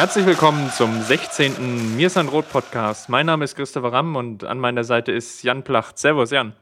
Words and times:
Herzlich 0.00 0.24
willkommen 0.24 0.70
zum 0.70 1.02
16. 1.02 1.94
Mir 1.94 2.06
ist 2.06 2.16
Rot 2.16 2.48
Podcast. 2.50 3.10
Mein 3.10 3.26
Name 3.26 3.44
ist 3.44 3.54
Christopher 3.54 3.92
Ramm 3.92 4.16
und 4.16 4.44
an 4.44 4.58
meiner 4.58 4.82
Seite 4.82 5.12
ist 5.12 5.42
Jan 5.42 5.62
Placht. 5.62 5.98
Servus, 5.98 6.30
Jan. 6.30 6.54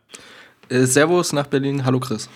Äh, 0.69 0.87
servus 0.87 1.33
nach 1.33 1.47
Berlin. 1.47 1.85
Hallo, 1.85 2.01
Chris. 2.01 2.29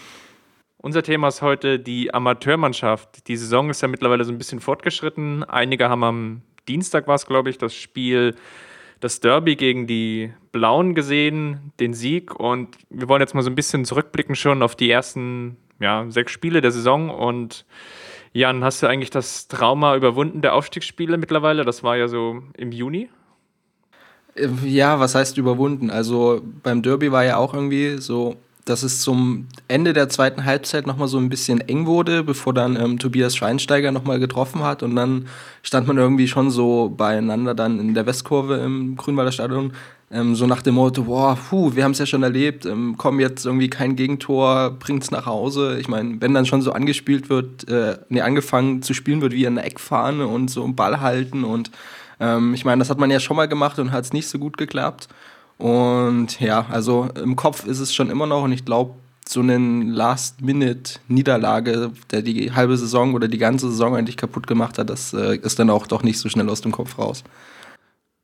Unser 0.76 1.02
Thema 1.02 1.26
ist 1.26 1.42
heute 1.42 1.80
die 1.80 2.14
Amateurmannschaft. 2.14 3.26
Die 3.26 3.36
Saison 3.36 3.68
ist 3.68 3.82
ja 3.82 3.88
mittlerweile 3.88 4.22
so 4.24 4.30
ein 4.30 4.38
bisschen 4.38 4.60
fortgeschritten. 4.60 5.42
Einige 5.42 5.88
haben 5.88 6.04
am 6.04 6.42
Dienstag, 6.68 7.08
war 7.08 7.16
es 7.16 7.26
glaube 7.26 7.50
ich, 7.50 7.58
das 7.58 7.74
Spiel, 7.74 8.36
das 9.00 9.18
Derby 9.18 9.56
gegen 9.56 9.88
die 9.88 10.32
Blauen 10.52 10.94
gesehen, 10.94 11.72
den 11.80 11.94
Sieg. 11.94 12.38
Und 12.38 12.76
wir 12.90 13.08
wollen 13.08 13.22
jetzt 13.22 13.34
mal 13.34 13.42
so 13.42 13.50
ein 13.50 13.56
bisschen 13.56 13.84
zurückblicken 13.84 14.36
schon 14.36 14.62
auf 14.62 14.76
die 14.76 14.88
ersten 14.88 15.56
ja, 15.80 16.06
sechs 16.10 16.30
Spiele 16.30 16.60
der 16.60 16.70
Saison 16.70 17.10
und 17.10 17.66
Jan, 18.32 18.64
hast 18.64 18.82
du 18.82 18.86
eigentlich 18.86 19.10
das 19.10 19.46
Trauma 19.48 19.94
überwunden 19.94 20.40
der 20.40 20.54
Aufstiegsspiele 20.54 21.18
mittlerweile? 21.18 21.64
Das 21.64 21.82
war 21.82 21.96
ja 21.96 22.08
so 22.08 22.42
im 22.56 22.72
Juni. 22.72 23.10
Äh, 24.34 24.48
ja, 24.64 25.00
was 25.00 25.14
heißt 25.14 25.36
überwunden? 25.36 25.90
Also 25.90 26.40
beim 26.62 26.82
Derby 26.82 27.12
war 27.12 27.24
ja 27.24 27.36
auch 27.36 27.52
irgendwie 27.52 27.98
so, 27.98 28.36
dass 28.64 28.82
es 28.82 29.00
zum 29.00 29.48
Ende 29.68 29.92
der 29.92 30.08
zweiten 30.08 30.44
Halbzeit 30.44 30.86
nochmal 30.86 31.08
so 31.08 31.18
ein 31.18 31.28
bisschen 31.28 31.60
eng 31.60 31.86
wurde, 31.86 32.22
bevor 32.22 32.54
dann 32.54 32.76
ähm, 32.76 32.98
Tobias 32.98 33.34
Schweinsteiger 33.34 33.90
nochmal 33.90 34.18
getroffen 34.18 34.62
hat. 34.62 34.82
Und 34.82 34.94
dann 34.96 35.26
stand 35.62 35.86
man 35.86 35.98
irgendwie 35.98 36.28
schon 36.28 36.50
so 36.50 36.88
beieinander 36.88 37.54
dann 37.54 37.80
in 37.80 37.94
der 37.94 38.06
Westkurve 38.06 38.56
im 38.56 38.96
Grünwalder 38.96 39.32
Stadion 39.32 39.72
ähm, 40.12 40.34
so 40.34 40.46
nach 40.46 40.60
dem 40.62 40.74
Motto, 40.74 41.04
boah, 41.04 41.36
puh, 41.36 41.74
wir 41.74 41.84
haben 41.84 41.92
es 41.92 41.98
ja 41.98 42.06
schon 42.06 42.22
erlebt, 42.22 42.66
ähm, 42.66 42.96
komm 42.98 43.18
jetzt 43.18 43.46
irgendwie 43.46 43.70
kein 43.70 43.96
Gegentor, 43.96 44.72
bringt's 44.78 45.10
nach 45.10 45.24
Hause. 45.24 45.78
Ich 45.80 45.88
meine, 45.88 46.20
wenn 46.20 46.34
dann 46.34 46.44
schon 46.44 46.60
so 46.60 46.72
angespielt 46.72 47.30
wird, 47.30 47.68
äh, 47.68 47.98
nee, 48.10 48.20
angefangen 48.20 48.82
zu 48.82 48.92
spielen 48.92 49.22
wird 49.22 49.32
wie 49.32 49.46
eine 49.46 49.62
Eckfahne 49.62 50.26
und 50.26 50.50
so 50.50 50.64
einen 50.64 50.76
Ball 50.76 51.00
halten 51.00 51.44
und 51.44 51.70
ähm, 52.20 52.52
ich 52.52 52.64
meine, 52.64 52.80
das 52.80 52.90
hat 52.90 52.98
man 52.98 53.10
ja 53.10 53.20
schon 53.20 53.36
mal 53.36 53.48
gemacht 53.48 53.78
und 53.78 53.90
hat 53.90 54.04
es 54.04 54.12
nicht 54.12 54.28
so 54.28 54.38
gut 54.38 54.58
geklappt. 54.58 55.08
Und 55.62 56.40
ja, 56.40 56.66
also 56.70 57.08
im 57.14 57.36
Kopf 57.36 57.64
ist 57.66 57.78
es 57.78 57.94
schon 57.94 58.10
immer 58.10 58.26
noch 58.26 58.42
und 58.42 58.50
ich 58.50 58.64
glaube, 58.64 58.96
so 59.28 59.38
eine 59.38 59.84
Last-Minute-Niederlage, 59.84 61.92
der 62.10 62.22
die 62.22 62.50
halbe 62.50 62.76
Saison 62.76 63.14
oder 63.14 63.28
die 63.28 63.38
ganze 63.38 63.70
Saison 63.70 63.94
eigentlich 63.94 64.16
kaputt 64.16 64.48
gemacht 64.48 64.78
hat, 64.78 64.90
das 64.90 65.14
äh, 65.14 65.36
ist 65.36 65.60
dann 65.60 65.70
auch 65.70 65.86
doch 65.86 66.02
nicht 66.02 66.18
so 66.18 66.28
schnell 66.28 66.50
aus 66.50 66.62
dem 66.62 66.72
Kopf 66.72 66.98
raus. 66.98 67.22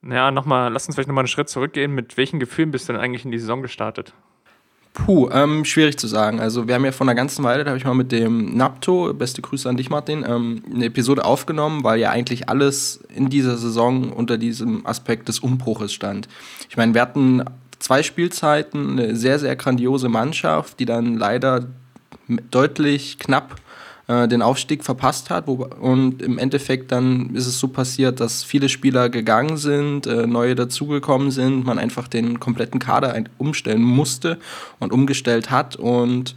Ja, 0.03 0.33
nochmal, 0.33 0.73
lass 0.73 0.89
uns 0.89 0.97
vielleicht 0.97 1.07
nochmal 1.07 1.23
einen 1.23 1.29
Schritt 1.29 1.49
zurückgehen. 1.49 1.95
Mit 1.95 2.17
welchen 2.17 2.41
Gefühlen 2.41 2.73
bist 2.73 2.89
du 2.89 2.95
denn 2.95 3.01
eigentlich 3.01 3.25
in 3.25 3.31
die 3.31 3.39
Saison 3.39 3.63
gestartet? 3.63 4.15
Puh, 5.05 5.31
ähm, 5.33 5.65
schwierig 5.65 5.99
zu 5.99 6.07
sagen. 6.07 6.41
Also 6.41 6.67
wir 6.67 6.75
haben 6.75 6.85
ja 6.85 6.93
vor 6.93 7.07
einer 7.07 7.15
ganzen 7.15 7.45
Weile, 7.45 7.65
da 7.65 7.71
habe 7.71 7.79
ich 7.79 7.85
mal 7.85 7.95
mit 7.95 8.13
dem 8.13 8.57
Napto, 8.57 9.15
beste 9.15 9.41
Grüße 9.41 9.69
an 9.69 9.77
dich 9.77 9.91
Martin, 9.91 10.25
ähm, 10.29 10.63
eine 10.73 10.87
Episode 10.87 11.25
aufgenommen, 11.25 11.85
weil 11.85 12.01
ja 12.01 12.11
eigentlich 12.11 12.49
alles 12.49 13.01
in 13.15 13.31
dieser 13.31 13.57
Saison 13.57 14.13
unter 14.13 14.37
diesem 14.37 14.85
Aspekt 14.87 15.29
des 15.29 15.39
Umbruches 15.39 15.93
stand. 15.93 16.29
Ich 16.69 16.77
meine, 16.77 16.95
wir 16.95 17.01
hatten 17.01 17.45
zwei 17.79 18.03
Spielzeiten, 18.03 18.99
eine 18.99 19.17
sehr, 19.17 19.39
sehr 19.39 19.57
grandiose 19.57 20.09
Mannschaft, 20.09 20.81
die 20.81 20.85
dann 20.85 21.17
leider 21.17 21.67
deutlich 22.51 23.19
knapp 23.19 23.57
äh, 24.09 24.27
den 24.27 24.43
Aufstieg 24.43 24.85
verpasst 24.85 25.31
hat. 25.31 25.47
Wo, 25.47 25.69
und 25.81 26.23
im 26.23 26.39
Endeffekt 26.39 26.91
dann 26.93 27.35
ist 27.35 27.47
es 27.47 27.61
so 27.61 27.69
passiert, 27.69 28.21
dass 28.21 28.43
viele 28.43 28.69
Spieler 28.69 29.09
gegangen 29.11 29.57
sind, 29.57 30.07
äh, 30.07 30.27
neue 30.27 30.55
dazugekommen 30.55 31.31
sind, 31.31 31.65
man 31.65 31.79
einfach 31.79 32.09
den 32.09 32.41
kompletten 32.41 32.81
Kader 32.81 33.23
umstellen 33.37 33.83
musste 33.83 34.39
und 34.79 34.93
umgestellt 34.93 35.51
hat. 35.51 35.77
Und 35.77 36.35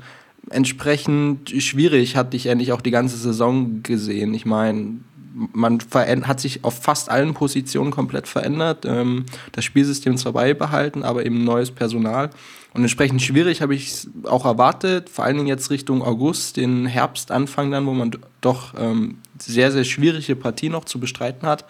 entsprechend 0.49 1.49
schwierig 1.49 2.15
hatte 2.15 2.35
ich 2.35 2.49
eigentlich 2.49 2.73
auch 2.73 2.81
die 2.81 2.91
ganze 2.91 3.17
Saison 3.17 3.81
gesehen. 3.83 4.33
Ich 4.33 4.45
meine, 4.45 4.99
man 5.33 5.79
hat 5.93 6.39
sich 6.39 6.63
auf 6.63 6.81
fast 6.81 7.09
allen 7.09 7.33
Positionen 7.33 7.91
komplett 7.91 8.27
verändert, 8.27 8.85
ähm, 8.85 9.25
das 9.51 9.65
Spielsystem 9.65 10.17
zwar 10.17 10.33
beibehalten, 10.33 11.03
aber 11.03 11.25
eben 11.25 11.43
neues 11.43 11.71
Personal. 11.71 12.29
Und 12.73 12.81
entsprechend 12.81 13.21
schwierig 13.21 13.61
habe 13.61 13.75
ich 13.75 13.89
es 13.89 14.09
auch 14.23 14.45
erwartet, 14.45 15.09
vor 15.09 15.25
allen 15.25 15.35
Dingen 15.35 15.47
jetzt 15.47 15.71
Richtung 15.71 16.01
August, 16.01 16.57
den 16.57 16.85
Herbstanfang 16.85 17.69
dann, 17.71 17.85
wo 17.85 17.93
man 17.93 18.11
doch 18.39 18.73
ähm, 18.77 19.17
sehr, 19.37 19.71
sehr 19.71 19.83
schwierige 19.83 20.35
Partie 20.35 20.69
noch 20.69 20.85
zu 20.85 20.99
bestreiten 20.99 21.47
hat. 21.47 21.65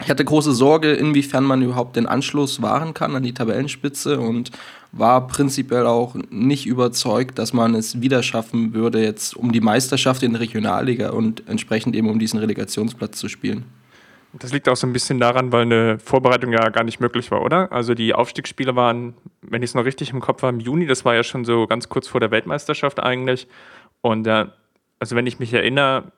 Ich 0.00 0.10
hatte 0.10 0.24
große 0.24 0.52
Sorge, 0.52 0.92
inwiefern 0.92 1.44
man 1.44 1.60
überhaupt 1.60 1.96
den 1.96 2.06
Anschluss 2.06 2.62
wahren 2.62 2.94
kann 2.94 3.16
an 3.16 3.24
die 3.24 3.34
Tabellenspitze 3.34 4.20
und 4.20 4.52
war 4.92 5.26
prinzipiell 5.26 5.86
auch 5.86 6.14
nicht 6.30 6.66
überzeugt, 6.66 7.38
dass 7.38 7.52
man 7.52 7.74
es 7.74 8.00
wieder 8.00 8.22
schaffen 8.22 8.74
würde, 8.74 9.02
jetzt 9.02 9.36
um 9.36 9.52
die 9.52 9.60
Meisterschaft 9.60 10.22
in 10.22 10.32
der 10.32 10.40
Regionalliga 10.40 11.10
und 11.10 11.48
entsprechend 11.48 11.96
eben 11.96 12.08
um 12.08 12.18
diesen 12.18 12.38
Relegationsplatz 12.38 13.18
zu 13.18 13.28
spielen. 13.28 13.64
Das 14.34 14.52
liegt 14.52 14.68
auch 14.68 14.76
so 14.76 14.86
ein 14.86 14.92
bisschen 14.92 15.18
daran, 15.18 15.52
weil 15.52 15.62
eine 15.62 15.98
Vorbereitung 15.98 16.52
ja 16.52 16.68
gar 16.68 16.84
nicht 16.84 17.00
möglich 17.00 17.30
war, 17.30 17.42
oder? 17.42 17.72
Also 17.72 17.94
die 17.94 18.14
Aufstiegsspiele 18.14 18.76
waren, 18.76 19.14
wenn 19.42 19.62
ich 19.62 19.70
es 19.70 19.74
noch 19.74 19.84
richtig 19.84 20.10
im 20.10 20.20
Kopf 20.20 20.42
habe, 20.42 20.54
im 20.54 20.60
Juni, 20.60 20.86
das 20.86 21.04
war 21.04 21.14
ja 21.14 21.24
schon 21.24 21.44
so 21.44 21.66
ganz 21.66 21.88
kurz 21.88 22.06
vor 22.06 22.20
der 22.20 22.30
Weltmeisterschaft 22.30 23.00
eigentlich. 23.00 23.48
Und 24.00 24.26
äh, 24.26 24.46
also 25.00 25.16
wenn 25.16 25.26
ich 25.26 25.38
mich 25.38 25.52
erinnere, 25.52 26.12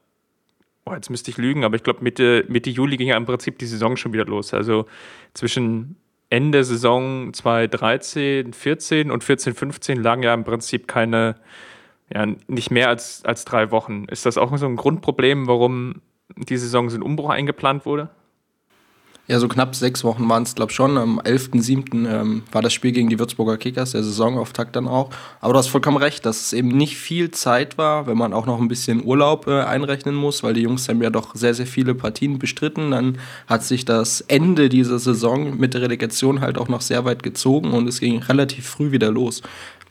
oh, 0.91 0.95
jetzt 0.95 1.11
müsste 1.11 1.31
ich 1.31 1.37
lügen, 1.37 1.65
aber 1.65 1.77
ich 1.77 1.83
glaube 1.83 2.03
Mitte, 2.03 2.45
Mitte 2.49 2.71
Juli 2.71 2.97
ging 2.97 3.09
ja 3.09 3.17
im 3.17 3.27
Prinzip 3.27 3.59
die 3.59 3.67
Saison 3.67 3.97
schon 3.97 4.13
wieder 4.13 4.25
los. 4.25 4.53
Also 4.55 4.87
zwischen 5.35 5.97
Ende 6.31 6.65
Saison 6.65 7.33
2013, 7.33 8.53
14 8.53 9.11
und 9.11 9.25
14, 9.25 9.55
15 9.55 10.03
lagen 10.03 10.23
ja 10.23 10.35
im 10.35 10.45
Prinzip 10.45 10.87
keine, 10.87 11.37
ja, 12.13 12.27
nicht 12.47 12.71
mehr 12.71 12.89
als, 12.89 13.25
als 13.25 13.45
drei 13.45 13.71
Wochen. 13.71 14.05
Ist 14.05 14.27
das 14.27 14.39
auch 14.39 14.57
so 14.57 14.67
ein 14.67 14.77
Grundproblem, 14.77 15.47
warum 15.47 16.03
die 16.37 16.57
Saison 16.57 16.89
so 16.89 16.97
ein 16.97 17.03
Umbruch 17.03 17.31
eingeplant 17.31 17.85
wurde? 17.87 18.11
Ja, 19.31 19.39
so 19.39 19.47
knapp 19.47 19.77
sechs 19.77 20.03
Wochen 20.03 20.29
waren 20.29 20.43
es, 20.43 20.57
glaube 20.57 20.73
ich, 20.73 20.77
schon. 20.77 20.99
Am 20.99 21.21
11.07. 21.21 22.05
Ähm, 22.05 22.43
war 22.51 22.63
das 22.63 22.73
Spiel 22.73 22.91
gegen 22.91 23.09
die 23.11 23.21
Würzburger 23.21 23.59
Kickers, 23.59 23.93
der 23.93 24.03
Saisonauftakt 24.03 24.75
dann 24.75 24.89
auch. 24.89 25.11
Aber 25.41 25.53
du 25.53 25.59
hast 25.61 25.69
vollkommen 25.69 25.99
recht, 25.99 26.27
dass 26.27 26.41
es 26.41 26.53
eben 26.53 26.67
nicht 26.67 26.97
viel 26.97 27.31
Zeit 27.31 27.79
war, 27.79 28.09
wenn 28.09 28.19
man 28.19 28.33
auch 28.33 28.47
noch 28.47 28.61
ein 28.61 28.67
bisschen 28.67 29.05
Urlaub 29.05 29.47
äh, 29.47 29.61
einrechnen 29.61 30.17
muss, 30.17 30.43
weil 30.43 30.55
die 30.55 30.63
Jungs 30.63 30.89
haben 30.89 31.01
ja 31.01 31.11
doch 31.11 31.37
sehr, 31.37 31.55
sehr 31.55 31.69
viele 31.69 31.95
Partien 31.95 32.41
bestritten. 32.41 32.91
Dann 32.91 33.19
hat 33.47 33.63
sich 33.63 33.85
das 33.85 34.21
Ende 34.23 34.69
dieser 34.69 34.99
Saison 34.99 35.57
mit 35.57 35.75
der 35.75 35.83
Relegation 35.83 36.41
halt 36.41 36.59
auch 36.59 36.67
noch 36.67 36.81
sehr 36.81 37.05
weit 37.05 37.23
gezogen 37.23 37.71
und 37.71 37.87
es 37.87 38.01
ging 38.01 38.21
relativ 38.25 38.67
früh 38.69 38.91
wieder 38.91 39.13
los. 39.13 39.43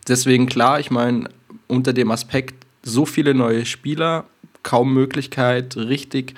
Deswegen 0.10 0.48
klar, 0.48 0.82
ich 0.82 0.92
meine, 0.92 1.30
unter 1.70 1.94
dem 1.94 2.12
Aspekt 2.12 2.66
so 2.84 3.06
viele 3.06 3.34
neue 3.34 3.66
Spieler, 3.66 4.26
kaum 4.64 4.94
Möglichkeit, 4.94 5.78
richtig 5.78 6.36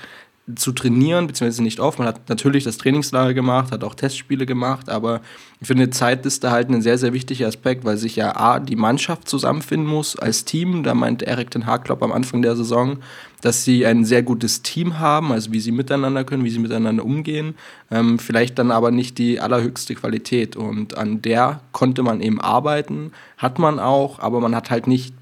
zu 0.56 0.72
trainieren, 0.72 1.28
beziehungsweise 1.28 1.64
nicht 1.64 1.80
oft. 1.80 2.00
Man 2.00 2.08
hat 2.08 2.28
natürlich 2.28 2.64
das 2.64 2.78
Trainingslager 2.78 3.34
gemacht, 3.34 3.72
hat 3.72 3.84
auch 3.84 3.94
Testspiele 3.94 4.46
gemacht, 4.46 4.90
aber 4.90 5.22
ich 5.60 5.68
finde, 5.68 5.92
Zeit 5.92 6.26
ist 6.26 6.44
da 6.44 6.52
halt 6.52 6.70
ein 6.70 6.82
sehr, 6.82 6.98
sehr 6.98 7.14
wichtiger 7.14 7.48
Aspekt, 7.48 7.86
weil 7.86 7.98
sich 7.98 8.16
ja 8.16 8.36
A, 8.36 8.60
die 8.60 8.76
Mannschaft 8.76 9.30
zusammenfinden 9.30 9.88
muss 9.88 10.18
als 10.18 10.44
Team. 10.44 10.84
Da 10.84 10.96
meint 10.96 11.22
Erik 11.22 11.52
den 11.52 11.68
Haarklopp 11.68 12.02
am 12.02 12.12
Anfang 12.12 12.42
der 12.42 12.56
Saison, 12.56 12.98
dass 13.42 13.64
sie 13.64 13.86
ein 13.86 14.04
sehr 14.04 14.24
gutes 14.24 14.64
Team 14.64 15.00
haben, 15.00 15.32
also 15.32 15.52
wie 15.52 15.60
sie 15.60 15.72
miteinander 15.72 16.24
können, 16.24 16.44
wie 16.44 16.50
sie 16.50 16.60
miteinander 16.60 17.06
umgehen. 17.06 17.56
Ähm, 17.92 18.18
vielleicht 18.18 18.58
dann 18.58 18.72
aber 18.72 18.90
nicht 18.90 19.20
die 19.20 19.40
allerhöchste 19.40 19.94
Qualität. 19.94 20.56
Und 20.56 20.98
an 20.98 21.22
der 21.22 21.62
konnte 21.72 22.02
man 22.02 22.22
eben 22.22 22.42
arbeiten, 22.42 23.12
hat 23.38 23.60
man 23.60 23.80
auch, 23.80 24.20
aber 24.20 24.40
man 24.42 24.56
hat 24.56 24.72
halt 24.72 24.88
nicht 24.88 25.14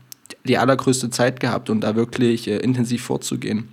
die 0.45 0.57
allergrößte 0.57 1.10
Zeit 1.10 1.39
gehabt, 1.42 1.69
um 1.69 1.81
da 1.81 1.95
wirklich 1.95 2.48
äh, 2.48 2.57
intensiv 2.57 3.04
vorzugehen. 3.04 3.68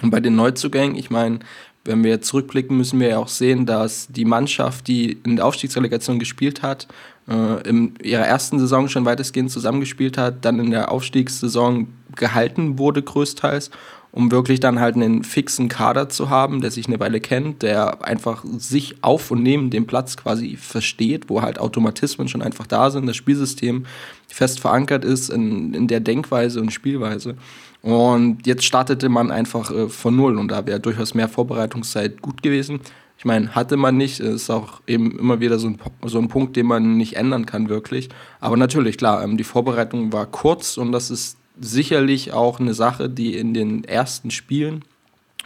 Und 0.00 0.10
bei 0.10 0.20
den 0.20 0.36
Neuzugängen, 0.36 0.96
ich 0.96 1.10
meine, 1.10 1.40
wenn 1.84 2.04
wir 2.04 2.22
zurückblicken, 2.22 2.76
müssen 2.76 3.00
wir 3.00 3.08
ja 3.08 3.18
auch 3.18 3.28
sehen, 3.28 3.66
dass 3.66 4.06
die 4.08 4.24
Mannschaft, 4.24 4.86
die 4.86 5.18
in 5.24 5.36
der 5.36 5.46
Aufstiegsrelegation 5.46 6.18
gespielt 6.18 6.62
hat, 6.62 6.86
äh, 7.28 7.68
in 7.68 7.94
ihrer 8.02 8.24
ersten 8.24 8.58
Saison 8.58 8.88
schon 8.88 9.04
weitestgehend 9.04 9.50
zusammengespielt 9.50 10.16
hat, 10.16 10.44
dann 10.44 10.60
in 10.60 10.70
der 10.70 10.92
Aufstiegssaison 10.92 11.88
gehalten 12.14 12.78
wurde 12.78 13.02
größtenteils, 13.02 13.70
um 14.12 14.30
wirklich 14.30 14.60
dann 14.60 14.78
halt 14.78 14.94
einen 14.94 15.24
fixen 15.24 15.68
Kader 15.68 16.10
zu 16.10 16.28
haben, 16.28 16.60
der 16.60 16.70
sich 16.70 16.86
eine 16.86 17.00
Weile 17.00 17.18
kennt, 17.18 17.62
der 17.62 18.04
einfach 18.04 18.44
sich 18.58 19.02
auf 19.02 19.30
und 19.30 19.42
neben 19.42 19.70
dem 19.70 19.86
Platz 19.86 20.18
quasi 20.18 20.56
versteht, 20.56 21.30
wo 21.30 21.40
halt 21.40 21.58
Automatismen 21.58 22.28
schon 22.28 22.42
einfach 22.42 22.66
da 22.66 22.90
sind, 22.90 23.06
das 23.06 23.16
Spielsystem 23.16 23.86
fest 24.28 24.60
verankert 24.60 25.04
ist 25.04 25.30
in, 25.30 25.72
in 25.72 25.88
der 25.88 26.00
Denkweise 26.00 26.60
und 26.60 26.72
Spielweise. 26.72 27.36
Und 27.80 28.46
jetzt 28.46 28.64
startete 28.64 29.08
man 29.08 29.30
einfach 29.30 29.70
äh, 29.70 29.88
von 29.88 30.14
Null 30.14 30.38
und 30.38 30.48
da 30.48 30.66
wäre 30.66 30.78
durchaus 30.78 31.14
mehr 31.14 31.28
Vorbereitungszeit 31.28 32.20
gut 32.20 32.42
gewesen. 32.42 32.80
Ich 33.16 33.24
meine, 33.24 33.54
hatte 33.54 33.76
man 33.76 33.96
nicht, 33.96 34.20
ist 34.20 34.50
auch 34.50 34.80
eben 34.86 35.18
immer 35.18 35.40
wieder 35.40 35.58
so 35.58 35.68
ein, 35.68 35.78
so 36.04 36.18
ein 36.18 36.28
Punkt, 36.28 36.56
den 36.56 36.66
man 36.66 36.96
nicht 36.96 37.16
ändern 37.16 37.46
kann, 37.46 37.68
wirklich. 37.68 38.08
Aber 38.40 38.56
natürlich, 38.56 38.98
klar, 38.98 39.22
ähm, 39.24 39.36
die 39.36 39.44
Vorbereitung 39.44 40.12
war 40.12 40.26
kurz 40.26 40.76
und 40.76 40.92
das 40.92 41.10
ist 41.10 41.38
sicherlich 41.60 42.32
auch 42.32 42.60
eine 42.60 42.74
Sache, 42.74 43.08
die 43.08 43.36
in 43.36 43.54
den 43.54 43.84
ersten 43.84 44.30
Spielen 44.30 44.84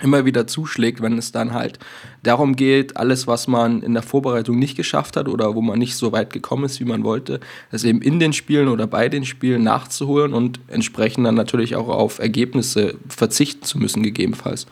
immer 0.03 0.27
wieder 0.27 0.47
zuschlägt, 0.47 1.01
wenn 1.01 1.17
es 1.17 1.33
dann 1.33 1.55
halt 1.55 1.79
darum 2.23 2.55
geht, 2.55 2.97
alles, 2.97 3.27
was 3.27 3.49
man 3.49 3.83
in 3.83 3.95
der 3.95 4.03
Vorbereitung 4.03 4.59
nicht 4.59 4.77
geschafft 4.77 5.17
hat 5.17 5.29
oder 5.29 5.55
wo 5.55 5.63
man 5.63 5.79
nicht 5.79 5.97
so 5.97 6.13
weit 6.13 6.33
gekommen 6.33 6.65
ist, 6.65 6.81
wie 6.81 6.85
man 6.85 7.03
wollte, 7.03 7.41
das 7.71 7.85
eben 7.85 8.03
in 8.03 8.21
den 8.21 8.33
Spielen 8.33 8.69
oder 8.69 8.87
bei 8.87 9.09
den 9.09 9.25
Spielen 9.25 9.63
nachzuholen 9.63 10.35
und 10.35 10.61
entsprechend 10.69 11.27
dann 11.27 11.35
natürlich 11.35 11.77
auch 11.77 11.89
auf 11.89 12.19
Ergebnisse 12.19 12.97
verzichten 13.09 13.63
zu 13.63 13.79
müssen, 13.79 14.03
gegebenenfalls. 14.03 14.67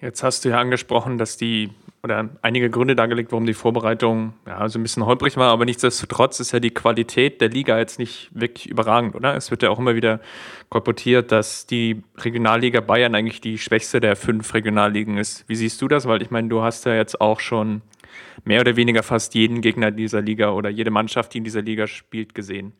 Jetzt 0.00 0.22
hast 0.22 0.44
du 0.44 0.50
ja 0.50 0.58
angesprochen, 0.58 1.18
dass 1.18 1.36
die 1.36 1.70
oder 2.06 2.30
einige 2.40 2.70
Gründe 2.70 2.94
dargelegt, 2.94 3.32
warum 3.32 3.46
die 3.46 3.54
Vorbereitung 3.54 4.34
ja 4.46 4.68
so 4.68 4.78
ein 4.78 4.82
bisschen 4.82 5.04
holprig 5.04 5.36
war, 5.36 5.50
aber 5.50 5.64
nichtsdestotrotz 5.64 6.38
ist 6.38 6.52
ja 6.52 6.60
die 6.60 6.70
Qualität 6.70 7.40
der 7.40 7.48
Liga 7.48 7.78
jetzt 7.78 7.98
nicht 7.98 8.30
wirklich 8.32 8.68
überragend, 8.68 9.16
oder? 9.16 9.34
Es 9.34 9.50
wird 9.50 9.64
ja 9.64 9.70
auch 9.70 9.78
immer 9.80 9.96
wieder 9.96 10.20
kolportiert, 10.68 11.32
dass 11.32 11.66
die 11.66 12.02
Regionalliga 12.18 12.80
Bayern 12.80 13.16
eigentlich 13.16 13.40
die 13.40 13.58
schwächste 13.58 13.98
der 13.98 14.14
fünf 14.14 14.54
Regionalligen 14.54 15.18
ist. 15.18 15.44
Wie 15.48 15.56
siehst 15.56 15.82
du 15.82 15.88
das? 15.88 16.06
Weil 16.06 16.22
ich 16.22 16.30
meine, 16.30 16.48
du 16.48 16.62
hast 16.62 16.86
ja 16.86 16.94
jetzt 16.94 17.20
auch 17.20 17.40
schon 17.40 17.82
mehr 18.44 18.60
oder 18.60 18.76
weniger 18.76 19.02
fast 19.02 19.34
jeden 19.34 19.60
Gegner 19.60 19.90
dieser 19.90 20.22
Liga 20.22 20.52
oder 20.52 20.70
jede 20.70 20.92
Mannschaft, 20.92 21.34
die 21.34 21.38
in 21.38 21.44
dieser 21.44 21.62
Liga 21.62 21.88
spielt, 21.88 22.34
gesehen. 22.34 22.72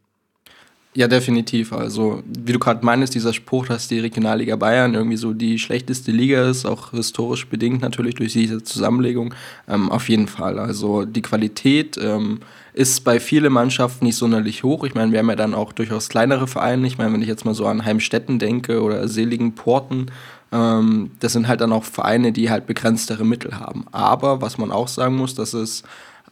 Ja, 0.96 1.08
definitiv. 1.08 1.74
Also, 1.74 2.22
wie 2.24 2.54
du 2.54 2.58
gerade 2.58 2.82
meinst, 2.82 3.14
dieser 3.14 3.34
Spruch, 3.34 3.66
dass 3.66 3.86
die 3.86 3.98
Regionalliga 3.98 4.56
Bayern 4.56 4.94
irgendwie 4.94 5.18
so 5.18 5.34
die 5.34 5.58
schlechteste 5.58 6.10
Liga 6.10 6.48
ist, 6.48 6.64
auch 6.64 6.92
historisch 6.92 7.46
bedingt 7.48 7.82
natürlich 7.82 8.14
durch 8.14 8.32
diese 8.32 8.62
Zusammenlegung, 8.62 9.34
ähm, 9.68 9.90
auf 9.90 10.08
jeden 10.08 10.26
Fall. 10.26 10.58
Also, 10.58 11.04
die 11.04 11.20
Qualität 11.20 11.98
ähm, 12.02 12.40
ist 12.72 13.04
bei 13.04 13.20
vielen 13.20 13.52
Mannschaften 13.52 14.06
nicht 14.06 14.16
sonderlich 14.16 14.64
hoch. 14.64 14.84
Ich 14.84 14.94
meine, 14.94 15.12
wir 15.12 15.18
haben 15.18 15.28
ja 15.28 15.36
dann 15.36 15.52
auch 15.52 15.74
durchaus 15.74 16.08
kleinere 16.08 16.46
Vereine. 16.46 16.86
Ich 16.86 16.96
meine, 16.96 17.12
wenn 17.12 17.20
ich 17.20 17.28
jetzt 17.28 17.44
mal 17.44 17.54
so 17.54 17.66
an 17.66 17.84
Heimstetten 17.84 18.38
denke 18.38 18.82
oder 18.82 19.06
Seligen 19.06 19.54
Porten, 19.54 20.06
ähm, 20.50 21.10
das 21.20 21.34
sind 21.34 21.46
halt 21.46 21.60
dann 21.60 21.74
auch 21.74 21.84
Vereine, 21.84 22.32
die 22.32 22.48
halt 22.48 22.66
begrenztere 22.66 23.26
Mittel 23.26 23.60
haben. 23.60 23.84
Aber 23.92 24.40
was 24.40 24.56
man 24.56 24.72
auch 24.72 24.88
sagen 24.88 25.16
muss, 25.16 25.34
dass 25.34 25.52
es 25.52 25.82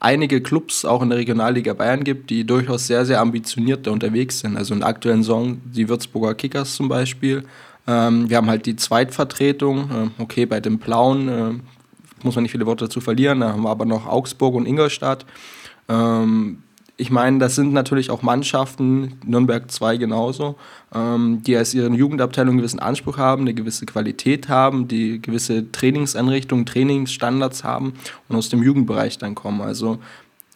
einige 0.01 0.41
Clubs 0.41 0.85
auch 0.85 1.03
in 1.03 1.11
der 1.11 1.19
Regionalliga 1.19 1.73
Bayern 1.75 2.05
gibt, 2.05 2.31
die 2.31 2.45
durchaus 2.45 2.87
sehr, 2.87 3.05
sehr 3.05 3.21
ambitioniert 3.21 3.87
da 3.87 3.91
unterwegs 3.91 4.41
sind. 4.41 4.57
Also 4.57 4.75
in 4.75 4.81
der 4.81 4.89
aktuellen 4.89 5.23
Saison 5.23 5.61
die 5.65 5.89
Würzburger 5.89 6.35
Kickers 6.35 6.75
zum 6.75 6.89
Beispiel. 6.89 7.45
Ähm, 7.87 8.29
wir 8.29 8.37
haben 8.37 8.49
halt 8.49 8.67
die 8.67 8.77
Zweitvertretung. 8.77 9.91
Äh, 10.19 10.23
okay, 10.23 10.47
bei 10.47 10.61
den 10.61 10.79
Blauen 10.79 11.29
äh, 11.29 11.53
muss 12.23 12.35
man 12.35 12.43
nicht 12.43 12.53
viele 12.53 12.67
Worte 12.67 12.87
dazu 12.87 13.01
verlieren. 13.01 13.41
Da 13.41 13.53
haben 13.53 13.63
wir 13.63 13.71
aber 13.71 13.85
noch 13.85 14.07
Augsburg 14.07 14.55
und 14.55 14.67
Ingolstadt. 14.67 15.27
Ähm, 15.89 16.59
ich 16.97 17.11
meine, 17.11 17.39
das 17.39 17.57
sind 17.57 17.73
natürlich 17.73 18.11
auch 18.11 18.23
Mannschaften, 18.23 19.15
Nürnberg 19.25 19.69
2 19.71 19.97
genauso, 19.97 20.55
ähm, 20.95 21.43
die 21.43 21.57
als 21.57 21.75
ihre 21.75 21.89
Jugendabteilung 21.89 22.51
einen 22.51 22.59
gewissen 22.59 22.79
Anspruch 22.79 23.19
haben, 23.19 23.43
eine 23.43 23.55
gewisse 23.55 23.85
Qualität 23.85 24.49
haben, 24.49 24.87
die 24.87 25.21
gewisse 25.21 25.71
Trainingseinrichtungen, 25.73 26.67
Trainingsstandards 26.67 27.65
haben 27.65 27.95
und 28.29 28.37
aus 28.37 28.49
dem 28.49 28.63
Jugendbereich 28.63 29.19
dann 29.19 29.35
kommen. 29.35 29.61
Also 29.61 29.99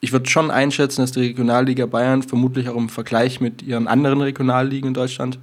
ich 0.00 0.12
würde 0.12 0.30
schon 0.30 0.52
einschätzen, 0.52 1.00
dass 1.00 1.10
die 1.10 1.20
Regionalliga 1.20 1.86
Bayern 1.86 2.22
vermutlich 2.22 2.68
auch 2.68 2.76
im 2.76 2.88
Vergleich 2.88 3.40
mit 3.40 3.62
ihren 3.62 3.88
anderen 3.88 4.20
Regionalligen 4.20 4.88
in 4.88 4.94
Deutschland 4.94 5.40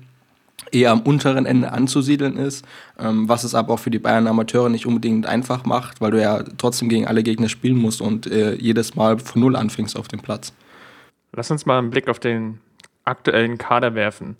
eher 0.72 0.92
am 0.92 1.02
unteren 1.02 1.46
Ende 1.46 1.74
anzusiedeln 1.74 2.38
ist, 2.38 2.66
ähm, 2.98 3.28
was 3.28 3.44
es 3.44 3.54
aber 3.54 3.74
auch 3.74 3.80
für 3.80 3.92
die 3.92 4.00
Bayern 4.00 4.28
Amateure 4.28 4.70
nicht 4.70 4.86
unbedingt 4.86 5.26
einfach 5.26 5.66
macht, 5.66 6.00
weil 6.00 6.12
du 6.12 6.22
ja 6.22 6.42
trotzdem 6.58 6.88
gegen 6.88 7.06
alle 7.06 7.22
Gegner 7.22 7.50
spielen 7.50 7.78
musst 7.78 8.00
und 8.00 8.28
äh, 8.28 8.56
jedes 8.56 8.96
Mal 8.96 9.20
von 9.20 9.42
Null 9.42 9.58
anfängst 9.58 9.98
auf 10.00 10.08
dem 10.08 10.22
Platz. 10.22 10.54
Lass 11.36 11.52
uns 11.52 11.66
mal 11.66 11.78
einen 11.78 11.90
Blick 11.90 12.08
auf 12.08 12.20
den 12.20 12.60
aktuellen 13.04 13.58
Kader 13.58 13.94
werfen. 13.94 14.38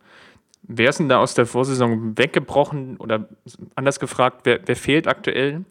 Wer 0.64 0.90
ist 0.90 1.00
denn 1.00 1.10
da 1.10 1.20
aus 1.20 1.36
der 1.36 1.46
Vorsaison 1.46 2.18
weggebrochen 2.18 2.98
oder 2.98 3.28
anders 3.76 4.00
gefragt, 4.00 4.42
wer, 4.46 4.60
wer 4.66 4.76
fehlt 4.76 5.08
aktuell? 5.08 5.64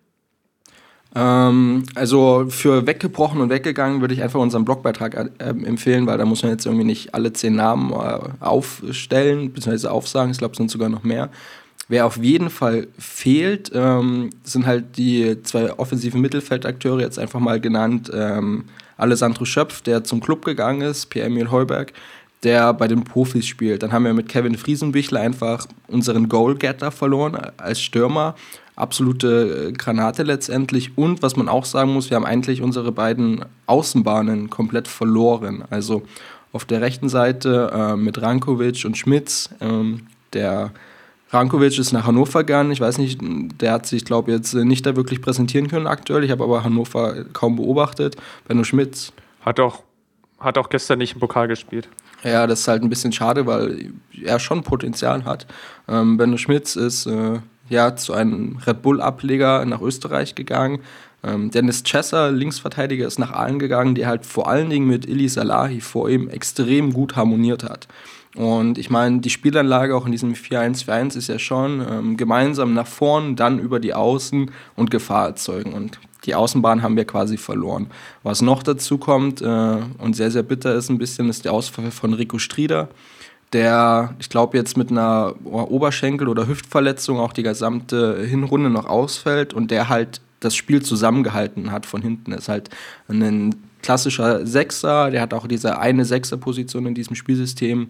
Ähm, 1.16 1.84
also 1.94 2.46
für 2.48 2.86
weggebrochen 2.86 3.40
und 3.40 3.50
weggegangen 3.50 4.00
würde 4.00 4.14
ich 4.14 4.22
einfach 4.22 4.40
unseren 4.40 4.64
Blogbeitrag 4.64 5.14
äh, 5.14 5.48
empfehlen, 5.48 6.06
weil 6.06 6.18
da 6.18 6.24
muss 6.24 6.42
man 6.42 6.52
jetzt 6.52 6.66
irgendwie 6.66 6.84
nicht 6.84 7.14
alle 7.14 7.32
zehn 7.32 7.56
Namen 7.56 7.92
äh, 7.92 8.18
aufstellen 8.40 9.52
bzw. 9.52 9.88
aufsagen. 9.88 10.30
Ich 10.30 10.38
glaube, 10.38 10.52
es 10.52 10.58
sind 10.58 10.70
sogar 10.70 10.88
noch 10.88 11.02
mehr. 11.02 11.30
Wer 11.88 12.06
auf 12.06 12.16
jeden 12.16 12.50
Fall 12.50 12.88
fehlt, 12.98 13.70
ähm, 13.74 14.30
sind 14.42 14.66
halt 14.66 14.96
die 14.96 15.42
zwei 15.42 15.72
offensiven 15.78 16.20
Mittelfeldakteure, 16.20 17.00
jetzt 17.00 17.18
einfach 17.18 17.40
mal 17.40 17.60
genannt. 17.60 18.10
Ähm, 18.12 18.64
Alessandro 18.96 19.44
Schöpf, 19.44 19.82
der 19.82 20.04
zum 20.04 20.20
Club 20.20 20.44
gegangen 20.44 20.82
ist, 20.82 21.06
Pierre-Emil 21.06 21.50
Heuberg, 21.50 21.92
der 22.42 22.74
bei 22.74 22.88
den 22.88 23.04
Profis 23.04 23.46
spielt. 23.46 23.82
Dann 23.82 23.92
haben 23.92 24.04
wir 24.04 24.12
mit 24.12 24.28
Kevin 24.28 24.56
Friesenbichler 24.56 25.20
einfach 25.20 25.66
unseren 25.88 26.28
Goalgetter 26.28 26.90
verloren 26.90 27.36
als 27.56 27.80
Stürmer. 27.80 28.34
Absolute 28.76 29.68
äh, 29.68 29.72
Granate 29.72 30.22
letztendlich. 30.24 30.96
Und 30.98 31.22
was 31.22 31.36
man 31.36 31.48
auch 31.48 31.64
sagen 31.64 31.92
muss, 31.92 32.10
wir 32.10 32.16
haben 32.16 32.26
eigentlich 32.26 32.60
unsere 32.60 32.92
beiden 32.92 33.44
Außenbahnen 33.66 34.50
komplett 34.50 34.88
verloren. 34.88 35.64
Also 35.70 36.02
auf 36.52 36.64
der 36.64 36.80
rechten 36.80 37.08
Seite 37.08 37.70
äh, 37.72 37.96
mit 37.96 38.20
Rankovic 38.20 38.84
und 38.84 38.98
Schmitz, 38.98 39.50
ähm, 39.60 40.06
der 40.32 40.72
Rankovic 41.34 41.78
ist 41.78 41.92
nach 41.92 42.06
Hannover 42.06 42.44
gegangen. 42.44 42.70
Ich 42.70 42.80
weiß 42.80 42.98
nicht, 42.98 43.20
der 43.60 43.72
hat 43.72 43.86
sich, 43.86 44.04
glaube 44.04 44.30
ich, 44.30 44.36
jetzt 44.36 44.54
nicht 44.54 44.86
da 44.86 44.96
wirklich 44.96 45.20
präsentieren 45.20 45.68
können 45.68 45.86
aktuell. 45.86 46.24
Ich 46.24 46.30
habe 46.30 46.44
aber 46.44 46.64
Hannover 46.64 47.24
kaum 47.32 47.56
beobachtet. 47.56 48.16
Benno 48.46 48.64
Schmitz. 48.64 49.12
Hat 49.42 49.60
auch, 49.60 49.82
hat 50.38 50.56
auch 50.56 50.68
gestern 50.68 50.98
nicht 50.98 51.14
im 51.14 51.20
Pokal 51.20 51.48
gespielt. 51.48 51.88
Ja, 52.22 52.46
das 52.46 52.60
ist 52.60 52.68
halt 52.68 52.82
ein 52.82 52.88
bisschen 52.88 53.12
schade, 53.12 53.46
weil 53.46 53.92
er 54.22 54.38
schon 54.38 54.62
Potenzial 54.62 55.24
hat. 55.24 55.46
Ähm, 55.88 56.16
Benno 56.16 56.38
Schmitz 56.38 56.76
ist 56.76 57.06
äh, 57.06 57.40
ja 57.68 57.96
zu 57.96 58.14
einem 58.14 58.58
Red 58.66 58.80
Bull-Ableger 58.80 59.64
nach 59.66 59.82
Österreich 59.82 60.34
gegangen. 60.34 60.80
Ähm, 61.24 61.50
Dennis 61.50 61.82
Chesser, 61.82 62.30
Linksverteidiger, 62.30 63.06
ist 63.06 63.18
nach 63.18 63.32
Aalen 63.32 63.58
gegangen, 63.58 63.94
der 63.94 64.06
halt 64.06 64.26
vor 64.26 64.48
allen 64.48 64.70
Dingen 64.70 64.86
mit 64.86 65.06
Ili 65.06 65.28
Salahi 65.28 65.80
vor 65.80 66.08
ihm 66.08 66.28
extrem 66.28 66.92
gut 66.92 67.16
harmoniert 67.16 67.64
hat. 67.64 67.88
Und 68.36 68.78
ich 68.78 68.90
meine, 68.90 69.20
die 69.20 69.30
Spielanlage 69.30 69.94
auch 69.94 70.06
in 70.06 70.12
diesem 70.12 70.34
4-1-4-1 70.34 71.16
ist 71.16 71.28
ja 71.28 71.38
schon 71.38 71.80
ähm, 71.88 72.16
gemeinsam 72.16 72.74
nach 72.74 72.86
vorn, 72.86 73.36
dann 73.36 73.60
über 73.60 73.78
die 73.78 73.94
Außen 73.94 74.50
und 74.74 74.90
Gefahr 74.90 75.28
erzeugen. 75.28 75.72
Und 75.72 76.00
die 76.24 76.34
Außenbahn 76.34 76.82
haben 76.82 76.96
wir 76.96 77.04
quasi 77.04 77.36
verloren. 77.36 77.88
Was 78.22 78.42
noch 78.42 78.62
dazu 78.62 78.98
kommt 78.98 79.40
äh, 79.40 79.76
und 79.98 80.16
sehr, 80.16 80.30
sehr 80.30 80.42
bitter 80.42 80.74
ist 80.74 80.88
ein 80.88 80.98
bisschen, 80.98 81.28
ist 81.28 81.44
der 81.44 81.52
Ausfall 81.52 81.90
von 81.92 82.12
Rico 82.12 82.38
Strieder, 82.38 82.88
der, 83.52 84.14
ich 84.18 84.30
glaube, 84.30 84.56
jetzt 84.58 84.76
mit 84.76 84.90
einer 84.90 85.34
Oberschenkel- 85.44 86.28
oder 86.28 86.48
Hüftverletzung 86.48 87.20
auch 87.20 87.32
die 87.32 87.44
gesamte 87.44 88.20
Hinrunde 88.26 88.68
noch 88.68 88.86
ausfällt 88.86 89.54
und 89.54 89.70
der 89.70 89.88
halt 89.88 90.20
das 90.40 90.56
Spiel 90.56 90.82
zusammengehalten 90.82 91.70
hat 91.70 91.86
von 91.86 92.02
hinten. 92.02 92.32
Ist 92.32 92.48
halt 92.48 92.68
ein 93.08 93.54
klassischer 93.84 94.46
Sechser, 94.46 95.10
der 95.10 95.20
hat 95.20 95.34
auch 95.34 95.46
diese 95.46 95.78
eine 95.78 96.06
Sechser-Position 96.06 96.86
in 96.86 96.94
diesem 96.94 97.14
Spielsystem 97.14 97.88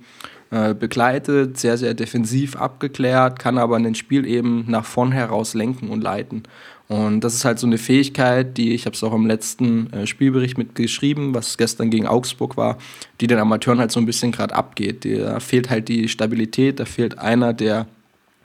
äh, 0.51 0.75
begleitet, 0.75 1.57
sehr, 1.57 1.79
sehr 1.79 1.95
defensiv 1.95 2.57
abgeklärt, 2.57 3.39
kann 3.39 3.59
aber 3.59 3.77
ein 3.77 3.95
Spiel 3.95 4.27
eben 4.27 4.65
nach 4.67 4.85
vorn 4.85 5.13
heraus 5.13 5.55
lenken 5.55 5.91
und 5.91 6.03
leiten. 6.03 6.43
Und 6.89 7.21
das 7.21 7.35
ist 7.35 7.45
halt 7.45 7.61
so 7.61 7.67
eine 7.69 7.79
Fähigkeit, 7.79 8.59
die, 8.59 8.75
ich 8.75 8.87
habe 8.87 8.95
es 8.95 9.05
auch 9.05 9.15
im 9.15 9.27
letzten 9.27 9.91
äh, 9.93 10.07
Spielbericht 10.07 10.59
mitgeschrieben, 10.59 11.33
was 11.33 11.57
gestern 11.57 11.91
gegen 11.91 12.09
Augsburg 12.09 12.57
war, 12.57 12.77
die 13.21 13.29
den 13.29 13.39
Amateuren 13.39 13.79
halt 13.79 13.93
so 13.93 14.01
ein 14.01 14.07
bisschen 14.07 14.33
gerade 14.33 14.55
abgeht. 14.55 15.05
Da 15.05 15.39
fehlt 15.39 15.71
halt 15.71 15.89
die 15.89 16.09
Stabilität, 16.09 16.81
da 16.81 16.87
fehlt 16.87 17.19
einer, 17.19 17.53
der 17.53 17.87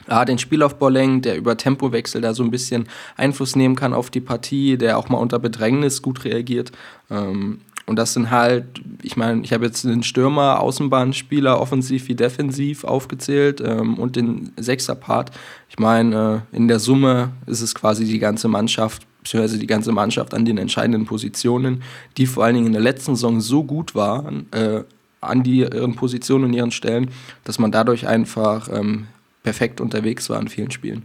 ja, 0.09 0.25
den 0.25 0.39
Spielaufbau 0.39 0.89
lenkt, 0.89 1.25
der 1.25 1.37
über 1.37 1.55
Tempowechsel 1.55 2.21
da 2.21 2.33
so 2.33 2.43
ein 2.43 2.51
bisschen 2.51 2.87
Einfluss 3.15 3.55
nehmen 3.55 3.75
kann 3.75 3.93
auf 3.93 4.09
die 4.09 4.21
Partie, 4.21 4.77
der 4.77 4.97
auch 4.97 5.09
mal 5.09 5.17
unter 5.17 5.39
Bedrängnis 5.39 6.01
gut 6.01 6.25
reagiert. 6.25 6.71
Ähm, 7.09 7.61
und 7.89 7.95
das 7.95 8.13
sind 8.13 8.29
halt, 8.29 8.65
ich 9.01 9.17
meine, 9.17 9.41
ich 9.41 9.51
habe 9.51 9.65
jetzt 9.65 9.83
den 9.83 10.03
Stürmer, 10.03 10.59
Außenbahnspieler, 10.59 11.59
offensiv 11.59 12.07
wie 12.07 12.13
defensiv 12.13 12.83
aufgezählt 12.83 13.61
ähm, 13.65 13.95
und 13.95 14.15
den 14.15 14.51
Sechser-Part. 14.57 15.31
Ich 15.69 15.79
meine, 15.79 16.43
äh, 16.53 16.55
in 16.55 16.67
der 16.67 16.77
Summe 16.77 17.31
ist 17.47 17.61
es 17.61 17.73
quasi 17.73 18.05
die 18.05 18.19
ganze 18.19 18.47
Mannschaft, 18.47 19.07
beziehungsweise 19.23 19.57
die 19.57 19.65
ganze 19.65 19.91
Mannschaft 19.91 20.35
an 20.35 20.45
den 20.45 20.59
entscheidenden 20.59 21.05
Positionen, 21.05 21.81
die 22.17 22.27
vor 22.27 22.45
allen 22.45 22.53
Dingen 22.53 22.67
in 22.67 22.73
der 22.73 22.81
letzten 22.81 23.15
Saison 23.15 23.41
so 23.41 23.63
gut 23.63 23.95
waren, 23.95 24.45
äh, 24.51 24.83
an 25.21 25.41
die, 25.41 25.61
ihren 25.61 25.95
Positionen 25.95 26.45
und 26.45 26.53
ihren 26.53 26.71
Stellen, 26.71 27.09
dass 27.43 27.57
man 27.57 27.71
dadurch 27.71 28.07
einfach 28.07 28.69
ähm, 28.71 29.07
perfekt 29.43 29.81
unterwegs 29.81 30.29
war 30.29 30.39
in 30.39 30.47
vielen 30.47 30.71
Spielen. 30.71 31.03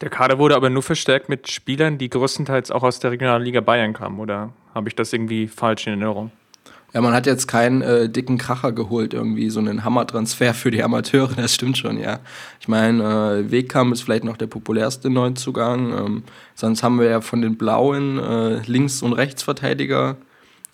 Der 0.00 0.08
Kader 0.08 0.38
wurde 0.38 0.56
aber 0.56 0.70
nur 0.70 0.82
verstärkt 0.82 1.28
mit 1.28 1.50
Spielern, 1.50 1.98
die 1.98 2.08
größtenteils 2.08 2.70
auch 2.70 2.82
aus 2.82 3.00
der 3.00 3.10
Regionalliga 3.10 3.60
Bayern 3.60 3.92
kamen, 3.92 4.18
oder 4.18 4.50
habe 4.74 4.88
ich 4.88 4.96
das 4.96 5.12
irgendwie 5.12 5.46
falsch 5.46 5.86
in 5.86 5.92
Erinnerung? 5.92 6.30
Ja, 6.92 7.00
man 7.02 7.12
hat 7.12 7.26
jetzt 7.26 7.46
keinen 7.46 7.82
äh, 7.82 8.08
dicken 8.08 8.36
Kracher 8.36 8.72
geholt, 8.72 9.14
irgendwie 9.14 9.48
so 9.50 9.60
einen 9.60 9.84
Hammertransfer 9.84 10.54
für 10.54 10.72
die 10.72 10.82
Amateure, 10.82 11.28
das 11.36 11.54
stimmt 11.54 11.78
schon, 11.78 12.00
ja. 12.00 12.18
Ich 12.60 12.66
meine, 12.66 13.44
äh, 13.46 13.50
Wegkamp 13.50 13.92
ist 13.92 14.02
vielleicht 14.02 14.24
noch 14.24 14.36
der 14.36 14.48
populärste 14.48 15.08
Neuzugang. 15.08 15.92
Ähm, 15.92 16.22
sonst 16.54 16.82
haben 16.82 16.98
wir 16.98 17.08
ja 17.08 17.20
von 17.20 17.42
den 17.42 17.56
Blauen 17.56 18.18
äh, 18.18 18.62
Links- 18.66 19.02
und 19.02 19.12
Rechtsverteidiger 19.12 20.16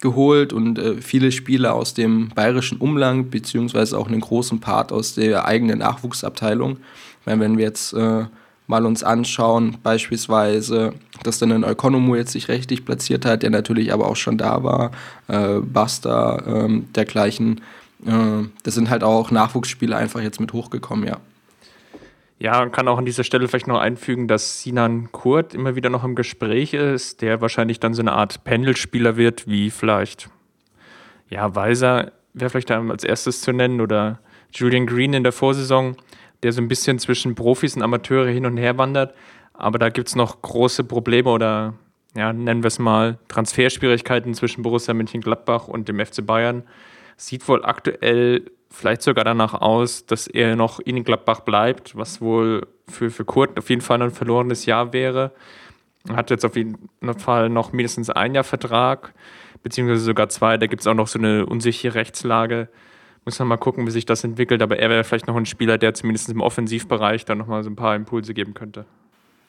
geholt 0.01 0.53
und 0.53 0.79
äh, 0.79 1.01
viele 1.01 1.33
Spieler 1.33 1.75
aus 1.75 1.95
dem 1.95 2.29
bayerischen 2.31 2.79
Umland, 2.79 3.31
beziehungsweise 3.31 3.99
auch 3.99 4.09
einen 4.09 4.21
großen 4.21 4.61
Part 4.61 4.93
aus 4.93 5.15
der 5.15 5.47
eigenen 5.47 5.79
Nachwuchsabteilung. 5.79 6.79
Ich 7.21 7.27
meine, 7.27 7.41
wenn 7.41 7.59
wir 7.59 7.65
jetzt 7.65 7.93
äh, 7.95 8.25
mal 8.67 8.85
uns 8.85 9.03
anschauen, 9.03 9.79
beispielsweise, 9.83 10.95
dass 11.23 11.39
dann 11.39 11.53
ein 11.53 11.65
Ökonomo 11.65 12.17
jetzt 12.17 12.33
sich 12.33 12.49
rechtlich 12.49 12.85
platziert 12.85 13.25
hat, 13.25 13.43
der 13.43 13.51
natürlich 13.51 13.93
aber 13.93 14.09
auch 14.09 14.17
schon 14.17 14.39
da 14.39 14.63
war, 14.63 14.91
äh, 15.29 15.61
Basta, 15.61 16.67
äh, 16.67 16.83
dergleichen. 16.95 17.61
Äh, 18.05 18.45
das 18.63 18.75
sind 18.75 18.91
halt 18.91 19.05
auch 19.05 19.31
Nachwuchsspieler 19.31 19.97
einfach 19.97 20.21
jetzt 20.21 20.41
mit 20.41 20.53
hochgekommen, 20.53 21.07
ja. 21.07 21.19
Ja, 22.39 22.59
man 22.59 22.71
kann 22.71 22.87
auch 22.89 22.99
an 22.99 23.07
dieser 23.07 23.25
Stelle 23.25 23.49
vielleicht 23.49 23.67
noch 23.67 23.79
einfügen, 23.79 24.29
dass 24.29 24.63
Sinan 24.63 25.11
Kurt 25.11 25.55
immer 25.55 25.75
wieder 25.75 25.89
noch 25.89 26.05
im 26.05 26.15
Gespräch 26.15 26.75
ist, 26.75 27.23
der 27.23 27.41
wahrscheinlich 27.41 27.81
dann 27.81 27.95
so 27.95 28.03
eine 28.03 28.13
Art 28.13 28.45
Pendelspieler 28.45 29.17
wird, 29.17 29.49
wie 29.49 29.71
vielleicht, 29.71 30.29
ja, 31.31 31.55
Weiser 31.55 32.13
wäre 32.35 32.51
vielleicht 32.51 32.71
als 32.71 33.05
erstes 33.05 33.41
zu 33.41 33.53
nennen 33.53 33.81
oder 33.81 34.21
Julian 34.53 34.87
Green 34.87 35.15
in 35.15 35.23
der 35.23 35.33
Vorsaison 35.33 35.97
der 36.43 36.53
so 36.53 36.61
ein 36.61 36.69
bisschen 36.69 36.99
zwischen 36.99 37.35
Profis 37.35 37.77
und 37.77 37.83
Amateure 37.83 38.29
hin 38.29 38.47
und 38.47 38.57
her 38.57 38.79
wandert. 38.79 39.15
Aber 39.53 39.79
da 39.79 39.89
gibt 39.89 40.09
es 40.09 40.17
noch 40.17 40.43
große 40.43 40.85
Probleme 40.85 41.31
oder 41.31 41.75
ja, 42.15 42.33
nennen 42.33 42.63
wir 42.63 42.69
es 42.69 42.79
mal 42.79 43.19
Transferschwierigkeiten 43.29 44.35
zwischen 44.35 44.63
Borussia 44.63 44.95
Mönchengladbach 44.95 45.69
und 45.69 45.89
dem 45.89 45.99
FC 45.99 46.25
Bayern. 46.25 46.65
Sieht 47.17 47.47
wohl 47.49 47.65
aktuell 47.65 48.51
vielleicht 48.77 49.03
sogar 49.03 49.25
danach 49.25 49.55
aus, 49.55 50.07
dass 50.07 50.27
er 50.27 50.55
noch 50.55 50.81
in 50.81 51.03
Gladbach 51.03 51.41
bleibt, 51.41 51.97
was 51.97 52.21
wohl 52.21 52.67
für, 52.89 53.11
für 53.11 53.25
Kurt 53.25 53.59
auf 53.59 53.71
jeden 53.71 53.81
Fall 53.81 54.01
ein 54.03 54.11
verlorenes 54.11 54.67
Jahr 54.67 54.93
wäre. 54.93 55.33
Er 56.09 56.17
hat 56.17 56.31
jetzt 56.31 56.45
auf 56.45 56.57
jeden 56.57 56.89
Fall 57.19 57.49
noch 57.49 57.73
mindestens 57.73 58.11
ein 58.11 58.35
Jahr 58.35 58.45
Vertrag, 58.45 59.15
beziehungsweise 59.63 60.05
sogar 60.05 60.29
zwei. 60.29 60.57
Da 60.59 60.67
gibt 60.67 60.83
es 60.83 60.87
auch 60.87 60.95
noch 60.95 61.09
so 61.09 61.19
eine 61.19 61.47
unsichere 61.47 61.95
Rechtslage. 61.95 62.69
Muss 63.25 63.39
man 63.39 63.49
mal 63.49 63.57
gucken, 63.57 63.87
wie 63.87 63.91
sich 63.91 64.07
das 64.07 64.23
entwickelt, 64.23 64.63
aber 64.63 64.79
er 64.79 64.89
wäre 64.89 65.03
vielleicht 65.03 65.27
noch 65.27 65.37
ein 65.37 65.47
Spieler, 65.47 65.79
der 65.79 65.95
zumindest 65.95 66.29
im 66.29 66.41
Offensivbereich 66.41 67.25
dann 67.25 67.39
nochmal 67.39 67.65
so 67.65 67.71
ein 67.71 67.77
paar 67.77 67.97
Impulse 67.97 68.35
geben 68.35 68.55
könnte. 68.55 68.85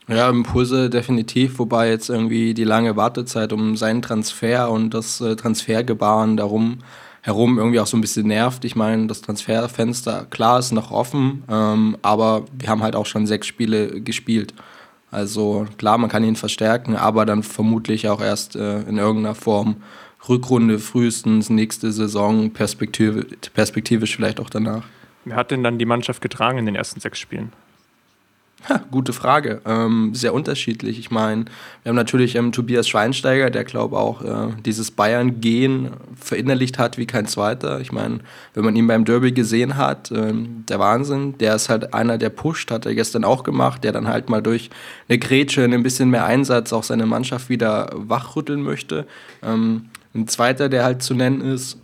Ja, 0.07 0.29
Impulse 0.29 0.89
definitiv, 0.89 1.60
wobei 1.60 1.89
jetzt 1.89 2.10
irgendwie 2.10 2.53
die 2.53 2.63
lange 2.63 2.96
Wartezeit 2.96 3.51
um 3.51 3.75
seinen 3.75 4.01
Transfer 4.01 4.72
und 4.72 4.93
das 4.93 5.19
äh, 5.19 5.36
Transfergebaren 5.36 6.38
darum 6.38 6.79
herum 7.27 7.57
irgendwie 7.57 7.81
auch 7.81 7.88
so 7.88 7.98
ein 7.98 8.01
bisschen 8.01 8.27
nervt. 8.27 8.63
Ich 8.63 8.77
meine, 8.77 9.05
das 9.07 9.22
Transferfenster, 9.22 10.25
klar, 10.29 10.60
ist 10.60 10.72
noch 10.72 10.91
offen, 10.91 11.43
ähm, 11.50 11.98
aber 12.01 12.46
wir 12.57 12.69
haben 12.69 12.81
halt 12.81 12.96
auch 12.96 13.05
schon 13.05 13.27
sechs 13.27 13.48
Spiele 13.48 14.01
gespielt. 14.01 14.53
Also 15.12 15.67
klar, 15.77 15.98
man 15.98 16.10
kann 16.10 16.24
ihn 16.24 16.38
verstärken, 16.38 16.96
aber 16.96 17.25
dann 17.25 17.43
vermutlich 17.43 18.07
auch 18.07 18.22
erst 18.22 18.55
äh, 18.55 18.79
in 18.84 18.98
irgendeiner 18.98 19.36
Form 19.36 19.75
Rückrunde 20.27 20.79
frühestens, 20.79 21.50
nächste 21.50 21.91
Saison, 21.91 22.51
Perspektive, 22.51 23.25
perspektivisch 23.53 24.15
vielleicht 24.15 24.39
auch 24.39 24.50
danach. 24.50 24.84
Wer 25.25 25.36
hat 25.36 25.51
denn 25.51 25.63
dann 25.63 25.77
die 25.77 25.86
Mannschaft 25.86 26.22
getragen 26.22 26.57
in 26.57 26.65
den 26.65 26.75
ersten 26.75 27.01
sechs 27.01 27.19
Spielen? 27.19 27.51
Ha, 28.67 28.81
gute 28.89 29.13
Frage. 29.13 29.61
Ähm, 29.65 30.15
sehr 30.15 30.33
unterschiedlich. 30.33 30.97
Ich 30.97 31.11
meine, 31.11 31.45
wir 31.83 31.89
haben 31.89 31.95
natürlich 31.95 32.35
ähm, 32.35 32.51
Tobias 32.51 32.87
Schweinsteiger, 32.87 33.51
der 33.51 33.63
glaube 33.63 33.97
auch 33.97 34.23
äh, 34.23 34.53
dieses 34.65 34.89
Bayern-Gehen 34.89 35.91
verinnerlicht 36.15 36.79
hat 36.79 36.97
wie 36.97 37.05
kein 37.05 37.27
zweiter. 37.27 37.79
Ich 37.81 37.91
meine, 37.91 38.19
wenn 38.55 38.65
man 38.65 38.75
ihn 38.75 38.87
beim 38.87 39.05
Derby 39.05 39.31
gesehen 39.31 39.77
hat, 39.77 40.11
ähm, 40.11 40.63
der 40.67 40.79
Wahnsinn. 40.79 41.37
Der 41.37 41.55
ist 41.55 41.69
halt 41.69 41.93
einer, 41.93 42.17
der 42.17 42.29
pusht, 42.29 42.71
hat 42.71 42.87
er 42.87 42.95
gestern 42.95 43.23
auch 43.23 43.43
gemacht, 43.43 43.83
der 43.83 43.91
dann 43.91 44.07
halt 44.07 44.27
mal 44.27 44.41
durch 44.41 44.71
eine 45.07 45.19
Grätsche, 45.19 45.63
ein 45.63 45.83
bisschen 45.83 46.09
mehr 46.09 46.25
Einsatz 46.25 46.73
auch 46.73 46.83
seine 46.83 47.05
Mannschaft 47.05 47.49
wieder 47.49 47.91
wachrütteln 47.93 48.63
möchte. 48.63 49.05
Ähm, 49.43 49.89
ein 50.15 50.27
zweiter, 50.27 50.67
der 50.67 50.83
halt 50.83 51.03
zu 51.03 51.13
nennen 51.13 51.41
ist, 51.41 51.77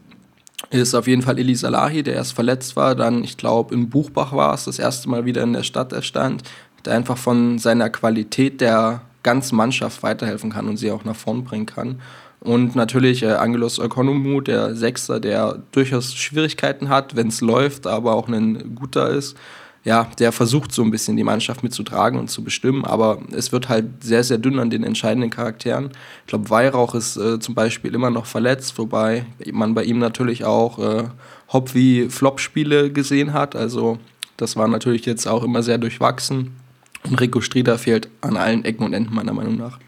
ist 0.82 0.96
auf 0.96 1.08
jeden 1.08 1.22
Fall 1.22 1.40
Eli 1.40 1.56
Salahi, 1.56 2.04
der 2.04 2.16
erst 2.16 2.34
verletzt 2.34 2.76
war, 2.76 2.96
dann, 2.96 3.24
ich 3.24 3.38
glaube, 3.38 3.74
in 3.74 3.90
Buchbach 3.90 4.34
war 4.34 4.54
es, 4.54 4.66
das 4.66 4.80
erste 4.80 5.10
Mal 5.10 5.26
wieder 5.26 5.44
in 5.44 5.54
der 5.54 5.64
Stadt 5.64 5.94
erstand, 5.94 6.44
der 6.86 6.94
einfach 6.94 7.18
von 7.18 7.60
seiner 7.60 7.90
Qualität 7.90 8.62
der 8.62 9.02
ganzen 9.24 9.56
Mannschaft 9.56 10.04
weiterhelfen 10.04 10.52
kann 10.52 10.68
und 10.68 10.78
sie 10.78 10.92
auch 10.92 11.06
nach 11.06 11.16
vorn 11.16 11.44
bringen 11.44 11.66
kann. 11.66 12.02
Und 12.40 12.76
natürlich 12.76 13.24
äh, 13.24 13.32
Angelos 13.32 13.80
Ökonomou, 13.80 14.42
der 14.42 14.76
Sechster, 14.76 15.22
der 15.22 15.60
durchaus 15.72 16.14
Schwierigkeiten 16.14 16.90
hat, 16.90 17.16
wenn 17.16 17.30
es 17.30 17.40
läuft, 17.40 17.88
aber 17.88 18.16
auch 18.16 18.28
ein 18.28 18.76
guter 18.76 19.10
ist 19.10 19.38
ja, 19.84 20.10
der 20.18 20.32
versucht 20.32 20.72
so 20.72 20.82
ein 20.82 20.92
bisschen 20.92 21.18
die 21.18 21.26
Mannschaft 21.26 21.62
mitzutragen 21.62 22.18
und 22.18 22.30
zu 22.30 22.44
bestimmen, 22.44 22.86
aber 22.86 23.20
es 23.32 23.52
wird 23.52 23.68
halt 23.68 23.86
sehr, 24.02 24.24
sehr 24.24 24.38
dünn 24.38 24.60
an 24.60 24.70
den 24.70 24.84
entscheidenden 24.84 25.30
Charakteren. 25.30 25.92
Ich 26.22 26.28
glaube, 26.28 26.50
Weihrauch 26.50 26.96
ist 26.96 27.18
äh, 27.18 27.40
zum 27.40 27.54
Beispiel 27.54 27.94
immer 27.94 28.10
noch 28.10 28.26
verletzt, 28.26 28.78
wobei 28.78 29.26
man 29.52 29.74
bei 29.74 29.84
ihm 29.84 30.00
natürlich 30.00 30.46
auch 30.46 30.80
äh, 30.80 31.04
Hop 31.52 31.74
wie 31.74 32.08
Flop-Spiele 32.10 32.92
gesehen 32.92 33.34
hat. 33.34 33.56
Also 33.56 34.00
das 34.38 34.56
war 34.56 34.70
natürlich 34.70 35.06
jetzt 35.06 35.28
auch 35.28 35.44
immer 35.44 35.64
sehr 35.64 35.78
durchwachsen. 35.78 36.56
Und 37.04 37.20
Rico 37.20 37.42
Strieder 37.42 37.78
fehlt 37.78 38.08
an 38.22 38.38
allen 38.38 38.64
Ecken 38.64 38.86
und 38.86 38.94
Enden 38.94 39.14
meiner 39.14 39.34
Meinung 39.34 39.58
nach. 39.58 39.80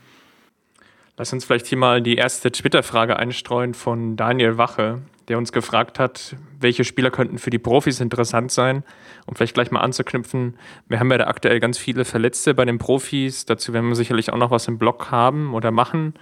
Lass 1.18 1.32
uns 1.32 1.46
vielleicht 1.46 1.68
hier 1.68 1.78
mal 1.78 2.02
die 2.02 2.16
erste 2.16 2.52
Twitter-Frage 2.52 3.18
einstreuen 3.18 3.74
von 3.74 4.18
Daniel 4.18 4.58
Wache 4.58 5.02
der 5.28 5.38
uns 5.38 5.52
gefragt 5.52 6.00
hat, 6.00 6.36
welche 6.60 6.84
Spieler 6.84 7.12
könnten 7.12 7.38
für 7.38 7.50
die 7.50 7.60
Profis 7.60 8.00
interessant 8.00 8.52
sein. 8.52 8.84
Um 9.26 9.36
vielleicht 9.36 9.54
gleich 9.54 9.72
mal 9.72 9.82
anzuknüpfen, 9.82 10.56
wir 10.88 11.00
haben 11.00 11.12
ja 11.12 11.18
da 11.18 11.28
aktuell 11.28 11.60
ganz 11.60 11.78
viele 11.78 12.06
Verletzte 12.06 12.54
bei 12.54 12.66
den 12.66 12.78
Profis. 12.78 13.46
Dazu 13.46 13.74
werden 13.74 13.88
wir 13.88 13.96
sicherlich 13.96 14.32
auch 14.32 14.38
noch 14.38 14.52
was 14.52 14.68
im 14.68 14.78
Blog 14.78 15.12
haben 15.12 15.54
oder 15.54 15.72
machen. 15.72 16.14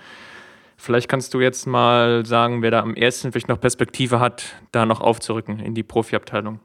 Vielleicht 0.78 1.08
kannst 1.08 1.34
du 1.34 1.40
jetzt 1.40 1.66
mal 1.66 2.26
sagen, 2.26 2.62
wer 2.62 2.72
da 2.72 2.82
am 2.82 2.96
ersten 2.96 3.32
vielleicht 3.32 3.48
noch 3.48 3.60
Perspektive 3.60 4.20
hat, 4.20 4.56
da 4.72 4.86
noch 4.86 5.02
aufzurücken 5.02 5.60
in 5.60 5.76
die 5.76 5.84
Profiabteilung. 5.84 6.60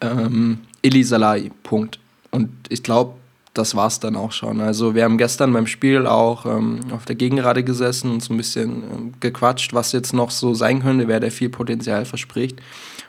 Ähm, 0.00 0.60
Eli 0.82 1.02
Salai, 1.02 1.50
Punkt. 1.62 1.98
Und 2.30 2.50
ich 2.68 2.82
glaube, 2.82 3.14
das 3.58 3.74
war 3.74 3.88
es 3.88 4.00
dann 4.00 4.16
auch 4.16 4.32
schon. 4.32 4.60
Also 4.60 4.94
wir 4.94 5.04
haben 5.04 5.18
gestern 5.18 5.52
beim 5.52 5.66
Spiel 5.66 6.06
auch 6.06 6.46
ähm, 6.46 6.80
auf 6.92 7.04
der 7.04 7.16
Gegengrade 7.16 7.64
gesessen 7.64 8.10
und 8.10 8.22
so 8.22 8.32
ein 8.32 8.36
bisschen 8.36 8.82
ähm, 8.84 9.12
gequatscht, 9.20 9.74
was 9.74 9.92
jetzt 9.92 10.12
noch 10.14 10.30
so 10.30 10.54
sein 10.54 10.82
könnte, 10.82 11.08
wer 11.08 11.20
der 11.20 11.32
viel 11.32 11.48
Potenzial 11.50 12.04
verspricht. 12.04 12.60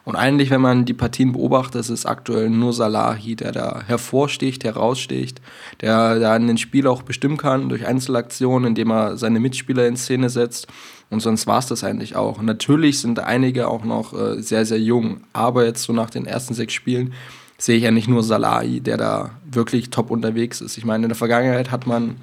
Und 0.06 0.15
eigentlich, 0.15 0.50
wenn 0.50 0.62
man 0.62 0.86
die 0.86 0.94
Partien 0.94 1.34
beobachtet, 1.34 1.82
ist 1.82 1.89
es 1.89 2.06
aktuell 2.06 2.50
nur 2.50 2.74
Salahi, 2.74 3.36
der 3.36 3.51
da 3.51 3.84
hervorsticht, 3.86 4.63
heraussticht, 4.63 5.39
der 5.82 6.20
da 6.20 6.36
in 6.36 6.48
den 6.48 6.58
Spiel 6.58 6.88
auch 6.88 7.03
bestimmen 7.03 7.38
kann 7.38 7.70
durch 7.70 7.86
Einzelaktionen, 7.86 8.70
indem 8.70 8.91
er 8.91 9.18
seine 9.18 9.39
Mitspieler 9.39 9.88
in 9.88 9.98
Szene 9.98 10.29
setzt. 10.29 10.68
Und 11.12 11.20
sonst 11.20 11.46
war 11.48 11.60
es 11.60 11.68
das 11.68 11.84
eigentlich 11.84 12.15
auch. 12.15 12.41
Natürlich 12.41 13.00
sind 13.00 13.20
einige 13.20 13.68
auch 13.68 13.84
noch 13.84 14.13
äh, 14.13 14.41
sehr, 14.41 14.65
sehr 14.65 14.79
jung. 14.79 15.22
Aber 15.34 15.65
jetzt 15.65 15.84
so 15.84 15.94
nach 15.94 16.10
den 16.10 16.25
ersten 16.25 16.53
sechs 16.53 16.74
Spielen 16.74 17.13
sehe 17.60 17.78
ich 17.78 17.84
ja 17.84 17.92
nicht 17.92 18.08
nur 18.08 18.24
Salai, 18.24 18.80
der 18.80 18.98
da 18.98 19.32
wirklich 19.51 19.92
top 19.92 20.10
unterwegs 20.10 20.62
ist. 20.62 20.78
Ich 20.78 20.86
meine, 20.86 21.04
in 21.06 21.10
der 21.10 21.16
Vergangenheit 21.16 21.70
hat 21.70 21.86
man 21.86 22.16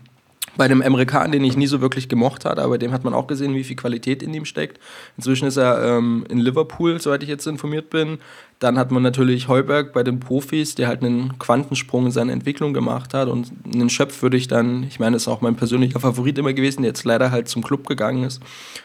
bei 0.57 0.69
dem 0.69 0.81
Amerikaner, 0.81 1.33
den 1.33 1.45
ich 1.45 1.57
nie 1.57 1.67
so 1.67 1.83
wirklich 1.83 2.09
gemocht 2.09 2.47
habe, 2.47 2.63
aber 2.63 2.79
dem 2.79 2.93
hat 2.93 3.05
man 3.05 3.13
auch 3.13 3.27
gesehen, 3.27 3.55
wie 3.55 3.65
viel 3.65 3.77
Qualität 3.77 4.23
in 4.23 4.33
ihm 4.33 4.47
steckt. 4.47 4.81
Inzwischen 5.17 5.47
ist 5.47 5.59
er 5.59 5.99
ähm, 5.99 6.25
in 6.31 6.39
Liverpool, 6.39 6.99
soweit 6.99 7.23
ich 7.23 7.29
jetzt 7.29 7.47
informiert 7.47 7.91
bin. 7.91 8.19
Dann 8.59 8.79
hat 8.79 8.91
man 8.91 9.03
natürlich 9.03 9.49
Heuberg 9.49 9.93
bei 9.93 10.03
den 10.03 10.19
Profis, 10.19 10.75
der 10.75 10.89
halt 10.89 11.03
einen 11.03 11.39
Quantensprung 11.39 12.07
in 12.07 12.13
seiner 12.13 12.33
Entwicklung 12.33 12.73
gemacht 12.73 13.13
hat. 13.13 13.29
Und 13.29 13.53
einen 13.71 13.91
Schöpf 13.91 14.23
würde 14.23 14.39
ich 14.39 14.49
dann, 14.49 14.85
ich 14.85 14.99
meine, 14.99 15.17
ist 15.17 15.29
auch 15.29 15.43
mein 15.43 15.57
persönlicher 15.57 16.01
Favorit 16.01 16.39
immer 16.39 16.55
gewesen, 16.55 16.81
der 16.81 16.91
jetzt 16.91 17.05
leider 17.05 17.31
halt 17.31 17.49
zum 17.49 17.63
Club 17.63 17.87
gegangen 17.87 18.25
ist, 18.25 18.43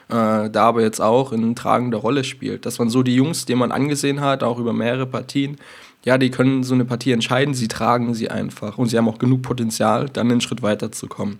äh, 0.10 0.50
da 0.50 0.64
aber 0.64 0.82
jetzt 0.82 1.00
auch 1.00 1.32
in 1.32 1.56
tragender 1.56 2.00
Rolle 2.00 2.26
spielt. 2.26 2.66
Dass 2.66 2.80
man 2.80 2.90
so 2.90 3.02
die 3.02 3.16
Jungs, 3.16 3.46
die 3.46 3.56
man 3.56 3.72
angesehen 3.72 4.20
hat, 4.20 4.44
auch 4.44 4.60
über 4.60 4.74
mehrere 4.74 5.06
Partien, 5.06 5.56
ja, 6.04 6.18
die 6.18 6.32
können 6.32 6.64
so 6.64 6.74
eine 6.74 6.86
Partie 6.86 7.12
entscheiden, 7.12 7.54
sie 7.54 7.68
tragen 7.68 8.14
sie 8.14 8.30
einfach 8.30 8.78
und 8.78 8.88
sie 8.88 8.98
haben 8.98 9.08
auch 9.08 9.20
genug 9.20 9.42
Potenzial, 9.44 10.10
dann 10.10 10.32
einen 10.32 10.42
Schritt 10.42 10.62
weiter 10.62 10.92
zu 10.92 11.08
kommen. 11.08 11.40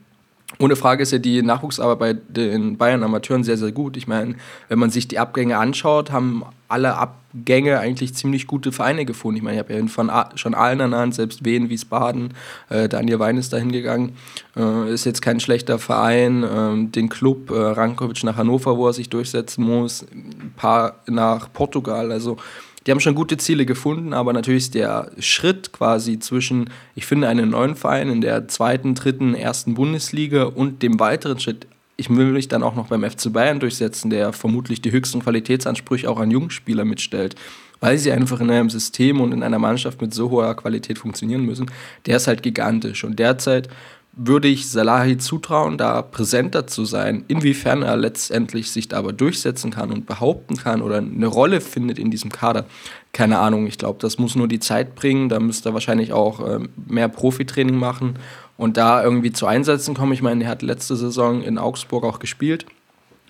Ohne 0.60 0.76
Frage 0.76 1.02
ist 1.02 1.12
ja 1.12 1.18
die 1.18 1.42
Nachwuchsarbeit 1.42 1.98
bei 1.98 2.14
den 2.14 2.78
Bayern 2.78 3.04
Amateuren 3.04 3.44
sehr, 3.44 3.58
sehr 3.58 3.72
gut. 3.72 3.98
Ich 3.98 4.08
meine, 4.08 4.36
wenn 4.68 4.80
man 4.80 4.90
sich 4.90 5.08
die 5.08 5.18
Abgänge 5.18 5.58
anschaut, 5.58 6.12
haben 6.12 6.44
alle 6.68 6.98
Abgänge 6.98 7.80
eigentlich 7.80 8.14
ziemlich 8.14 8.48
gute 8.48 8.72
Vereine 8.72 9.06
gefunden. 9.06 9.38
Ich 9.38 9.44
meine, 9.44 9.56
ich 9.56 9.64
habe 9.64 9.74
ja 9.74 9.88
von 9.88 10.12
schon 10.36 10.54
allen 10.54 10.80
ernannt, 10.80 11.16
selbst 11.16 11.46
Wien, 11.46 11.70
Wiesbaden, 11.70 12.34
äh, 12.70 12.90
Daniel 12.90 13.20
Wein 13.20 13.38
ist 13.38 13.54
da 13.54 13.58
hingegangen. 13.58 14.14
Äh, 14.56 14.94
ist 14.94 15.06
jetzt 15.06 15.22
kein 15.22 15.40
schlechter 15.40 15.80
Verein. 15.80 16.44
Äh, 16.44 16.92
den 16.92 17.10
Club 17.10 17.50
äh, 17.50 17.56
Rankovic 17.56 18.24
nach 18.24 18.38
Hannover, 18.38 18.78
wo 18.78 18.88
er 18.88 18.94
sich 18.94 19.10
durchsetzen 19.10 19.64
muss, 19.64 20.06
ein 20.12 20.54
paar 20.58 20.96
nach 21.08 21.52
Portugal. 21.52 22.12
Also 22.12 22.38
die 22.86 22.92
haben 22.92 23.00
schon 23.00 23.16
gute 23.16 23.38
Ziele 23.38 23.66
gefunden, 23.66 24.14
aber 24.14 24.34
natürlich 24.34 24.64
ist 24.64 24.76
der 24.76 25.12
Schritt 25.20 25.72
quasi 25.72 26.20
zwischen, 26.20 26.70
ich 26.96 27.06
finde 27.06 27.28
einen 27.28 27.52
neuen 27.52 27.76
Verein 27.76 28.10
in 28.10 28.22
der 28.22 28.48
zweiten, 28.48 28.96
dritten, 28.96 29.36
ersten 29.36 29.76
Bundesliga 29.76 30.44
und 30.44 30.82
dem 30.82 31.00
weiteren 31.00 31.40
Schritt 31.40 31.68
ich 32.02 32.10
will 32.10 32.32
mich 32.32 32.48
dann 32.48 32.64
auch 32.64 32.76
noch 32.76 32.88
beim 32.88 33.04
FC 33.04 33.32
Bayern 33.32 33.60
durchsetzen, 33.60 34.10
der 34.10 34.34
vermutlich 34.34 34.82
die 34.82 34.92
höchsten 34.92 35.22
Qualitätsansprüche 35.22 36.10
auch 36.10 36.20
an 36.20 36.32
Jugendspieler 36.32 36.84
mitstellt, 36.84 37.36
weil 37.80 38.00
sie 38.00 38.12
einfach 38.12 38.42
in 38.42 38.50
einem 38.50 38.72
System 38.72 39.22
und 39.22 39.32
in 39.34 39.44
einer 39.44 39.60
Mannschaft 39.60 40.02
mit 40.02 40.12
so 40.12 40.32
hoher 40.32 40.56
Qualität 40.56 40.98
funktionieren 40.98 41.46
müssen, 41.46 41.70
der 42.08 42.18
ist 42.18 42.26
halt 42.26 42.42
gigantisch. 42.42 43.04
Und 43.04 43.20
derzeit 43.20 43.70
würde 44.14 44.50
ich 44.50 44.70
Salahi 44.70 45.18
zutrauen, 45.18 45.78
da 45.78 46.02
präsenter 46.02 46.68
zu 46.68 46.84
sein. 46.84 47.24
Inwiefern 47.30 47.82
er 47.82 47.96
letztendlich 47.96 48.70
sich 48.72 48.90
da 48.90 48.98
aber 48.98 49.14
durchsetzen 49.14 49.72
kann 49.72 49.92
und 49.92 50.06
behaupten 50.06 50.58
kann 50.58 50.82
oder 50.82 50.98
eine 50.98 51.28
Rolle 51.28 51.62
findet 51.62 51.98
in 51.98 52.12
diesem 52.12 52.32
Kader, 52.32 52.66
keine 53.14 53.40
Ahnung. 53.40 53.68
Ich 53.68 53.78
glaube, 53.78 54.00
das 54.02 54.20
muss 54.20 54.36
nur 54.36 54.50
die 54.50 54.60
Zeit 54.60 54.96
bringen. 54.96 55.30
Da 55.30 55.40
müsste 55.40 55.70
er 55.70 55.74
wahrscheinlich 55.74 56.12
auch 56.12 56.46
äh, 56.46 56.60
mehr 56.88 57.08
Profitraining 57.08 57.78
machen 57.78 58.16
und 58.58 58.76
da 58.76 59.02
irgendwie 59.02 59.32
zu 59.32 59.48
Einsätzen 59.48 59.96
kommen. 59.96 60.12
Ich 60.12 60.22
meine, 60.22 60.44
er 60.44 60.50
hat 60.50 60.62
letzte 60.62 60.98
Saison 60.98 61.42
in 61.42 61.58
Augsburg 61.58 62.04
auch 62.04 62.20
gespielt. 62.20 62.66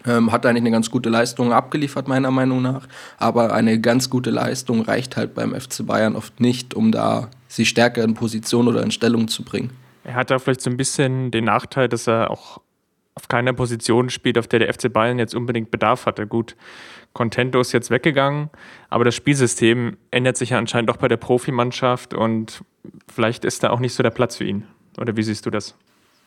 Ähm, 0.04 0.32
hat 0.32 0.48
eigentlich 0.48 0.64
eine 0.64 0.72
ganz 0.72 0.90
gute 0.90 1.10
Leistung 1.10 1.54
abgeliefert, 1.54 2.08
meiner 2.08 2.32
Meinung 2.32 2.64
nach. 2.64 2.88
Aber 3.20 3.54
eine 3.54 3.80
ganz 3.80 4.10
gute 4.10 4.32
Leistung 4.32 4.82
reicht 4.82 5.16
halt 5.16 5.36
beim 5.36 5.54
FC 5.54 5.86
Bayern 5.86 6.16
oft 6.16 6.40
nicht, 6.40 6.74
um 6.74 6.92
da 6.92 7.30
sie 7.48 7.68
stärker 7.68 8.04
in 8.04 8.16
Position 8.16 8.68
oder 8.68 8.82
in 8.82 8.90
Stellung 8.90 9.28
zu 9.28 9.44
bringen. 9.44 9.70
Er 10.04 10.16
hat 10.16 10.32
da 10.32 10.40
vielleicht 10.40 10.62
so 10.62 10.70
ein 10.70 10.78
bisschen 10.78 11.32
den 11.32 11.46
Nachteil, 11.46 11.88
dass 11.88 12.08
er 12.08 12.32
auch 12.32 12.62
auf 13.14 13.28
keiner 13.28 13.54
Position 13.54 14.10
spielt, 14.10 14.38
auf 14.38 14.48
der 14.48 14.60
der 14.60 14.74
FC 14.74 14.92
Bayern 14.92 15.20
jetzt 15.20 15.36
unbedingt 15.36 15.70
Bedarf 15.70 16.06
hatte. 16.06 16.28
Gut, 16.28 16.56
Contento 17.14 17.60
ist 17.60 17.74
jetzt 17.74 17.92
weggegangen, 17.92 18.50
aber 18.90 19.04
das 19.04 19.16
Spielsystem 19.16 19.98
ändert 20.12 20.38
sich 20.38 20.52
ja 20.52 20.58
anscheinend 20.58 20.90
auch 20.90 20.98
bei 20.98 21.08
der 21.08 21.18
Profimannschaft 21.18 22.14
und 22.14 22.64
vielleicht 23.14 23.44
ist 23.44 23.64
da 23.64 23.70
auch 23.70 23.80
nicht 23.80 23.94
so 23.94 24.02
der 24.02 24.12
Platz 24.12 24.38
für 24.38 24.46
ihn. 24.46 24.66
Oder 24.98 25.18
wie 25.18 25.24
siehst 25.24 25.46
du 25.46 25.50
das? 25.50 25.76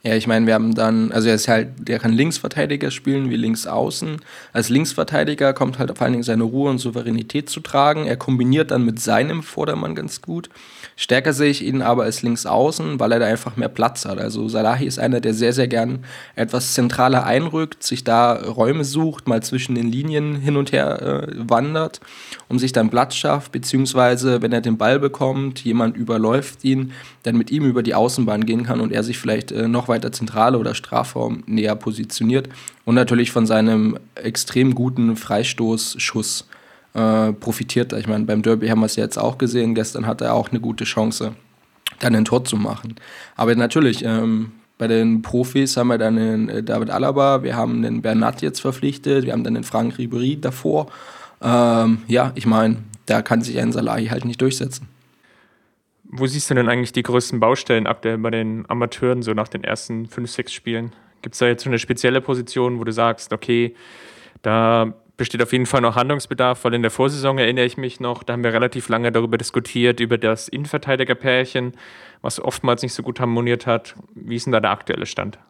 Ja, 0.07 0.15
ich 0.15 0.27
meine, 0.27 0.47
wir 0.47 0.53
haben 0.53 0.75
dann, 0.75 1.13
also 1.13 1.31
er 1.31 1.35
ist 1.35 1.49
halt, 1.49 1.89
der 1.89 1.99
kann 1.99 2.13
Linksverteidiger 2.13 2.91
spielen 2.91 3.31
wie 3.31 3.37
Linksaußen. 3.37 4.19
Als 4.53 4.69
Linksverteidiger 4.69 5.55
kommt 5.55 5.79
halt 5.79 5.97
vor 5.97 6.03
allen 6.05 6.13
Dingen 6.13 6.23
seine 6.23 6.43
Ruhe 6.43 6.69
und 6.69 6.77
Souveränität 6.77 7.49
zu 7.49 7.61
tragen. 7.61 8.05
Er 8.05 8.19
kombiniert 8.19 8.71
dann 8.71 8.85
mit 8.85 9.01
seinem 9.01 9.43
Vordermann 9.43 9.95
ganz 9.95 10.21
gut. 10.21 10.51
Stärker 10.97 11.33
sehe 11.33 11.51
ich 11.51 11.65
ihn 11.65 11.81
aber 11.81 12.05
als 12.05 12.23
Linksaußen, 12.23 13.01
weil 13.01 13.13
er 13.13 13.19
da 13.19 13.27
einfach 13.27 13.57
mehr 13.57 13.71
Platz 13.71 14.05
hat. 14.05 14.19
Also 14.19 14.47
Salahi 14.47 14.87
ist 14.87 14.99
einer, 14.99 15.21
der 15.21 15.33
sehr, 15.33 15.55
sehr 15.55 15.69
gern 15.69 16.05
etwas 16.37 16.75
zentraler 16.75 17.25
einrückt, 17.25 17.83
sich 17.83 18.05
da 18.05 18.35
Räume 18.35 18.85
sucht, 18.85 19.27
mal 19.27 19.43
zwischen 19.43 19.75
den 19.75 19.91
Linien 19.91 20.37
hin 20.37 20.57
und 20.57 20.71
her 20.71 21.01
äh, 21.03 21.35
wandert, 21.37 22.01
um 22.49 22.59
sich 22.59 22.73
dann 22.73 22.91
Platz 22.91 23.17
schafft, 23.17 23.53
beziehungsweise 23.53 24.43
wenn 24.43 24.53
er 24.53 24.61
den 24.61 24.77
Ball 24.77 25.01
bekommt, 25.01 25.65
jemand 25.65 25.97
überläuft 25.97 26.63
ihn, 26.63 26.93
dann 27.23 27.37
mit 27.37 27.51
ihm 27.51 27.65
über 27.65 27.83
die 27.83 27.95
Außenbahn 27.95 28.45
gehen 28.45 28.65
kann 28.65 28.81
und 28.81 28.93
er 28.93 29.03
sich 29.03 29.19
vielleicht 29.19 29.51
äh, 29.51 29.67
noch 29.67 29.89
weiter 29.89 29.94
Zentrale 30.13 30.59
oder 30.59 30.75
Strafraum 30.75 31.43
näher 31.47 31.75
positioniert 31.77 32.49
und 32.85 32.95
natürlich 32.95 33.31
von 33.31 33.47
seinem 33.47 33.99
extrem 34.15 34.75
guten 34.75 35.17
Freistoßschuss 35.17 36.47
äh, 36.95 37.33
profitiert. 37.33 37.93
Ich 37.93 38.07
meine, 38.07 38.25
beim 38.25 38.43
Derby 38.43 38.69
haben 38.69 38.81
wir 38.81 38.87
es 38.87 38.97
jetzt 38.97 39.19
auch 39.19 39.39
gesehen. 39.39 39.75
Gestern 39.75 40.07
hat 40.07 40.21
er 40.21 40.35
auch 40.35 40.51
eine 40.51 40.61
gute 40.61 40.85
Chance, 40.85 41.35
dann 42.01 42.15
ein 42.15 42.25
Tor 42.25 42.45
zu 42.45 42.57
machen. 42.57 42.97
Aber 43.37 43.55
natürlich, 43.55 44.05
ähm, 44.05 44.53
bei 44.79 44.89
den 44.89 45.23
Profis 45.23 45.77
haben 45.77 45.89
wir 45.89 45.99
dann 45.99 46.17
den 46.17 46.49
äh, 46.49 46.63
David 46.63 46.91
Alaba, 46.91 47.43
wir 47.43 47.57
haben 47.57 47.83
den 47.83 48.03
Bernat 48.03 48.43
jetzt 48.43 48.61
verpflichtet, 48.61 49.25
wir 49.25 49.33
haben 49.33 49.45
dann 49.45 49.55
den 49.55 49.65
Frank 49.65 49.99
Ribery 49.99 50.41
davor. 50.41 50.89
Ähm, 51.43 52.03
ja, 52.09 52.33
ich 52.35 52.47
meine, 52.47 52.79
da 53.07 53.23
kann 53.23 53.43
sich 53.43 53.59
ein 53.59 53.73
Salahi 53.73 54.07
halt 54.07 54.25
nicht 54.25 54.41
durchsetzen. 54.41 54.89
Wo 56.17 56.27
siehst 56.29 56.49
du 56.49 56.55
denn 56.55 56.69
eigentlich 56.69 56.93
die 56.93 57.03
größten 57.03 57.41
Baustellen 57.41 57.89
ab 57.89 58.03
der, 58.03 58.19
bei 58.19 58.31
den 58.31 58.71
Amateuren, 58.71 59.23
so 59.23 59.33
nach 59.33 59.49
den 59.49 59.65
ersten 59.65 60.07
fünf, 60.07 60.31
sechs 60.31 60.53
Spielen? 60.53 60.93
Gibt 61.23 61.35
es 61.35 61.41
da 61.41 61.47
jetzt 61.47 61.65
so 61.65 61.71
eine 61.71 61.81
spezielle 61.81 62.21
Position, 62.21 62.79
wo 62.79 62.85
du 62.85 62.93
sagst, 62.93 63.33
okay, 63.33 63.75
da 64.43 64.95
besteht 65.17 65.43
auf 65.43 65.53
jeden 65.53 65.67
Fall 65.67 65.81
noch 65.81 65.97
Handlungsbedarf, 65.97 66.65
weil 66.65 66.75
in 66.75 66.83
der 66.83 66.93
Vorsaison 66.93 67.39
erinnere 67.39 67.65
ich 67.65 67.77
mich 67.79 67.99
noch, 67.99 68.23
da 68.23 68.33
haben 68.33 68.45
wir 68.45 68.53
relativ 68.53 68.89
lange 68.89 69.11
darüber 69.11 69.39
diskutiert, 69.39 69.99
über 69.99 70.17
das 70.17 70.47
Innenverteidigerpärchen, 70.47 71.73
was 72.23 72.39
oftmals 72.39 72.83
nicht 72.83 72.95
so 72.95 73.03
gut 73.03 73.19
harmoniert 73.19 73.67
hat. 73.67 73.97
Wie 74.15 74.37
ist 74.37 74.47
denn 74.47 74.53
da 74.53 74.61
der 74.61 74.71
aktuelle 74.71 75.07
Stand? 75.07 75.41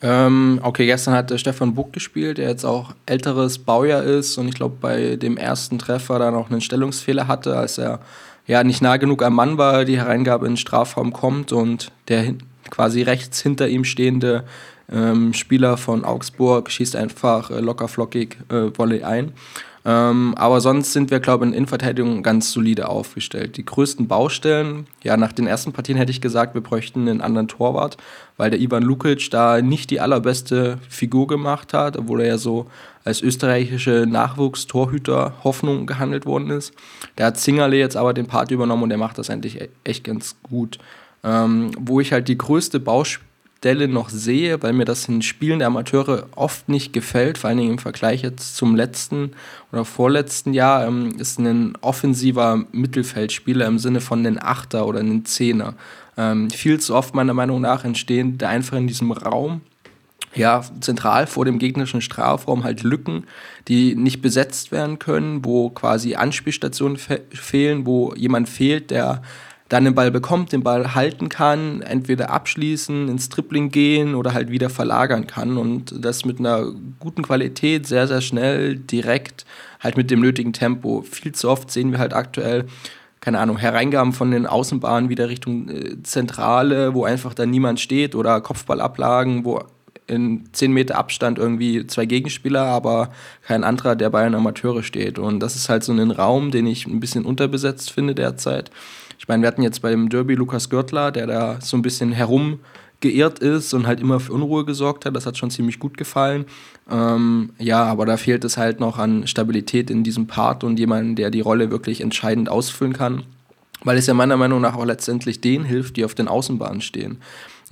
Ähm, 0.00 0.60
okay, 0.62 0.86
gestern 0.86 1.14
hat 1.14 1.32
Stefan 1.40 1.74
Buck 1.74 1.92
gespielt, 1.92 2.38
der 2.38 2.48
jetzt 2.48 2.64
auch 2.64 2.94
älteres 3.06 3.58
Baujahr 3.58 4.04
ist 4.04 4.38
und 4.38 4.46
ich 4.46 4.54
glaube 4.54 4.76
bei 4.80 5.16
dem 5.16 5.36
ersten 5.36 5.80
Treffer 5.80 6.20
dann 6.20 6.36
auch 6.36 6.50
einen 6.50 6.60
Stellungsfehler 6.60 7.26
hatte, 7.26 7.56
als 7.56 7.78
er 7.78 7.98
ja 8.46 8.64
nicht 8.64 8.82
nah 8.82 8.96
genug 8.96 9.22
am 9.22 9.34
Mann 9.34 9.58
war, 9.58 9.84
die 9.84 9.98
Hereingabe 9.98 10.46
in 10.46 10.52
den 10.52 10.56
Strafraum 10.58 11.12
kommt 11.12 11.52
und 11.52 11.92
der 12.08 12.34
quasi 12.70 13.02
rechts 13.02 13.40
hinter 13.40 13.68
ihm 13.68 13.84
stehende 13.84 14.44
ähm, 14.90 15.32
Spieler 15.32 15.76
von 15.76 16.04
Augsburg 16.04 16.70
schießt 16.70 16.96
einfach 16.96 17.50
äh, 17.50 17.60
locker 17.60 17.88
flockig 17.88 18.36
äh, 18.50 18.76
Volley 18.76 19.02
ein. 19.02 19.32
Ähm, 19.84 20.34
aber 20.36 20.60
sonst 20.60 20.92
sind 20.92 21.10
wir, 21.10 21.18
glaube 21.18 21.44
ich, 21.44 21.50
in 21.50 21.56
Innenverteidigung 21.56 22.22
ganz 22.22 22.52
solide 22.52 22.88
aufgestellt. 22.88 23.56
Die 23.56 23.64
größten 23.64 24.06
Baustellen, 24.06 24.86
ja, 25.02 25.16
nach 25.16 25.32
den 25.32 25.48
ersten 25.48 25.72
Partien 25.72 25.96
hätte 25.96 26.12
ich 26.12 26.20
gesagt, 26.20 26.54
wir 26.54 26.60
bräuchten 26.60 27.08
einen 27.08 27.20
anderen 27.20 27.48
Torwart, 27.48 27.96
weil 28.36 28.50
der 28.50 28.60
Ivan 28.60 28.84
Lukic 28.84 29.30
da 29.30 29.60
nicht 29.60 29.90
die 29.90 30.00
allerbeste 30.00 30.78
Figur 30.88 31.26
gemacht 31.26 31.74
hat, 31.74 31.96
obwohl 31.96 32.20
er 32.20 32.28
ja 32.28 32.38
so 32.38 32.66
als 33.04 33.20
österreichische 33.22 34.06
Nachwuchstorhüter 34.08 35.34
Hoffnung 35.42 35.86
gehandelt 35.86 36.26
worden 36.26 36.50
ist. 36.50 36.72
Der 37.18 37.26
hat 37.26 37.38
Zingerle 37.38 37.76
jetzt 37.76 37.96
aber 37.96 38.14
den 38.14 38.26
Part 38.26 38.52
übernommen 38.52 38.84
und 38.84 38.88
der 38.90 38.98
macht 38.98 39.18
das 39.18 39.30
eigentlich 39.30 39.60
e-, 39.60 39.68
echt 39.82 40.04
ganz 40.04 40.36
gut. 40.44 40.78
Ähm, 41.24 41.72
wo 41.78 42.00
ich 42.00 42.12
halt 42.12 42.28
die 42.28 42.38
größte 42.38 42.78
Baustelle 42.80 43.31
Stelle 43.62 43.86
noch 43.86 44.08
sehe, 44.08 44.60
weil 44.60 44.72
mir 44.72 44.84
das 44.84 45.06
in 45.06 45.22
Spielen 45.22 45.60
der 45.60 45.68
Amateure 45.68 46.26
oft 46.34 46.68
nicht 46.68 46.92
gefällt, 46.92 47.38
vor 47.38 47.46
allen 47.46 47.58
Dingen 47.58 47.70
im 47.70 47.78
Vergleich 47.78 48.22
jetzt 48.22 48.56
zum 48.56 48.74
letzten 48.74 49.34
oder 49.70 49.84
vorletzten 49.84 50.52
Jahr, 50.52 50.84
ähm, 50.84 51.14
ist 51.20 51.38
ein 51.38 51.74
offensiver 51.80 52.64
Mittelfeldspieler 52.72 53.66
im 53.66 53.78
Sinne 53.78 54.00
von 54.00 54.26
einen 54.26 54.42
Achter 54.42 54.84
oder 54.84 54.98
einen 54.98 55.24
Zehner. 55.26 55.74
Ähm, 56.16 56.50
viel 56.50 56.80
zu 56.80 56.96
oft 56.96 57.14
meiner 57.14 57.34
Meinung 57.34 57.60
nach 57.60 57.84
entstehen 57.84 58.36
da 58.36 58.48
einfach 58.48 58.76
in 58.76 58.88
diesem 58.88 59.12
Raum 59.12 59.60
ja, 60.34 60.64
zentral 60.80 61.28
vor 61.28 61.44
dem 61.44 61.60
gegnerischen 61.60 62.00
Strafraum 62.00 62.64
halt 62.64 62.82
Lücken, 62.82 63.28
die 63.68 63.94
nicht 63.94 64.22
besetzt 64.22 64.72
werden 64.72 64.98
können, 64.98 65.44
wo 65.44 65.70
quasi 65.70 66.16
Anspielstationen 66.16 66.96
fe 66.96 67.20
fehlen, 67.30 67.86
wo 67.86 68.12
jemand 68.16 68.48
fehlt, 68.48 68.90
der 68.90 69.22
dann 69.72 69.86
den 69.86 69.94
Ball 69.94 70.10
bekommt, 70.10 70.52
den 70.52 70.62
Ball 70.62 70.94
halten 70.94 71.30
kann, 71.30 71.80
entweder 71.80 72.28
abschließen, 72.28 73.08
ins 73.08 73.30
Tripling 73.30 73.70
gehen 73.70 74.14
oder 74.14 74.34
halt 74.34 74.50
wieder 74.50 74.68
verlagern 74.68 75.26
kann 75.26 75.56
und 75.56 75.94
das 76.04 76.26
mit 76.26 76.38
einer 76.38 76.66
guten 77.00 77.22
Qualität, 77.22 77.86
sehr, 77.86 78.06
sehr 78.06 78.20
schnell, 78.20 78.76
direkt, 78.76 79.46
halt 79.80 79.96
mit 79.96 80.10
dem 80.10 80.20
nötigen 80.20 80.52
Tempo. 80.52 81.00
Viel 81.00 81.32
zu 81.32 81.48
oft 81.48 81.70
sehen 81.70 81.90
wir 81.90 82.00
halt 82.00 82.12
aktuell, 82.12 82.66
keine 83.20 83.38
Ahnung, 83.38 83.56
Hereingaben 83.56 84.12
von 84.12 84.30
den 84.30 84.46
Außenbahnen 84.46 85.08
wieder 85.08 85.30
Richtung 85.30 85.70
äh, 85.70 86.02
Zentrale, 86.02 86.92
wo 86.92 87.04
einfach 87.04 87.32
da 87.32 87.46
niemand 87.46 87.80
steht 87.80 88.14
oder 88.14 88.42
Kopfballablagen, 88.42 89.46
wo 89.46 89.62
in 90.06 90.44
10 90.52 90.70
Meter 90.70 90.98
Abstand 90.98 91.38
irgendwie 91.38 91.86
zwei 91.86 92.04
Gegenspieler, 92.04 92.64
aber 92.64 93.08
kein 93.40 93.64
anderer, 93.64 93.96
der 93.96 94.10
bei 94.10 94.22
einem 94.22 94.34
Amateure 94.34 94.82
steht. 94.82 95.18
Und 95.18 95.40
das 95.40 95.56
ist 95.56 95.70
halt 95.70 95.82
so 95.82 95.92
ein 95.92 96.10
Raum, 96.10 96.50
den 96.50 96.66
ich 96.66 96.86
ein 96.86 97.00
bisschen 97.00 97.24
unterbesetzt 97.24 97.90
finde 97.90 98.14
derzeit. 98.14 98.70
Ich 99.22 99.28
meine, 99.28 99.42
wir 99.42 99.46
hatten 99.46 99.62
jetzt 99.62 99.82
beim 99.82 100.08
Derby 100.08 100.34
Lukas 100.34 100.68
Görtler, 100.68 101.12
der 101.12 101.28
da 101.28 101.60
so 101.60 101.76
ein 101.76 101.82
bisschen 101.82 102.10
herumgeirrt 102.10 103.38
ist 103.38 103.72
und 103.72 103.86
halt 103.86 104.00
immer 104.00 104.18
für 104.18 104.32
Unruhe 104.32 104.64
gesorgt 104.64 105.06
hat. 105.06 105.14
Das 105.14 105.26
hat 105.26 105.38
schon 105.38 105.48
ziemlich 105.48 105.78
gut 105.78 105.96
gefallen. 105.96 106.44
Ähm, 106.90 107.50
ja, 107.56 107.84
aber 107.84 108.04
da 108.04 108.16
fehlt 108.16 108.42
es 108.44 108.56
halt 108.56 108.80
noch 108.80 108.98
an 108.98 109.28
Stabilität 109.28 109.92
in 109.92 110.02
diesem 110.02 110.26
Part 110.26 110.64
und 110.64 110.76
jemanden, 110.76 111.14
der 111.14 111.30
die 111.30 111.40
Rolle 111.40 111.70
wirklich 111.70 112.00
entscheidend 112.00 112.48
ausfüllen 112.48 112.94
kann. 112.94 113.22
Weil 113.84 113.96
es 113.96 114.08
ja 114.08 114.14
meiner 114.14 114.36
Meinung 114.36 114.60
nach 114.60 114.74
auch 114.74 114.84
letztendlich 114.84 115.40
denen 115.40 115.64
hilft, 115.64 115.96
die 115.96 116.04
auf 116.04 116.16
den 116.16 116.26
Außenbahnen 116.26 116.80
stehen. 116.80 117.18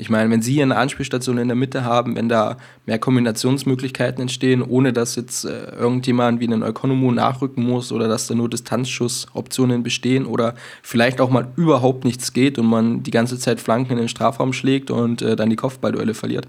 Ich 0.00 0.08
meine, 0.08 0.30
wenn 0.30 0.40
Sie 0.40 0.62
eine 0.62 0.76
Anspielstation 0.76 1.36
in 1.36 1.48
der 1.48 1.56
Mitte 1.56 1.84
haben, 1.84 2.16
wenn 2.16 2.30
da 2.30 2.56
mehr 2.86 2.98
Kombinationsmöglichkeiten 2.98 4.22
entstehen, 4.22 4.62
ohne 4.62 4.94
dass 4.94 5.14
jetzt 5.14 5.44
äh, 5.44 5.72
irgendjemand 5.76 6.40
wie 6.40 6.46
einen 6.46 6.62
Ökonomo 6.62 7.12
nachrücken 7.12 7.62
muss 7.62 7.92
oder 7.92 8.08
dass 8.08 8.26
da 8.26 8.34
nur 8.34 8.48
Distanzschussoptionen 8.48 9.82
bestehen 9.82 10.24
oder 10.24 10.54
vielleicht 10.82 11.20
auch 11.20 11.28
mal 11.28 11.48
überhaupt 11.56 12.06
nichts 12.06 12.32
geht 12.32 12.58
und 12.58 12.66
man 12.66 13.02
die 13.02 13.10
ganze 13.10 13.38
Zeit 13.38 13.60
Flanken 13.60 13.92
in 13.92 13.98
den 13.98 14.08
Strafraum 14.08 14.54
schlägt 14.54 14.90
und 14.90 15.20
äh, 15.20 15.36
dann 15.36 15.50
die 15.50 15.56
Kopfballduelle 15.56 16.14
verliert. 16.14 16.48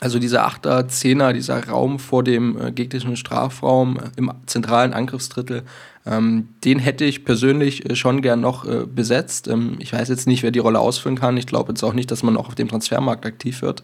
Also 0.00 0.18
dieser 0.18 0.44
Achter, 0.44 0.88
Zehner, 0.88 1.32
dieser 1.32 1.66
Raum 1.68 1.98
vor 1.98 2.22
dem 2.22 2.60
äh, 2.60 2.72
gegnerischen 2.72 3.16
Strafraum 3.16 3.96
äh, 3.96 4.10
im 4.16 4.30
zentralen 4.46 4.92
Angriffsdrittel, 4.92 5.62
ähm, 6.04 6.48
den 6.64 6.78
hätte 6.78 7.04
ich 7.04 7.24
persönlich 7.24 7.88
äh, 7.88 7.96
schon 7.96 8.20
gern 8.22 8.40
noch 8.40 8.66
äh, 8.66 8.84
besetzt. 8.86 9.48
Ähm, 9.48 9.76
ich 9.78 9.92
weiß 9.92 10.08
jetzt 10.08 10.26
nicht, 10.26 10.42
wer 10.42 10.50
die 10.50 10.58
Rolle 10.58 10.80
ausfüllen 10.80 11.18
kann. 11.18 11.36
Ich 11.36 11.46
glaube 11.46 11.72
jetzt 11.72 11.82
auch 11.82 11.94
nicht, 11.94 12.10
dass 12.10 12.22
man 12.22 12.36
auch 12.36 12.48
auf 12.48 12.54
dem 12.54 12.68
Transfermarkt 12.68 13.24
aktiv 13.24 13.62
wird. 13.62 13.82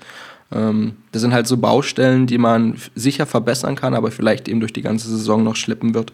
Ähm, 0.52 0.96
das 1.12 1.22
sind 1.22 1.32
halt 1.32 1.46
so 1.46 1.56
Baustellen, 1.56 2.26
die 2.26 2.38
man 2.38 2.76
sicher 2.94 3.26
verbessern 3.26 3.74
kann, 3.74 3.94
aber 3.94 4.10
vielleicht 4.10 4.48
eben 4.48 4.60
durch 4.60 4.72
die 4.72 4.82
ganze 4.82 5.08
Saison 5.08 5.42
noch 5.42 5.56
schleppen 5.56 5.94
wird. 5.94 6.12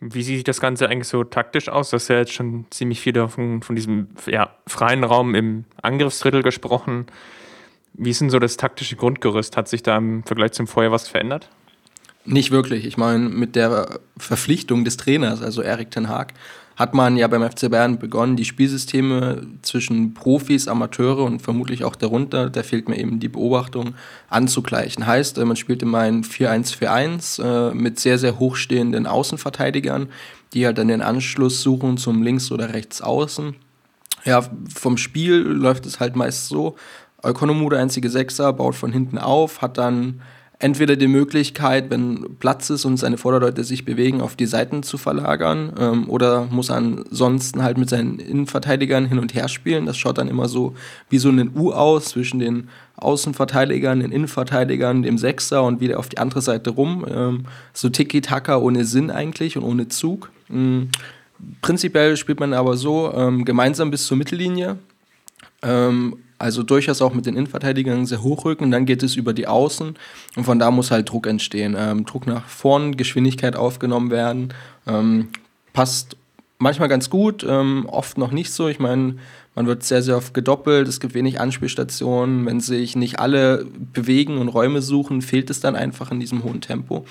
Wie 0.00 0.22
sieht 0.22 0.48
das 0.48 0.60
Ganze 0.60 0.88
eigentlich 0.88 1.08
so 1.08 1.24
taktisch 1.24 1.68
aus? 1.68 1.90
Du 1.90 1.94
hast 1.94 2.08
ja 2.08 2.16
jetzt 2.16 2.32
schon 2.32 2.66
ziemlich 2.70 3.00
viel 3.00 3.12
davon, 3.12 3.62
von 3.62 3.76
diesem 3.76 4.08
ja, 4.26 4.50
freien 4.66 5.04
Raum 5.04 5.34
im 5.34 5.64
Angriffsdrittel 5.80 6.42
gesprochen. 6.42 7.06
Wie 7.94 8.10
ist 8.10 8.20
denn 8.20 8.30
so 8.30 8.38
das 8.38 8.56
taktische 8.56 8.96
Grundgerüst? 8.96 9.56
Hat 9.56 9.68
sich 9.68 9.82
da 9.82 9.96
im 9.96 10.22
Vergleich 10.24 10.52
zum 10.52 10.66
Vorjahr 10.66 10.92
was 10.92 11.08
verändert? 11.08 11.48
Nicht 12.24 12.50
wirklich. 12.50 12.86
Ich 12.86 12.96
meine, 12.96 13.28
mit 13.28 13.56
der 13.56 14.00
Verpflichtung 14.16 14.84
des 14.84 14.96
Trainers, 14.96 15.42
also 15.42 15.60
Erik 15.60 15.90
Ten 15.90 16.08
Haag, 16.08 16.34
hat 16.76 16.94
man 16.94 17.16
ja 17.16 17.26
beim 17.28 17.48
FC 17.48 17.70
Bayern 17.70 17.98
begonnen, 17.98 18.36
die 18.36 18.44
Spielsysteme 18.44 19.46
zwischen 19.62 20.14
Profis, 20.14 20.68
Amateure 20.68 21.24
und 21.24 21.40
vermutlich 21.40 21.84
auch 21.84 21.96
darunter, 21.96 22.48
da 22.48 22.62
fehlt 22.62 22.88
mir 22.88 22.98
eben 22.98 23.20
die 23.20 23.28
Beobachtung, 23.28 23.94
anzugleichen. 24.28 25.06
Heißt, 25.06 25.38
äh, 25.38 25.44
man 25.44 25.56
spielt 25.56 25.82
immer 25.82 25.98
ein 25.98 26.24
4-1-4-1 26.24 27.42
äh, 27.70 27.74
mit 27.74 28.00
sehr, 28.00 28.18
sehr 28.18 28.38
hochstehenden 28.38 29.06
Außenverteidigern, 29.06 30.08
die 30.54 30.64
halt 30.64 30.78
dann 30.78 30.88
den 30.88 31.02
Anschluss 31.02 31.62
suchen 31.62 31.98
zum 31.98 32.22
Links- 32.22 32.50
oder 32.50 32.72
Rechtsaußen. 32.72 33.54
Ja, 34.24 34.48
vom 34.72 34.96
Spiel 34.98 35.34
läuft 35.34 35.84
es 35.84 35.98
halt 35.98 36.14
meist 36.14 36.48
so, 36.48 36.76
Ökonomu, 37.24 37.68
der 37.70 37.80
einzige 37.80 38.10
Sechser, 38.10 38.52
baut 38.52 38.74
von 38.74 38.92
hinten 38.92 39.18
auf, 39.18 39.62
hat 39.62 39.78
dann 39.78 40.20
entweder 40.62 40.94
die 40.94 41.08
Möglichkeit, 41.08 41.90
wenn 41.90 42.36
Platz 42.38 42.70
ist 42.70 42.84
und 42.84 42.96
seine 42.96 43.18
Vorderleute 43.18 43.64
sich 43.64 43.84
bewegen, 43.84 44.20
auf 44.20 44.36
die 44.36 44.46
Seiten 44.46 44.84
zu 44.84 44.96
verlagern 44.96 45.72
ähm, 45.78 46.08
oder 46.08 46.46
muss 46.50 46.70
ansonsten 46.70 47.64
halt 47.64 47.78
mit 47.78 47.90
seinen 47.90 48.20
Innenverteidigern 48.20 49.06
hin 49.06 49.18
und 49.18 49.34
her 49.34 49.48
spielen. 49.48 49.86
Das 49.86 49.98
schaut 49.98 50.18
dann 50.18 50.28
immer 50.28 50.48
so 50.48 50.74
wie 51.10 51.18
so 51.18 51.30
ein 51.30 51.50
U 51.56 51.72
aus 51.72 52.06
zwischen 52.06 52.38
den 52.38 52.68
Außenverteidigern, 52.96 54.00
den 54.00 54.12
Innenverteidigern, 54.12 55.02
dem 55.02 55.18
Sechser 55.18 55.64
und 55.64 55.80
wieder 55.80 55.98
auf 55.98 56.08
die 56.08 56.18
andere 56.18 56.42
Seite 56.42 56.70
rum. 56.70 57.04
Ähm, 57.10 57.44
so 57.72 57.88
Tiki-Taka 57.88 58.58
ohne 58.58 58.84
Sinn 58.84 59.10
eigentlich 59.10 59.56
und 59.56 59.64
ohne 59.64 59.88
Zug. 59.88 60.30
Ähm, 60.48 60.90
prinzipiell 61.60 62.16
spielt 62.16 62.38
man 62.38 62.52
aber 62.52 62.76
so 62.76 63.12
ähm, 63.12 63.44
gemeinsam 63.44 63.90
bis 63.90 64.06
zur 64.06 64.16
Mittellinie. 64.16 64.78
Also 66.42 66.64
durchaus 66.64 67.00
auch 67.02 67.14
mit 67.14 67.24
den 67.26 67.36
Innenverteidigern 67.36 68.04
sehr 68.04 68.24
hochrücken. 68.24 68.72
Dann 68.72 68.84
geht 68.84 69.04
es 69.04 69.14
über 69.14 69.32
die 69.32 69.46
Außen 69.46 69.94
und 70.34 70.44
von 70.44 70.58
da 70.58 70.72
muss 70.72 70.90
halt 70.90 71.08
Druck 71.08 71.28
entstehen. 71.28 71.76
Ähm, 71.78 72.04
Druck 72.04 72.26
nach 72.26 72.48
vorn, 72.48 72.96
Geschwindigkeit 72.96 73.54
aufgenommen 73.54 74.10
werden. 74.10 74.52
Ähm, 74.88 75.28
passt 75.72 76.16
manchmal 76.58 76.88
ganz 76.88 77.10
gut, 77.10 77.46
ähm, 77.48 77.86
oft 77.86 78.18
noch 78.18 78.32
nicht 78.32 78.52
so. 78.52 78.66
Ich 78.66 78.80
meine, 78.80 79.18
man 79.54 79.68
wird 79.68 79.84
sehr, 79.84 80.02
sehr 80.02 80.16
oft 80.16 80.34
gedoppelt, 80.34 80.88
es 80.88 80.98
gibt 80.98 81.14
wenig 81.14 81.40
Anspielstationen. 81.40 82.44
Wenn 82.44 82.58
sich 82.58 82.96
nicht 82.96 83.20
alle 83.20 83.64
bewegen 83.92 84.38
und 84.38 84.48
Räume 84.48 84.82
suchen, 84.82 85.22
fehlt 85.22 85.48
es 85.48 85.60
dann 85.60 85.76
einfach 85.76 86.10
in 86.10 86.18
diesem 86.18 86.42
hohen 86.42 86.60
Tempo. 86.60 87.06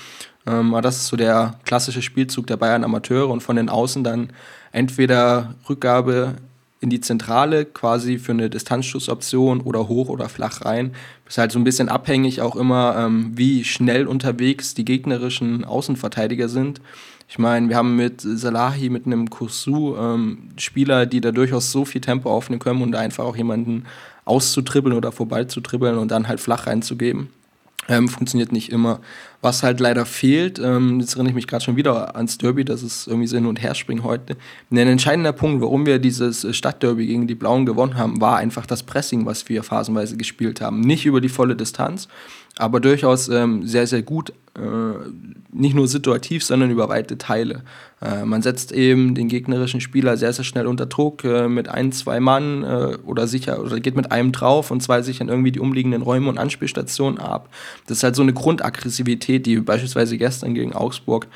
Ähm, 0.46 0.74
aber 0.74 0.82
das 0.82 0.98
ist 0.98 1.08
so 1.08 1.16
der 1.16 1.58
klassische 1.64 2.02
Spielzug 2.02 2.48
der 2.48 2.58
Bayern 2.58 2.84
Amateure 2.84 3.30
und 3.30 3.42
von 3.42 3.56
den 3.56 3.70
Außen 3.70 4.04
dann 4.04 4.34
entweder 4.74 5.56
Rückgabe 5.70 6.36
in 6.82 6.90
die 6.90 7.00
Zentrale 7.00 7.64
quasi 7.66 8.18
für 8.18 8.32
eine 8.32 8.50
Distanzschussoption 8.50 9.62
oder 9.62 9.88
hoch 9.88 10.10
oder 10.10 10.28
flach 10.28 10.66
rein. 10.66 10.94
Ist 11.28 11.38
halt 11.38 11.52
so 11.52 11.60
ein 11.60 11.64
bisschen 11.64 11.90
abhängig 11.90 12.42
auch 12.42 12.56
immer, 12.56 12.96
ähm, 12.98 13.32
wie 13.36 13.64
schnell 13.64 14.08
unterwegs 14.08 14.74
die 14.74 14.84
gegnerischen 14.84 15.64
Außenverteidiger 15.64 16.50
sind. 16.50 16.82
Ich 17.30 17.40
meine, 17.40 17.70
wir 17.70 17.78
haben 17.78 17.96
mit 17.96 18.20
Salahi, 18.20 18.90
mit 18.90 19.06
einem 19.06 19.30
Kursu 19.30 19.96
ähm, 19.96 20.50
Spieler, 20.58 21.06
die 21.06 21.22
da 21.22 21.32
durchaus 21.32 21.72
so 21.72 21.86
viel 21.86 22.02
Tempo 22.02 22.30
aufnehmen 22.30 22.60
können 22.60 22.82
und 22.82 22.92
da 22.92 23.00
einfach 23.00 23.24
auch 23.24 23.38
jemanden 23.38 23.86
auszutribbeln 24.26 24.98
oder 24.98 25.12
vorbeizutribbeln 25.12 25.98
und 25.98 26.12
dann 26.12 26.28
halt 26.28 26.40
flach 26.40 26.68
reinzugeben. 26.68 27.30
Ähm, 27.88 28.08
funktioniert 28.08 28.52
nicht 28.52 28.72
immer. 28.72 29.00
Was 29.42 29.64
halt 29.64 29.80
leider 29.80 30.06
fehlt, 30.06 30.60
ähm, 30.60 31.00
jetzt 31.00 31.14
erinnere 31.14 31.32
ich 31.32 31.36
mich 31.36 31.48
gerade 31.48 31.64
schon 31.64 31.76
wieder 31.76 32.16
ans 32.16 32.38
Derby, 32.38 32.64
das 32.64 32.84
ist 32.84 33.08
irgendwie 33.08 33.26
so 33.26 33.36
hin 33.36 33.48
und 33.48 33.62
her 33.62 33.74
springen 33.74 34.04
heute. 34.04 34.38
Ein 34.70 34.78
entscheidender 34.78 35.34
Punkt, 35.34 35.62
warum 35.64 35.88
wir 35.88 35.98
dieses 35.98 36.46
Stadtderby 36.56 37.08
gegen 37.08 37.26
die 37.26 37.34
Blauen 37.34 37.66
gewonnen 37.66 37.98
haben, 37.98 38.22
war 38.22 38.38
einfach 38.38 38.68
das 38.68 38.84
Pressing, 38.84 39.26
was 39.26 39.50
wir 39.50 39.64
phasenweise 39.64 40.16
gespielt 40.16 40.62
haben. 40.62 40.82
Nicht 40.82 41.08
über 41.08 41.22
die 41.22 41.30
volle 41.30 41.56
Distanz, 41.56 42.08
aber 42.58 42.80
durchaus 42.80 43.30
ähm, 43.30 43.66
sehr, 43.66 43.88
sehr 43.88 44.02
gut, 44.02 44.34
äh, 44.56 44.62
nicht 45.54 45.76
nur 45.76 45.88
situativ, 45.88 46.44
sondern 46.44 46.70
über 46.70 46.90
weite 46.90 47.18
Teile. 47.18 47.64
Äh, 48.02 48.26
man 48.26 48.42
setzt 48.42 48.72
eben 48.72 49.16
den 49.16 49.28
gegnerischen 49.28 49.82
Spieler 49.82 50.18
sehr, 50.18 50.34
sehr 50.34 50.44
schnell 50.44 50.68
unter 50.68 50.86
Druck 50.86 51.24
äh, 51.24 51.48
mit 51.48 51.70
ein, 51.70 51.92
zwei 51.92 52.20
Mann 52.20 52.64
äh, 52.64 52.98
oder 53.06 53.28
sicher 53.28 53.62
oder 53.62 53.80
geht 53.80 53.96
mit 53.96 54.12
einem 54.12 54.32
drauf 54.32 54.72
und 54.72 54.82
zwei 54.82 55.02
sichern 55.02 55.30
irgendwie 55.30 55.52
die 55.52 55.60
umliegenden 55.60 56.02
Räume 56.02 56.30
und 56.30 56.38
Anspielstationen 56.38 57.20
ab. 57.20 57.50
Das 57.88 57.98
ist 57.98 58.04
halt 58.04 58.16
so 58.16 58.22
eine 58.22 58.34
Grundaggressivität, 58.34 59.46
die 59.46 59.58
beispielsweise 59.58 60.18
gestern 60.18 60.54
gegen 60.54 60.74
Augsburg 60.74 61.28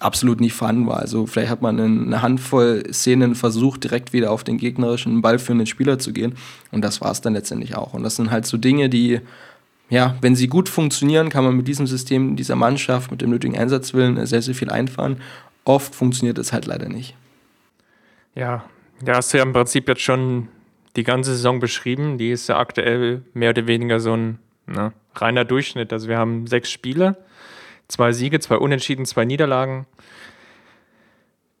absolut 0.00 0.40
nicht 0.40 0.54
vorhanden 0.54 0.86
war. 0.86 0.98
Also 0.98 1.26
vielleicht 1.26 1.50
hat 1.50 1.62
man 1.62 1.78
eine 1.80 2.22
Handvoll 2.22 2.82
Szenen 2.92 3.34
versucht, 3.34 3.84
direkt 3.84 4.12
wieder 4.12 4.32
auf 4.32 4.44
den 4.44 4.58
gegnerischen 4.58 5.22
Ball 5.22 5.38
für 5.38 5.52
einen 5.52 5.66
Spieler 5.66 5.98
zu 5.98 6.12
gehen 6.12 6.34
und 6.72 6.82
das 6.82 7.00
war 7.00 7.10
es 7.10 7.20
dann 7.20 7.34
letztendlich 7.34 7.76
auch. 7.76 7.94
Und 7.94 8.02
das 8.02 8.16
sind 8.16 8.30
halt 8.30 8.46
so 8.46 8.56
Dinge, 8.56 8.88
die 8.88 9.20
ja, 9.94 10.16
wenn 10.20 10.34
sie 10.34 10.48
gut 10.48 10.68
funktionieren, 10.68 11.28
kann 11.28 11.44
man 11.44 11.56
mit 11.56 11.68
diesem 11.68 11.86
System, 11.86 12.34
dieser 12.34 12.56
Mannschaft, 12.56 13.12
mit 13.12 13.22
dem 13.22 13.30
nötigen 13.30 13.56
Einsatzwillen 13.56 14.26
sehr, 14.26 14.42
sehr 14.42 14.56
viel 14.56 14.68
einfahren. 14.68 15.22
Oft 15.64 15.94
funktioniert 15.94 16.36
es 16.38 16.52
halt 16.52 16.66
leider 16.66 16.88
nicht. 16.88 17.14
Ja, 18.34 18.64
ja, 19.06 19.14
hast 19.14 19.32
du 19.32 19.38
ja 19.38 19.44
im 19.44 19.52
Prinzip 19.52 19.88
jetzt 19.88 20.00
schon 20.02 20.48
die 20.96 21.04
ganze 21.04 21.30
Saison 21.30 21.60
beschrieben. 21.60 22.18
Die 22.18 22.32
ist 22.32 22.48
ja 22.48 22.58
aktuell 22.58 23.22
mehr 23.34 23.50
oder 23.50 23.68
weniger 23.68 24.00
so 24.00 24.16
ein 24.16 24.40
ne, 24.66 24.92
reiner 25.14 25.44
Durchschnitt. 25.44 25.92
Also 25.92 26.08
wir 26.08 26.18
haben 26.18 26.48
sechs 26.48 26.72
Spiele, 26.72 27.16
zwei 27.86 28.10
Siege, 28.10 28.40
zwei 28.40 28.56
Unentschieden, 28.56 29.06
zwei 29.06 29.24
Niederlagen. 29.24 29.86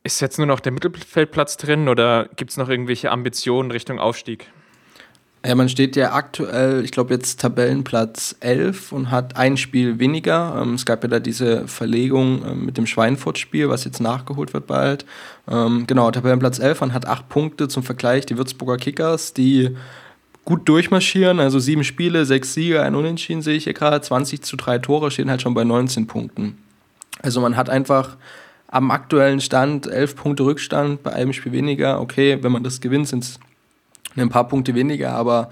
Ist 0.02 0.20
jetzt 0.20 0.38
nur 0.38 0.48
noch 0.48 0.58
der 0.58 0.72
Mittelfeldplatz 0.72 1.56
drin 1.56 1.88
oder 1.88 2.28
gibt 2.34 2.50
es 2.50 2.56
noch 2.56 2.68
irgendwelche 2.68 3.12
Ambitionen 3.12 3.70
Richtung 3.70 4.00
Aufstieg? 4.00 4.50
Ja, 5.46 5.54
man 5.54 5.68
steht 5.68 5.94
ja 5.94 6.14
aktuell, 6.14 6.82
ich 6.84 6.90
glaube 6.90 7.12
jetzt 7.12 7.38
Tabellenplatz 7.38 8.34
11 8.40 8.92
und 8.92 9.10
hat 9.10 9.36
ein 9.36 9.58
Spiel 9.58 9.98
weniger. 9.98 10.58
Ähm, 10.58 10.72
es 10.72 10.86
gab 10.86 11.02
ja 11.02 11.08
da 11.10 11.20
diese 11.20 11.68
Verlegung 11.68 12.42
ähm, 12.46 12.64
mit 12.64 12.78
dem 12.78 12.86
Schweinfurt-Spiel, 12.86 13.68
was 13.68 13.84
jetzt 13.84 14.00
nachgeholt 14.00 14.54
wird 14.54 14.66
bald. 14.66 15.04
Ähm, 15.46 15.86
genau, 15.86 16.10
Tabellenplatz 16.10 16.60
11 16.60 16.80
und 16.80 16.94
hat 16.94 17.06
acht 17.06 17.28
Punkte 17.28 17.68
zum 17.68 17.82
Vergleich. 17.82 18.24
Die 18.24 18.38
Würzburger 18.38 18.78
Kickers, 18.78 19.34
die 19.34 19.76
gut 20.46 20.66
durchmarschieren, 20.66 21.40
also 21.40 21.58
sieben 21.58 21.84
Spiele, 21.84 22.24
sechs 22.24 22.54
Siege, 22.54 22.82
ein 22.82 22.94
Unentschieden 22.94 23.42
sehe 23.42 23.56
ich 23.56 23.64
hier 23.64 23.74
gerade, 23.74 24.00
20 24.00 24.40
zu 24.42 24.56
drei 24.56 24.78
Tore, 24.78 25.10
stehen 25.10 25.28
halt 25.28 25.42
schon 25.42 25.52
bei 25.52 25.64
19 25.64 26.06
Punkten. 26.06 26.56
Also 27.20 27.42
man 27.42 27.56
hat 27.56 27.68
einfach 27.68 28.16
am 28.68 28.90
aktuellen 28.90 29.42
Stand 29.42 29.86
elf 29.88 30.16
Punkte 30.16 30.44
Rückstand, 30.44 31.02
bei 31.02 31.12
einem 31.12 31.34
Spiel 31.34 31.52
weniger. 31.52 32.00
Okay, 32.00 32.38
wenn 32.40 32.52
man 32.52 32.64
das 32.64 32.80
gewinnt, 32.80 33.08
sind 33.08 33.24
es 33.24 33.38
ein 34.16 34.28
paar 34.28 34.48
Punkte 34.48 34.74
weniger, 34.74 35.12
aber 35.12 35.50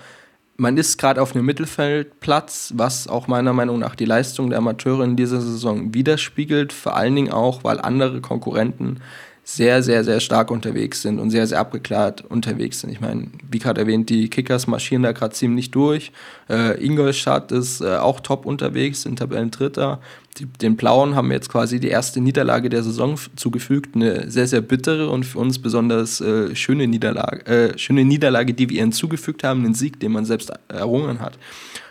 man 0.57 0.77
ist 0.77 0.99
gerade 0.99 1.21
auf 1.21 1.35
einem 1.35 1.45
Mittelfeldplatz, 1.45 2.73
was 2.77 3.09
auch 3.09 3.27
meiner 3.27 3.53
Meinung 3.53 3.79
nach 3.79 3.95
die 3.95 4.05
Leistung 4.05 4.51
der 4.51 4.59
Amateure 4.59 5.03
in 5.03 5.17
dieser 5.17 5.41
Saison 5.41 5.93
widerspiegelt, 5.95 6.73
vor 6.73 6.95
allen 6.97 7.17
Dingen 7.17 7.33
auch, 7.33 7.65
weil 7.65 7.81
andere 7.81 8.21
Konkurrenten 8.21 9.01
sehr, 9.45 9.83
sehr, 9.83 10.05
sehr 10.05 10.21
stark 10.21 10.53
unterwegs 10.53 11.03
sind 11.03 11.19
und 11.19 11.31
sehr, 11.31 11.47
sehr 11.49 11.59
abgeklärt 11.59 12.25
unterwegs 12.29 12.81
sind. 12.81 12.91
Ich 12.91 13.01
meine, 13.01 13.27
wie 13.51 13.59
gerade 13.59 13.81
erwähnt, 13.81 14.09
die 14.09 14.31
Kickers 14.31 14.69
marschieren 14.69 15.03
da 15.03 15.11
gerade 15.11 15.35
ziemlich 15.35 15.73
durch. 15.73 16.13
Äh, 16.49 16.85
Ingolstadt 16.85 17.51
ist 17.51 17.81
äh, 17.81 17.97
auch 17.97 18.21
top 18.21 18.47
unterwegs, 18.47 19.03
sind 19.03 19.19
Tabellendritter. 19.19 20.01
Die, 20.39 20.47
den 20.47 20.77
Blauen 20.77 21.17
haben 21.17 21.33
jetzt 21.33 21.49
quasi 21.49 21.81
die 21.81 21.89
erste 21.89 22.21
Niederlage 22.21 22.71
der 22.71 22.85
Saison 22.85 23.19
zugefügt. 23.35 23.97
Eine 23.97 24.31
sehr, 24.31 24.47
sehr 24.47 24.61
bittere 24.61 25.11
und 25.11 25.25
für 25.25 25.41
uns 25.41 25.59
besonders 25.59 26.21
äh, 26.21 26.55
schöne, 26.55 26.87
Niederlage, 26.87 27.45
äh, 27.47 27.79
schöne 27.79 28.05
Niederlage, 28.05 28.55
die 28.55 28.71
wir 28.71 28.81
ihnen 28.81 28.93
zugefügt 28.93 29.43
haben, 29.43 29.65
einen 29.65 29.75
Sieg, 29.75 29.99
den 29.99 30.13
man 30.13 30.25
selbst 30.25 30.53
errungen 30.69 31.21
hat. 31.21 31.37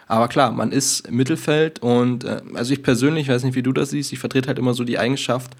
Aber 0.07 0.29
klar, 0.29 0.51
man 0.51 0.71
ist 0.71 1.07
im 1.07 1.17
Mittelfeld 1.17 1.79
und 1.79 2.23
äh, 2.23 2.41
also 2.53 2.71
ich 2.71 2.81
persönlich, 2.81 3.27
weiß 3.27 3.43
nicht, 3.43 3.55
wie 3.55 3.63
du 3.63 3.73
das 3.73 3.89
siehst, 3.89 4.13
ich 4.13 4.19
vertrete 4.19 4.47
halt 4.47 4.59
immer 4.59 4.73
so 4.73 4.85
die 4.85 4.97
Eigenschaft, 4.97 5.51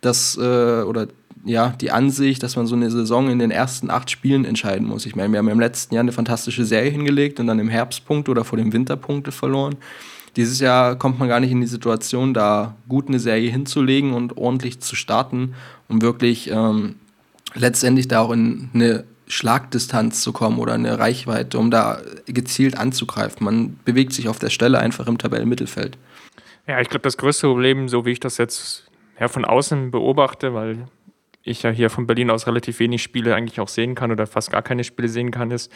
dass, 0.00 0.36
äh, 0.36 0.82
oder 0.82 1.08
ja, 1.44 1.70
die 1.80 1.90
Ansicht, 1.90 2.42
dass 2.42 2.56
man 2.56 2.66
so 2.66 2.74
eine 2.74 2.90
Saison 2.90 3.28
in 3.28 3.38
den 3.38 3.50
ersten 3.50 3.90
acht 3.90 4.10
Spielen 4.10 4.44
entscheiden 4.44 4.88
muss. 4.88 5.04
Ich 5.04 5.14
meine, 5.14 5.32
wir 5.32 5.38
haben 5.38 5.48
im 5.48 5.60
letzten 5.60 5.94
Jahr 5.94 6.02
eine 6.02 6.12
fantastische 6.12 6.64
Serie 6.64 6.90
hingelegt 6.90 7.38
und 7.38 7.46
dann 7.46 7.58
im 7.58 7.68
Herbstpunkt 7.68 8.28
oder 8.28 8.44
vor 8.44 8.56
dem 8.56 8.72
Winterpunkte 8.72 9.30
verloren. 9.30 9.76
Dieses 10.36 10.58
Jahr 10.58 10.96
kommt 10.96 11.18
man 11.18 11.28
gar 11.28 11.40
nicht 11.40 11.52
in 11.52 11.60
die 11.60 11.66
Situation, 11.66 12.34
da 12.34 12.74
gut 12.88 13.08
eine 13.08 13.20
Serie 13.20 13.50
hinzulegen 13.50 14.14
und 14.14 14.36
ordentlich 14.36 14.80
zu 14.80 14.96
starten, 14.96 15.54
um 15.88 16.02
wirklich 16.02 16.50
ähm, 16.50 16.96
letztendlich 17.54 18.08
da 18.08 18.20
auch 18.20 18.32
in 18.32 18.70
eine 18.74 19.04
Schlagdistanz 19.26 20.22
zu 20.22 20.32
kommen 20.32 20.58
oder 20.58 20.72
eine 20.72 20.98
Reichweite, 20.98 21.58
um 21.58 21.70
da 21.70 22.00
gezielt 22.26 22.76
anzugreifen. 22.76 23.44
Man 23.44 23.78
bewegt 23.84 24.12
sich 24.12 24.28
auf 24.28 24.38
der 24.38 24.50
Stelle 24.50 24.78
einfach 24.78 25.06
im 25.06 25.18
Tabellenmittelfeld. 25.18 25.98
Ja, 26.66 26.80
ich 26.80 26.88
glaube, 26.88 27.02
das 27.02 27.16
größte 27.16 27.46
Problem, 27.46 27.88
so 27.88 28.04
wie 28.06 28.12
ich 28.12 28.20
das 28.20 28.38
jetzt 28.38 28.84
ja, 29.20 29.28
von 29.28 29.44
außen 29.44 29.90
beobachte, 29.90 30.54
weil 30.54 30.86
ich 31.44 31.62
ja 31.62 31.70
hier 31.70 31.90
von 31.90 32.06
Berlin 32.06 32.30
aus 32.30 32.46
relativ 32.46 32.80
wenig 32.80 33.02
Spiele 33.02 33.34
eigentlich 33.34 33.60
auch 33.60 33.68
sehen 33.68 33.94
kann 33.94 34.10
oder 34.10 34.26
fast 34.26 34.50
gar 34.50 34.62
keine 34.62 34.82
Spiele 34.82 35.08
sehen 35.08 35.30
kann, 35.30 35.50
ist, 35.50 35.70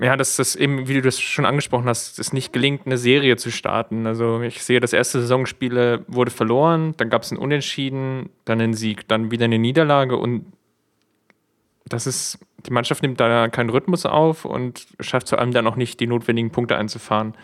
ja, 0.00 0.16
dass 0.16 0.36
das 0.36 0.56
eben, 0.56 0.88
wie 0.88 0.94
du 0.94 1.02
das 1.02 1.20
schon 1.20 1.44
angesprochen 1.44 1.86
hast, 1.86 2.18
es 2.18 2.32
nicht 2.32 2.52
gelingt, 2.52 2.86
eine 2.86 2.96
Serie 2.96 3.36
zu 3.36 3.50
starten. 3.50 4.06
Also 4.06 4.40
ich 4.40 4.62
sehe, 4.62 4.80
das 4.80 4.92
erste 4.92 5.20
Saisonspiel 5.20 6.04
wurde 6.06 6.30
verloren, 6.30 6.94
dann 6.96 7.10
gab 7.10 7.22
es 7.22 7.30
ein 7.30 7.36
Unentschieden, 7.36 8.30
dann 8.44 8.60
einen 8.60 8.74
Sieg, 8.74 9.06
dann 9.08 9.30
wieder 9.30 9.44
eine 9.44 9.58
Niederlage 9.58 10.16
und 10.16 10.46
das 11.84 12.06
ist, 12.06 12.38
die 12.64 12.72
Mannschaft 12.72 13.02
nimmt 13.02 13.20
da 13.20 13.48
keinen 13.48 13.68
Rhythmus 13.68 14.06
auf 14.06 14.44
und 14.44 14.86
schafft 15.00 15.28
vor 15.28 15.40
allem 15.40 15.52
dann 15.52 15.66
auch 15.66 15.76
nicht 15.76 16.00
die 16.00 16.06
notwendigen 16.06 16.50
Punkte 16.50 16.76
einzufahren. 16.76 17.34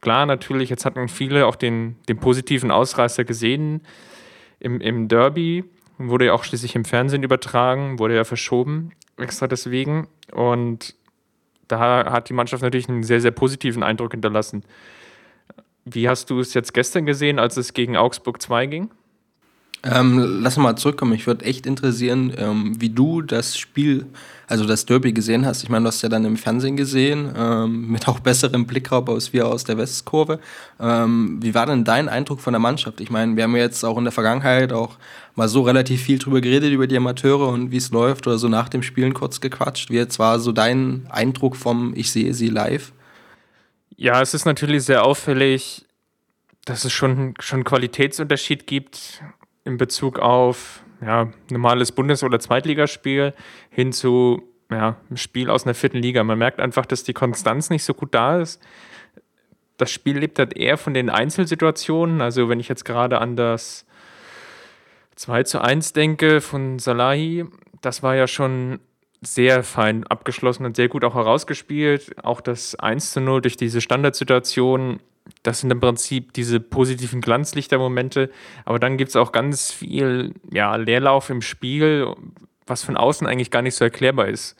Klar, 0.00 0.24
natürlich, 0.24 0.70
jetzt 0.70 0.86
hatten 0.86 1.08
viele 1.08 1.46
auch 1.46 1.56
den, 1.56 1.96
den 2.08 2.18
positiven 2.18 2.70
Ausreißer 2.70 3.24
gesehen 3.24 3.82
im, 4.58 4.80
im 4.80 5.08
Derby. 5.08 5.64
Wurde 6.02 6.26
ja 6.26 6.32
auch 6.32 6.44
schließlich 6.44 6.74
im 6.76 6.86
Fernsehen 6.86 7.22
übertragen, 7.22 7.98
wurde 7.98 8.16
ja 8.16 8.24
verschoben, 8.24 8.92
extra 9.18 9.46
deswegen. 9.46 10.08
Und 10.32 10.94
da 11.68 12.10
hat 12.10 12.30
die 12.30 12.32
Mannschaft 12.32 12.62
natürlich 12.62 12.88
einen 12.88 13.02
sehr, 13.02 13.20
sehr 13.20 13.32
positiven 13.32 13.82
Eindruck 13.82 14.12
hinterlassen. 14.12 14.64
Wie 15.84 16.08
hast 16.08 16.30
du 16.30 16.40
es 16.40 16.54
jetzt 16.54 16.72
gestern 16.72 17.04
gesehen, 17.04 17.38
als 17.38 17.58
es 17.58 17.74
gegen 17.74 17.98
Augsburg 17.98 18.40
2 18.40 18.66
ging? 18.66 18.90
Ähm, 19.82 20.40
lass 20.42 20.58
mal 20.58 20.76
zurückkommen. 20.76 21.14
Ich 21.14 21.26
würde 21.26 21.46
echt 21.46 21.64
interessieren, 21.64 22.34
ähm, 22.36 22.78
wie 22.78 22.90
du 22.90 23.22
das 23.22 23.56
Spiel, 23.56 24.06
also 24.46 24.66
das 24.66 24.84
Derby 24.84 25.14
gesehen 25.14 25.46
hast. 25.46 25.62
Ich 25.62 25.70
meine, 25.70 25.84
du 25.84 25.88
hast 25.88 26.02
ja 26.02 26.10
dann 26.10 26.26
im 26.26 26.36
Fernsehen 26.36 26.76
gesehen, 26.76 27.32
ähm, 27.34 27.88
mit 27.88 28.06
auch 28.06 28.20
besserem 28.20 28.66
Blickraub 28.66 29.08
als 29.08 29.32
wir 29.32 29.48
aus 29.48 29.64
der 29.64 29.78
Westkurve. 29.78 30.38
Ähm, 30.78 31.38
wie 31.40 31.54
war 31.54 31.64
denn 31.64 31.84
dein 31.84 32.10
Eindruck 32.10 32.40
von 32.40 32.52
der 32.52 32.60
Mannschaft? 32.60 33.00
Ich 33.00 33.10
meine, 33.10 33.36
wir 33.36 33.44
haben 33.44 33.56
ja 33.56 33.62
jetzt 33.62 33.82
auch 33.82 33.96
in 33.96 34.04
der 34.04 34.12
Vergangenheit 34.12 34.70
auch 34.74 34.98
mal 35.34 35.48
so 35.48 35.62
relativ 35.62 36.02
viel 36.02 36.18
drüber 36.18 36.42
geredet, 36.42 36.72
über 36.72 36.86
die 36.86 36.96
Amateure 36.98 37.48
und 37.48 37.70
wie 37.70 37.78
es 37.78 37.90
läuft 37.90 38.26
oder 38.26 38.36
so 38.36 38.48
nach 38.48 38.68
dem 38.68 38.82
Spielen 38.82 39.14
kurz 39.14 39.40
gequatscht. 39.40 39.88
Wie 39.88 39.96
jetzt 39.96 40.18
war 40.18 40.40
so 40.40 40.52
dein 40.52 41.06
Eindruck 41.08 41.56
vom 41.56 41.94
Ich 41.96 42.12
sehe 42.12 42.34
sie 42.34 42.48
live? 42.48 42.92
Ja, 43.96 44.20
es 44.20 44.34
ist 44.34 44.44
natürlich 44.44 44.84
sehr 44.84 45.04
auffällig, 45.04 45.86
dass 46.66 46.84
es 46.84 46.92
schon, 46.92 47.32
schon 47.38 47.58
einen 47.58 47.64
Qualitätsunterschied 47.64 48.66
gibt 48.66 49.22
in 49.64 49.76
Bezug 49.76 50.18
auf 50.18 50.82
ja, 51.00 51.30
normales 51.50 51.92
Bundes- 51.92 52.22
oder 52.22 52.40
Zweitligaspiel 52.40 53.34
hin 53.70 53.92
zu 53.92 54.42
ja, 54.70 54.96
einem 55.08 55.16
Spiel 55.16 55.50
aus 55.50 55.64
einer 55.64 55.74
vierten 55.74 55.98
Liga. 55.98 56.22
Man 56.24 56.38
merkt 56.38 56.60
einfach, 56.60 56.86
dass 56.86 57.02
die 57.02 57.12
Konstanz 57.12 57.70
nicht 57.70 57.84
so 57.84 57.94
gut 57.94 58.14
da 58.14 58.38
ist. 58.38 58.62
Das 59.76 59.90
Spiel 59.90 60.18
lebt 60.18 60.38
halt 60.38 60.56
eher 60.56 60.76
von 60.76 60.94
den 60.94 61.10
Einzelsituationen. 61.10 62.20
Also 62.20 62.48
wenn 62.48 62.60
ich 62.60 62.68
jetzt 62.68 62.84
gerade 62.84 63.18
an 63.18 63.36
das 63.36 63.86
2 65.16 65.42
zu 65.44 65.60
1 65.60 65.92
denke 65.92 66.40
von 66.40 66.78
Salahi, 66.78 67.46
das 67.80 68.02
war 68.02 68.14
ja 68.14 68.26
schon 68.26 68.78
sehr 69.22 69.62
fein 69.62 70.06
abgeschlossen 70.06 70.64
und 70.64 70.76
sehr 70.76 70.88
gut 70.88 71.04
auch 71.04 71.14
herausgespielt. 71.14 72.24
Auch 72.24 72.40
das 72.40 72.74
1 72.74 73.12
zu 73.12 73.20
0 73.20 73.42
durch 73.42 73.56
diese 73.56 73.80
Standardsituation 73.80 75.00
das 75.42 75.60
sind 75.60 75.70
im 75.70 75.80
Prinzip 75.80 76.32
diese 76.32 76.60
positiven 76.60 77.20
Glanzlichtermomente, 77.20 78.30
aber 78.64 78.78
dann 78.78 78.96
gibt 78.96 79.10
es 79.10 79.16
auch 79.16 79.32
ganz 79.32 79.70
viel 79.72 80.34
ja, 80.50 80.76
Leerlauf 80.76 81.30
im 81.30 81.42
Spiel, 81.42 82.14
was 82.66 82.82
von 82.82 82.96
außen 82.96 83.26
eigentlich 83.26 83.50
gar 83.50 83.62
nicht 83.62 83.74
so 83.74 83.84
erklärbar 83.84 84.28
ist. 84.28 84.56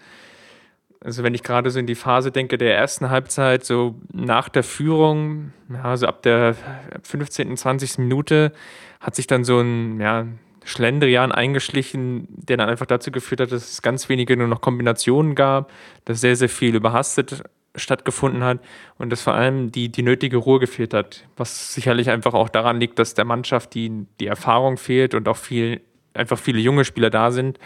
Also 1.02 1.22
wenn 1.22 1.34
ich 1.34 1.42
gerade 1.42 1.70
so 1.70 1.78
in 1.78 1.86
die 1.86 1.94
Phase 1.94 2.30
denke 2.30 2.58
der 2.58 2.76
ersten 2.76 3.08
Halbzeit, 3.08 3.64
so 3.64 3.94
nach 4.12 4.50
der 4.50 4.62
Führung, 4.62 5.52
also 5.82 6.06
ab 6.06 6.22
der 6.22 6.54
15., 7.02 7.56
20. 7.56 7.98
Minute, 7.98 8.52
hat 9.00 9.14
sich 9.14 9.26
dann 9.26 9.44
so 9.44 9.60
ein 9.60 9.98
ja, 9.98 10.26
Schlendrian 10.64 11.32
eingeschlichen, 11.32 12.28
der 12.28 12.58
dann 12.58 12.68
einfach 12.68 12.84
dazu 12.84 13.10
geführt 13.10 13.40
hat, 13.40 13.52
dass 13.52 13.72
es 13.72 13.82
ganz 13.82 14.10
wenige 14.10 14.36
nur 14.36 14.48
noch 14.48 14.60
Kombinationen 14.60 15.34
gab, 15.34 15.72
dass 16.04 16.20
sehr, 16.20 16.36
sehr 16.36 16.50
viel 16.50 16.74
überhastet 16.74 17.44
stattgefunden 17.76 18.42
hat 18.42 18.58
und 18.98 19.10
dass 19.10 19.22
vor 19.22 19.34
allem 19.34 19.70
die, 19.70 19.90
die 19.90 20.02
nötige 20.02 20.38
Ruhe 20.38 20.58
gefehlt 20.58 20.92
hat, 20.92 21.26
was 21.36 21.72
sicherlich 21.72 22.10
einfach 22.10 22.34
auch 22.34 22.48
daran 22.48 22.80
liegt, 22.80 22.98
dass 22.98 23.14
der 23.14 23.24
Mannschaft 23.24 23.74
die, 23.74 24.06
die 24.18 24.26
Erfahrung 24.26 24.76
fehlt 24.76 25.14
und 25.14 25.28
auch 25.28 25.36
viel, 25.36 25.80
einfach 26.12 26.38
viele 26.38 26.58
junge 26.58 26.84
Spieler 26.84 27.10
da 27.10 27.30
sind, 27.30 27.58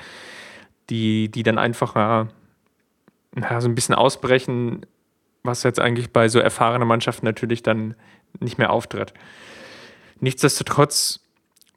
die, 0.90 1.30
die 1.30 1.42
dann 1.42 1.58
einfach 1.58 1.96
ja, 1.96 2.28
ja, 3.40 3.60
so 3.60 3.68
ein 3.68 3.74
bisschen 3.74 3.94
ausbrechen, 3.94 4.84
was 5.42 5.62
jetzt 5.62 5.80
eigentlich 5.80 6.10
bei 6.10 6.28
so 6.28 6.38
erfahrenen 6.38 6.88
Mannschaften 6.88 7.26
natürlich 7.26 7.62
dann 7.62 7.94
nicht 8.40 8.58
mehr 8.58 8.72
auftritt. 8.72 9.14
Nichtsdestotrotz 10.20 11.20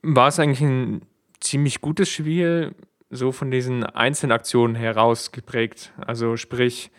war 0.01 0.27
es 0.27 0.39
eigentlich 0.39 0.61
ein 0.61 1.01
ziemlich 1.39 1.81
gutes 1.81 2.09
Spiel, 2.09 2.75
so 3.09 3.31
von 3.31 3.51
diesen 3.51 3.85
einzelnen 3.85 4.33
Aktionen 4.33 4.75
heraus 4.75 5.31
geprägt. 5.31 5.93
Also 6.05 6.35
sprich, 6.37 6.91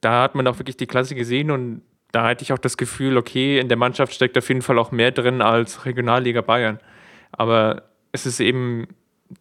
da 0.00 0.22
hat 0.22 0.34
man 0.34 0.46
auch 0.46 0.58
wirklich 0.58 0.76
die 0.76 0.86
Klasse 0.86 1.14
gesehen 1.14 1.50
und 1.50 1.82
da 2.12 2.24
hatte 2.24 2.42
ich 2.42 2.52
auch 2.52 2.58
das 2.58 2.76
Gefühl, 2.76 3.16
okay, 3.16 3.58
in 3.58 3.68
der 3.68 3.76
Mannschaft 3.76 4.14
steckt 4.14 4.38
auf 4.38 4.48
jeden 4.48 4.62
Fall 4.62 4.78
auch 4.78 4.90
mehr 4.90 5.10
drin 5.10 5.42
als 5.42 5.84
Regionalliga 5.84 6.40
Bayern. 6.40 6.78
Aber 7.32 7.82
es 8.12 8.26
ist 8.26 8.40
eben 8.40 8.86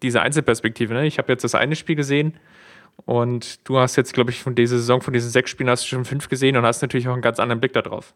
diese 0.01 0.21
Einzelperspektive. 0.21 0.93
Ne? 0.93 1.05
Ich 1.05 1.17
habe 1.17 1.31
jetzt 1.31 1.43
das 1.43 1.55
eine 1.55 1.75
Spiel 1.75 1.95
gesehen 1.95 2.33
und 3.05 3.67
du 3.67 3.79
hast 3.79 3.95
jetzt, 3.95 4.13
glaube 4.13 4.31
ich, 4.31 4.41
von 4.41 4.55
dieser 4.55 4.77
Saison, 4.77 5.01
von 5.01 5.13
diesen 5.13 5.29
sechs 5.29 5.51
Spielen 5.51 5.69
hast 5.69 5.83
du 5.83 5.87
schon 5.87 6.05
fünf 6.05 6.27
gesehen 6.27 6.57
und 6.57 6.65
hast 6.65 6.81
natürlich 6.81 7.07
auch 7.07 7.13
einen 7.13 7.21
ganz 7.21 7.39
anderen 7.39 7.59
Blick 7.59 7.73
darauf. 7.73 8.13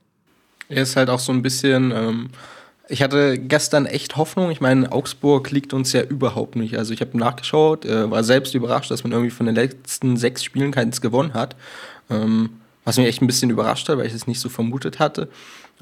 Er 0.68 0.84
ist 0.84 0.96
halt 0.96 1.10
auch 1.10 1.20
so 1.20 1.32
ein 1.32 1.42
bisschen. 1.42 1.92
Ähm 1.92 2.30
ich 2.92 3.04
hatte 3.04 3.38
gestern 3.38 3.86
echt 3.86 4.18
Hoffnung. 4.18 4.50
Ich 4.50 4.62
meine, 4.62 4.92
Augsburg 4.92 5.52
liegt 5.52 5.74
uns 5.74 5.94
ja 5.94 6.02
überhaupt 6.02 6.56
nicht. 6.56 6.76
Also 6.76 6.92
ich 6.92 7.02
habe 7.02 7.16
nachgeschaut, 7.18 7.86
äh, 7.86 8.10
war 8.10 8.24
selbst 8.24 8.56
überrascht, 8.56 8.90
dass 8.90 9.04
man 9.04 9.12
irgendwie 9.12 9.30
von 9.30 9.46
den 9.46 9.54
letzten 9.54 10.18
sechs 10.18 10.44
Spielen 10.44 10.72
keins 10.72 11.00
gewonnen 11.00 11.36
hat. 11.36 11.56
Ähm, 12.10 12.50
was 12.86 12.98
mich 12.98 13.08
echt 13.08 13.22
ein 13.22 13.28
bisschen 13.28 13.50
überrascht 13.50 13.88
hat, 13.90 13.98
weil 13.98 14.08
ich 14.08 14.14
es 14.14 14.28
nicht 14.28 14.40
so 14.40 14.50
vermutet 14.50 15.00
hatte. 15.00 15.30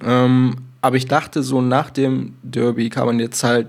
Ähm, 0.03 0.57
aber 0.81 0.97
ich 0.97 1.05
dachte, 1.05 1.41
so 1.43 1.61
nach 1.61 1.89
dem 1.89 2.35
Derby 2.43 2.89
kann 2.89 3.05
man 3.05 3.19
jetzt 3.19 3.43
halt 3.43 3.67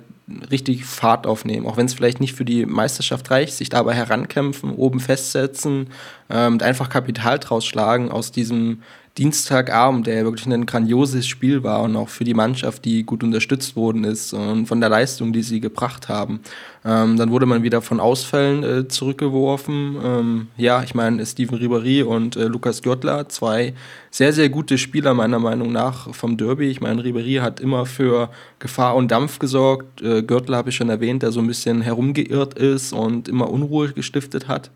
richtig 0.51 0.85
Fahrt 0.85 1.27
aufnehmen, 1.27 1.67
auch 1.67 1.77
wenn 1.77 1.87
es 1.87 1.95
vielleicht 1.95 2.21
nicht 2.21 2.35
für 2.35 2.45
die 2.45 2.67
Meisterschaft 2.67 3.31
reicht, 3.31 3.55
sich 3.55 3.71
dabei 3.71 3.95
herankämpfen, 3.95 4.73
oben 4.73 5.01
festsetzen 5.01 5.89
ähm, 6.29 6.55
und 6.55 6.63
einfach 6.63 6.91
Kapital 6.91 7.39
draus 7.39 7.65
schlagen 7.65 8.11
aus 8.11 8.31
diesem 8.31 8.83
Dienstagabend, 9.19 10.07
der 10.07 10.25
wirklich 10.25 10.47
ein 10.47 10.65
grandioses 10.65 11.27
Spiel 11.27 11.65
war 11.65 11.83
und 11.83 11.97
auch 11.97 12.09
für 12.09 12.23
die 12.23 12.35
Mannschaft, 12.35 12.85
die 12.85 13.03
gut 13.03 13.25
unterstützt 13.25 13.75
worden 13.75 14.05
ist 14.05 14.33
und 14.33 14.67
von 14.67 14.81
der 14.81 14.89
Leistung, 14.89 15.33
die 15.33 15.43
sie 15.43 15.61
gebracht 15.61 16.09
haben. 16.09 16.41
Ähm, 16.85 17.17
dann 17.17 17.31
wurde 17.31 17.45
man 17.45 17.65
wieder 17.65 17.83
von 17.83 17.99
Ausfällen 17.99 18.63
äh, 18.63 18.89
zurückgeworfen. 18.89 19.97
Ähm, 20.05 20.47
ja, 20.57 20.85
ich 20.85 20.95
meine, 20.95 21.27
Steven 21.27 21.59
Ribéry 21.59 22.05
und 22.05 22.37
äh, 22.37 22.45
Lukas 22.45 22.81
Göttler, 22.83 23.29
zwei 23.29 23.75
sehr, 24.13 24.33
sehr 24.33 24.49
gute 24.49 24.79
Spieler 24.79 25.15
meiner 25.15 25.41
Meinung 25.41 25.73
nach 25.73 26.15
vom 26.15 26.37
Derby. 26.37 26.69
Ich 26.69 26.81
meine, 26.81 27.03
Ribéry 27.03 27.41
hat 27.41 27.59
immer 27.59 27.87
für 27.87 28.31
Gefahr 28.61 28.95
und 28.95 29.11
Dampf 29.11 29.41
gesorgt. 29.41 30.01
Äh, 30.01 30.23
Görtler 30.23 30.59
habe 30.59 30.71
ich 30.71 30.77
schon 30.77 30.91
erwähnt, 30.91 31.25
der 31.25 31.33
so 31.33 31.41
ein 31.41 31.49
bisschen 31.49 31.83
herumgeirrt 31.83 32.55
ist 32.55 32.93
und 32.93 33.29
immer 33.29 33.51
Unruhe 33.51 33.93
gestiftet 33.93 34.47
hat 34.47 34.71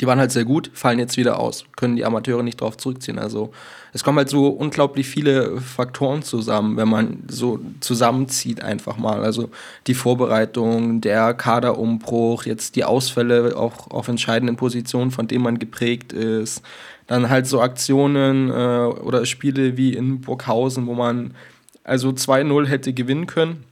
die 0.00 0.06
waren 0.06 0.18
halt 0.18 0.30
sehr 0.30 0.44
gut, 0.44 0.70
fallen 0.74 0.98
jetzt 0.98 1.16
wieder 1.16 1.40
aus, 1.40 1.64
können 1.76 1.96
die 1.96 2.04
Amateure 2.04 2.42
nicht 2.42 2.60
drauf 2.60 2.76
zurückziehen. 2.76 3.18
Also 3.18 3.52
es 3.92 4.04
kommen 4.04 4.18
halt 4.18 4.28
so 4.28 4.48
unglaublich 4.48 5.08
viele 5.08 5.60
Faktoren 5.60 6.22
zusammen, 6.22 6.76
wenn 6.76 6.88
man 6.88 7.24
so 7.28 7.58
zusammenzieht 7.80 8.62
einfach 8.62 8.96
mal. 8.96 9.24
Also 9.24 9.50
die 9.86 9.94
Vorbereitung, 9.94 11.00
der 11.00 11.34
Kaderumbruch, 11.34 12.44
jetzt 12.44 12.76
die 12.76 12.84
Ausfälle 12.84 13.56
auch 13.56 13.90
auf 13.90 14.08
entscheidenden 14.08 14.56
Positionen, 14.56 15.10
von 15.10 15.26
denen 15.26 15.42
man 15.42 15.58
geprägt 15.58 16.12
ist. 16.12 16.62
Dann 17.06 17.30
halt 17.30 17.46
so 17.46 17.60
Aktionen 17.60 18.50
äh, 18.50 18.52
oder 18.52 19.24
Spiele 19.24 19.76
wie 19.76 19.94
in 19.94 20.20
Burghausen, 20.20 20.86
wo 20.86 20.94
man 20.94 21.34
also 21.82 22.10
2-0 22.10 22.66
hätte 22.66 22.92
gewinnen 22.92 23.26
können, 23.26 23.64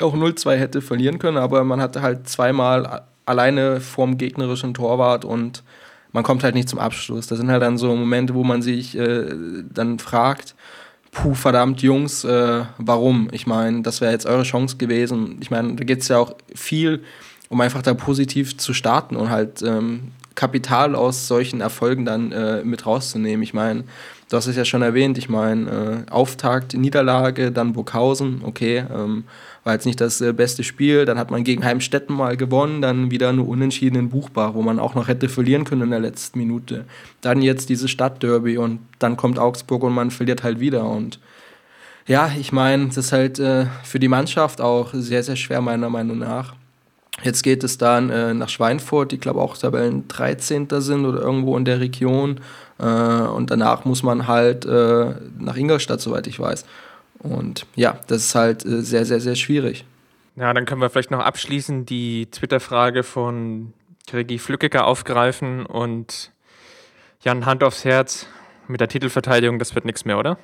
auch 0.00 0.14
0-2 0.14 0.56
hätte 0.56 0.80
verlieren 0.80 1.18
können, 1.18 1.36
aber 1.36 1.62
man 1.64 1.82
hatte 1.82 2.00
halt 2.00 2.28
zweimal 2.28 3.02
alleine 3.26 3.80
vorm 3.80 4.18
gegnerischen 4.18 4.74
Torwart 4.74 5.24
und 5.24 5.62
man 6.12 6.24
kommt 6.24 6.44
halt 6.44 6.54
nicht 6.54 6.68
zum 6.68 6.78
Abschluss. 6.78 7.26
Das 7.26 7.38
sind 7.38 7.50
halt 7.50 7.62
dann 7.62 7.78
so 7.78 7.94
Momente, 7.94 8.34
wo 8.34 8.44
man 8.44 8.62
sich 8.62 8.96
äh, 8.96 9.26
dann 9.72 9.98
fragt, 9.98 10.54
puh, 11.10 11.34
verdammt, 11.34 11.82
Jungs, 11.82 12.24
äh, 12.24 12.64
warum? 12.78 13.28
Ich 13.32 13.46
meine, 13.46 13.82
das 13.82 14.00
wäre 14.00 14.12
jetzt 14.12 14.26
eure 14.26 14.42
Chance 14.42 14.76
gewesen. 14.76 15.38
Ich 15.40 15.50
meine, 15.50 15.74
da 15.74 15.84
geht 15.84 16.00
es 16.00 16.08
ja 16.08 16.18
auch 16.18 16.34
viel, 16.54 17.02
um 17.48 17.60
einfach 17.60 17.82
da 17.82 17.94
positiv 17.94 18.56
zu 18.56 18.74
starten 18.74 19.16
und 19.16 19.30
halt 19.30 19.62
ähm, 19.62 20.12
Kapital 20.34 20.94
aus 20.94 21.28
solchen 21.28 21.60
Erfolgen 21.60 22.04
dann 22.04 22.32
äh, 22.32 22.64
mit 22.64 22.86
rauszunehmen. 22.86 23.42
Ich 23.42 23.52
meine, 23.54 23.84
du 24.28 24.36
hast 24.36 24.46
es 24.46 24.56
ja 24.56 24.64
schon 24.64 24.82
erwähnt, 24.82 25.18
ich 25.18 25.28
meine, 25.28 26.06
äh, 26.08 26.10
Auftakt, 26.10 26.74
Niederlage, 26.74 27.52
dann 27.52 27.74
Burghausen, 27.74 28.40
okay, 28.44 28.84
ähm, 28.92 29.24
war 29.64 29.74
jetzt 29.74 29.86
nicht 29.86 30.00
das 30.00 30.20
äh, 30.20 30.32
beste 30.32 30.64
Spiel. 30.64 31.04
Dann 31.04 31.18
hat 31.18 31.30
man 31.30 31.44
gegen 31.44 31.64
Heimstetten 31.64 32.14
mal 32.14 32.36
gewonnen, 32.36 32.82
dann 32.82 33.10
wieder 33.10 33.32
nur 33.32 33.48
unentschieden 33.48 33.96
in 33.96 34.08
Buchbach, 34.08 34.54
wo 34.54 34.62
man 34.62 34.78
auch 34.78 34.94
noch 34.94 35.08
hätte 35.08 35.28
verlieren 35.28 35.64
können 35.64 35.82
in 35.82 35.90
der 35.90 36.00
letzten 36.00 36.38
Minute. 36.38 36.84
Dann 37.20 37.42
jetzt 37.42 37.68
dieses 37.68 37.90
Stadtderby 37.90 38.58
und 38.58 38.80
dann 38.98 39.16
kommt 39.16 39.38
Augsburg 39.38 39.84
und 39.84 39.94
man 39.94 40.10
verliert 40.10 40.42
halt 40.42 40.60
wieder. 40.60 40.84
Und 40.84 41.20
ja, 42.06 42.32
ich 42.38 42.52
meine, 42.52 42.86
das 42.86 42.96
ist 42.96 43.12
halt 43.12 43.38
äh, 43.38 43.66
für 43.84 44.00
die 44.00 44.08
Mannschaft 44.08 44.60
auch 44.60 44.90
sehr, 44.92 45.22
sehr 45.22 45.36
schwer, 45.36 45.60
meiner 45.60 45.90
Meinung 45.90 46.18
nach. 46.18 46.54
Jetzt 47.22 47.42
geht 47.42 47.62
es 47.62 47.78
dann 47.78 48.10
äh, 48.10 48.34
nach 48.34 48.48
Schweinfurt, 48.48 49.12
die 49.12 49.18
glaube 49.18 49.40
auch 49.40 49.56
Tabellen 49.56 50.08
13. 50.08 50.66
sind 50.78 51.04
oder 51.04 51.20
irgendwo 51.20 51.56
in 51.56 51.64
der 51.64 51.78
Region. 51.78 52.40
Äh, 52.78 52.84
und 52.84 53.50
danach 53.50 53.84
muss 53.84 54.02
man 54.02 54.26
halt 54.26 54.64
äh, 54.64 55.14
nach 55.38 55.56
Ingolstadt, 55.56 56.00
soweit 56.00 56.26
ich 56.26 56.40
weiß. 56.40 56.64
Und 57.22 57.66
ja, 57.76 58.00
das 58.06 58.24
ist 58.26 58.34
halt 58.34 58.64
äh, 58.64 58.82
sehr, 58.82 59.04
sehr, 59.04 59.20
sehr 59.20 59.36
schwierig. 59.36 59.84
Ja, 60.36 60.52
dann 60.52 60.64
können 60.64 60.80
wir 60.80 60.90
vielleicht 60.90 61.10
noch 61.10 61.20
abschließen 61.20 61.86
die 61.86 62.26
Twitter-Frage 62.26 63.02
von 63.02 63.72
Gregi 64.08 64.38
Flückiger 64.38 64.86
aufgreifen 64.86 65.66
und 65.66 66.32
Jan 67.22 67.46
Hand 67.46 67.62
aufs 67.62 67.84
Herz 67.84 68.26
mit 68.66 68.80
der 68.80 68.88
Titelverteidigung, 68.88 69.58
das 69.58 69.74
wird 69.74 69.84
nichts 69.84 70.04
mehr, 70.04 70.18
oder? 70.18 70.38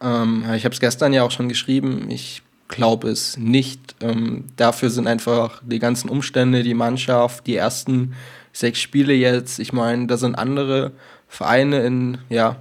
Ähm, 0.00 0.44
ich 0.54 0.64
habe 0.64 0.74
es 0.74 0.80
gestern 0.80 1.12
ja 1.12 1.22
auch 1.22 1.30
schon 1.30 1.48
geschrieben. 1.48 2.10
Ich 2.10 2.42
glaube 2.68 3.08
es 3.08 3.36
nicht. 3.36 3.94
Ähm, 4.00 4.46
dafür 4.56 4.90
sind 4.90 5.06
einfach 5.06 5.62
die 5.64 5.78
ganzen 5.78 6.08
Umstände, 6.08 6.62
die 6.62 6.74
Mannschaft, 6.74 7.46
die 7.46 7.56
ersten 7.56 8.14
sechs 8.52 8.80
Spiele 8.80 9.12
jetzt. 9.12 9.58
Ich 9.58 9.72
meine, 9.72 10.06
da 10.06 10.16
sind 10.16 10.34
andere 10.34 10.92
Vereine 11.28 11.84
in 11.84 12.18
ja, 12.28 12.56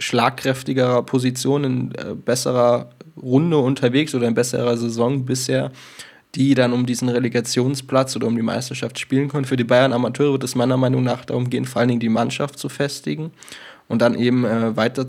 schlagkräftigerer 0.00 1.02
Position, 1.04 1.64
in 1.64 1.94
äh, 1.94 2.14
besserer 2.14 2.90
Runde 3.20 3.58
unterwegs 3.58 4.14
oder 4.14 4.26
in 4.26 4.34
besserer 4.34 4.76
Saison 4.76 5.24
bisher, 5.24 5.70
die 6.34 6.54
dann 6.54 6.72
um 6.72 6.86
diesen 6.86 7.08
Relegationsplatz 7.08 8.16
oder 8.16 8.26
um 8.26 8.36
die 8.36 8.42
Meisterschaft 8.42 8.98
spielen 8.98 9.28
können. 9.28 9.44
Für 9.44 9.56
die 9.56 9.64
Bayern 9.64 9.92
Amateure 9.92 10.32
wird 10.32 10.44
es 10.44 10.54
meiner 10.54 10.76
Meinung 10.76 11.02
nach 11.02 11.24
darum 11.24 11.50
gehen, 11.50 11.64
vor 11.64 11.80
allen 11.80 11.88
Dingen 11.88 12.00
die 12.00 12.08
Mannschaft 12.08 12.58
zu 12.58 12.68
festigen 12.68 13.32
und 13.88 14.00
dann 14.00 14.14
eben 14.14 14.44
äh, 14.44 14.76
weiter 14.76 15.04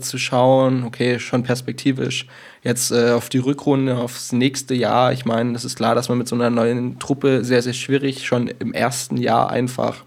okay, 0.84 1.18
schon 1.20 1.42
perspektivisch 1.44 2.26
jetzt 2.64 2.90
äh, 2.90 3.12
auf 3.12 3.28
die 3.28 3.38
Rückrunde, 3.38 3.96
aufs 3.96 4.32
nächste 4.32 4.74
Jahr. 4.74 5.12
Ich 5.12 5.24
meine, 5.24 5.54
es 5.54 5.64
ist 5.64 5.76
klar, 5.76 5.94
dass 5.94 6.08
man 6.08 6.18
mit 6.18 6.26
so 6.26 6.34
einer 6.34 6.50
neuen 6.50 6.98
Truppe 6.98 7.44
sehr, 7.44 7.62
sehr 7.62 7.74
schwierig 7.74 8.26
schon 8.26 8.48
im 8.48 8.74
ersten 8.74 9.16
Jahr 9.16 9.50
einfach 9.50 10.04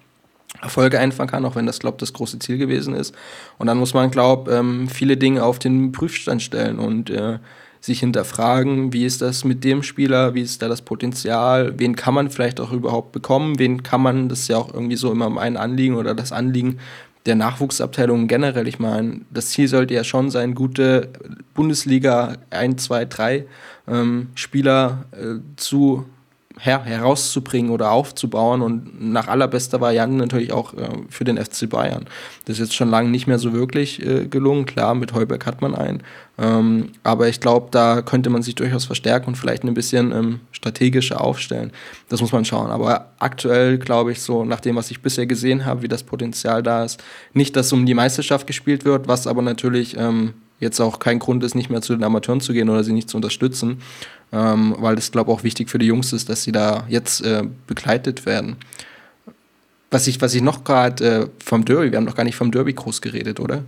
Erfolge 0.61 0.99
einfangen 0.99 1.29
kann, 1.29 1.45
auch 1.45 1.55
wenn 1.55 1.65
das, 1.65 1.79
glaube 1.79 1.95
ich, 1.95 1.99
das 1.99 2.13
große 2.13 2.39
Ziel 2.39 2.57
gewesen 2.57 2.95
ist. 2.95 3.13
Und 3.57 3.67
dann 3.67 3.77
muss 3.77 3.93
man, 3.93 4.11
glaube 4.11 4.51
ähm, 4.51 4.87
viele 4.89 5.17
Dinge 5.17 5.43
auf 5.43 5.59
den 5.59 5.91
Prüfstand 5.91 6.41
stellen 6.41 6.79
und 6.79 7.09
äh, 7.09 7.39
sich 7.85 7.99
hinterfragen, 7.99 8.93
wie 8.93 9.05
ist 9.05 9.21
das 9.21 9.43
mit 9.43 9.63
dem 9.63 9.83
Spieler, 9.83 10.33
wie 10.33 10.41
ist 10.41 10.61
da 10.61 10.67
das 10.67 10.81
Potenzial, 10.81 11.77
wen 11.77 11.95
kann 11.95 12.13
man 12.13 12.29
vielleicht 12.29 12.59
auch 12.59 12.71
überhaupt 12.71 13.11
bekommen, 13.11 13.59
wen 13.59 13.83
kann 13.83 14.01
man, 14.01 14.27
das 14.27 14.41
ist 14.41 14.47
ja 14.47 14.57
auch 14.57 14.73
irgendwie 14.73 14.95
so 14.95 15.11
immer 15.11 15.29
mein 15.29 15.55
Anliegen 15.55 15.95
oder 15.95 16.15
das 16.15 16.31
Anliegen 16.31 16.79
der 17.25 17.35
Nachwuchsabteilung 17.35 18.27
generell. 18.27 18.67
Ich 18.67 18.79
meine, 18.79 19.21
das 19.31 19.49
Ziel 19.49 19.67
sollte 19.67 19.93
ja 19.93 20.03
schon 20.03 20.29
sein, 20.29 20.55
gute 20.55 21.09
Bundesliga 21.53 22.37
1, 22.49 22.83
2, 22.83 23.05
3 23.05 23.45
ähm, 23.87 24.29
Spieler 24.35 25.05
äh, 25.11 25.39
zu 25.55 26.05
her 26.59 26.83
herauszubringen 26.83 27.71
oder 27.71 27.91
aufzubauen 27.91 28.61
und 28.61 29.01
nach 29.01 29.27
allerbester 29.27 29.81
Variante 29.81 30.15
natürlich 30.15 30.53
auch 30.53 30.73
äh, 30.73 30.89
für 31.09 31.23
den 31.23 31.37
FC 31.37 31.69
Bayern. 31.69 32.05
Das 32.45 32.55
ist 32.55 32.67
jetzt 32.67 32.75
schon 32.75 32.89
lange 32.89 33.09
nicht 33.09 33.27
mehr 33.27 33.39
so 33.39 33.53
wirklich 33.53 34.05
äh, 34.05 34.27
gelungen. 34.27 34.65
Klar, 34.65 34.95
mit 34.95 35.13
Heuberg 35.13 35.45
hat 35.45 35.61
man 35.61 35.75
einen. 35.75 36.01
Ähm, 36.37 36.91
aber 37.03 37.27
ich 37.27 37.39
glaube, 37.39 37.67
da 37.71 38.01
könnte 38.01 38.29
man 38.29 38.41
sich 38.41 38.55
durchaus 38.55 38.85
verstärken 38.85 39.27
und 39.27 39.35
vielleicht 39.35 39.63
ein 39.63 39.73
bisschen 39.73 40.11
ähm, 40.11 40.39
strategischer 40.51 41.21
aufstellen. 41.21 41.71
Das 42.09 42.21
muss 42.21 42.31
man 42.31 42.45
schauen. 42.45 42.71
Aber 42.71 43.11
aktuell 43.19 43.77
glaube 43.77 44.11
ich 44.11 44.21
so, 44.21 44.45
nach 44.45 44.59
dem, 44.59 44.75
was 44.75 44.91
ich 44.91 45.01
bisher 45.01 45.25
gesehen 45.25 45.65
habe, 45.65 45.81
wie 45.81 45.87
das 45.87 46.03
Potenzial 46.03 46.63
da 46.63 46.83
ist, 46.83 47.03
nicht, 47.33 47.55
dass 47.55 47.71
um 47.73 47.85
die 47.85 47.93
Meisterschaft 47.93 48.47
gespielt 48.47 48.85
wird, 48.85 49.07
was 49.07 49.27
aber 49.27 49.41
natürlich 49.41 49.97
ähm, 49.97 50.33
jetzt 50.59 50.79
auch 50.79 50.99
kein 50.99 51.19
Grund 51.19 51.43
ist, 51.43 51.55
nicht 51.55 51.69
mehr 51.69 51.81
zu 51.81 51.93
den 51.93 52.03
Amateuren 52.03 52.41
zu 52.41 52.53
gehen 52.53 52.69
oder 52.69 52.83
sie 52.83 52.93
nicht 52.93 53.09
zu 53.09 53.17
unterstützen 53.17 53.81
ähm, 54.31 54.75
weil 54.79 54.97
es, 54.97 55.11
glaube 55.11 55.31
ich, 55.31 55.37
auch 55.37 55.43
wichtig 55.43 55.69
für 55.69 55.77
die 55.77 55.85
Jungs 55.85 56.13
ist, 56.13 56.29
dass 56.29 56.43
sie 56.43 56.51
da 56.51 56.85
jetzt 56.89 57.21
äh, 57.21 57.43
begleitet 57.67 58.25
werden. 58.25 58.57
Was 59.91 60.07
ich, 60.07 60.19
was 60.21 60.33
ich 60.33 60.41
noch 60.41 60.63
gerade 60.63 61.05
äh, 61.05 61.27
vom 61.43 61.63
Derby, 61.63 61.91
wir 61.91 61.97
haben 61.97 62.05
noch 62.05 62.15
gar 62.15 62.23
nicht 62.23 62.35
vom 62.35 62.51
Derby 62.51 62.73
groß 62.73 63.01
geredet, 63.01 63.39
oder? 63.39 63.63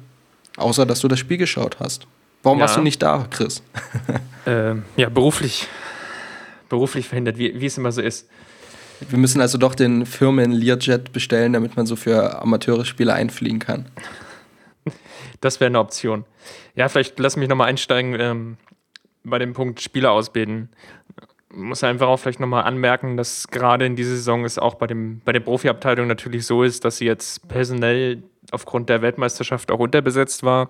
Außer, 0.58 0.86
dass 0.86 1.00
du 1.00 1.08
das 1.08 1.20
Spiel 1.20 1.38
geschaut 1.38 1.80
hast. 1.80 2.08
Warum 2.43 2.60
ja. 2.60 2.63
warst 2.63 2.78
du 2.78 2.82
nicht 2.82 3.02
da, 3.02 3.28
Chris? 3.30 3.62
ähm, 4.46 4.84
ja, 4.96 5.10
beruflich. 5.10 5.67
Beruflich 6.70 7.08
verhindert, 7.08 7.38
wie, 7.38 7.60
wie 7.60 7.65
es 7.65 7.78
immer 7.78 7.91
so 7.91 8.02
ist. 8.02 8.28
Wir 9.10 9.20
müssen 9.20 9.41
also 9.41 9.58
doch 9.58 9.76
den 9.76 10.06
Firmen 10.06 10.52
Learjet 10.52 11.13
bestellen, 11.13 11.54
damit 11.54 11.78
man 11.78 11.86
so 11.86 11.96
für 11.96 12.41
Amateure-Spiele 12.41 13.13
einfliegen 13.13 13.60
kann. 13.60 13.86
Das 15.39 15.60
wäre 15.60 15.67
eine 15.67 15.80
Option. 15.80 16.26
Ja, 16.76 16.89
vielleicht 16.89 17.20
lass 17.20 17.38
mich 17.38 17.48
nochmal 17.48 17.70
einsteigen. 17.70 18.20
Ähm, 18.20 18.58
bei 19.29 19.39
dem 19.39 19.53
Punkt 19.53 19.81
Spieler 19.81 20.11
ausbilden. 20.11 20.69
Muss 21.53 21.83
einfach 21.83 22.07
auch 22.07 22.17
vielleicht 22.17 22.39
nochmal 22.39 22.63
anmerken, 22.63 23.17
dass 23.17 23.47
gerade 23.47 23.85
in 23.85 23.95
dieser 23.95 24.11
Saison 24.11 24.43
es 24.43 24.59
auch 24.59 24.75
bei, 24.75 24.87
dem, 24.87 25.21
bei 25.23 25.31
der 25.31 25.39
Profiabteilung 25.39 26.07
natürlich 26.07 26.45
so 26.45 26.63
ist, 26.63 26.85
dass 26.85 26.97
sie 26.97 27.05
jetzt 27.05 27.47
personell 27.47 28.23
aufgrund 28.51 28.89
der 28.89 29.01
Weltmeisterschaft 29.01 29.71
auch 29.71 29.79
unterbesetzt 29.79 30.43
war 30.43 30.69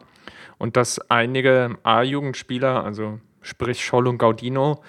und 0.57 0.77
dass 0.77 0.99
einige 1.09 1.77
A-Jugendspieler, 1.83 2.83
also 2.83 3.19
sprich 3.41 3.83
Scholl 3.83 4.07
und 4.07 4.17
Gaudino, 4.17 4.81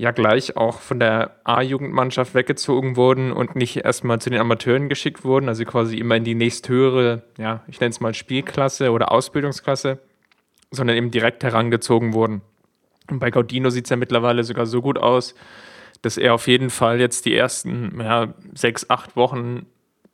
ja 0.00 0.12
gleich 0.12 0.56
auch 0.56 0.80
von 0.80 0.98
der 0.98 1.36
A-Jugendmannschaft 1.44 2.34
weggezogen 2.34 2.96
wurden 2.96 3.32
und 3.32 3.54
nicht 3.54 3.84
erstmal 3.84 4.18
zu 4.18 4.30
den 4.30 4.40
Amateuren 4.40 4.88
geschickt 4.88 5.24
wurden, 5.24 5.46
also 5.46 5.62
quasi 5.66 5.98
immer 5.98 6.16
in 6.16 6.24
die 6.24 6.34
nächsthöhere, 6.34 7.22
ja, 7.36 7.62
ich 7.68 7.80
nenne 7.80 7.90
es 7.90 8.00
mal 8.00 8.14
Spielklasse 8.14 8.92
oder 8.92 9.12
Ausbildungsklasse, 9.12 9.98
sondern 10.70 10.96
eben 10.96 11.10
direkt 11.10 11.44
herangezogen 11.44 12.14
wurden. 12.14 12.40
Und 13.10 13.18
bei 13.18 13.30
Gaudino 13.30 13.70
sieht 13.70 13.84
es 13.84 13.90
ja 13.90 13.96
mittlerweile 13.96 14.44
sogar 14.44 14.66
so 14.66 14.80
gut 14.80 14.98
aus, 14.98 15.34
dass 16.02 16.16
er 16.16 16.34
auf 16.34 16.46
jeden 16.46 16.70
Fall 16.70 17.00
jetzt 17.00 17.26
die 17.26 17.34
ersten 17.34 18.00
ja, 18.00 18.34
sechs, 18.54 18.88
acht 18.88 19.16
Wochen 19.16 19.66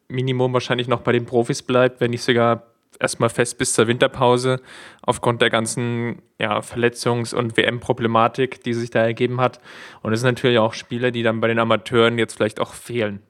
Minimum 0.08 0.52
wahrscheinlich 0.52 0.88
noch 0.88 1.00
bei 1.00 1.12
den 1.12 1.26
Profis 1.26 1.62
bleibt, 1.62 2.00
wenn 2.00 2.10
nicht 2.10 2.22
sogar 2.22 2.62
erstmal 2.98 3.28
fest 3.28 3.58
bis 3.58 3.74
zur 3.74 3.88
Winterpause, 3.88 4.60
aufgrund 5.02 5.42
der 5.42 5.50
ganzen 5.50 6.22
ja, 6.38 6.60
Verletzungs- 6.60 7.34
und 7.34 7.56
WM-Problematik, 7.56 8.62
die 8.62 8.74
sich 8.74 8.90
da 8.90 9.00
ergeben 9.00 9.40
hat. 9.40 9.60
Und 10.02 10.12
es 10.12 10.20
sind 10.20 10.28
natürlich 10.28 10.58
auch 10.58 10.74
Spieler, 10.74 11.10
die 11.10 11.22
dann 11.22 11.40
bei 11.40 11.48
den 11.48 11.58
Amateuren 11.58 12.18
jetzt 12.18 12.34
vielleicht 12.34 12.60
auch 12.60 12.72
fehlen. 12.72 13.20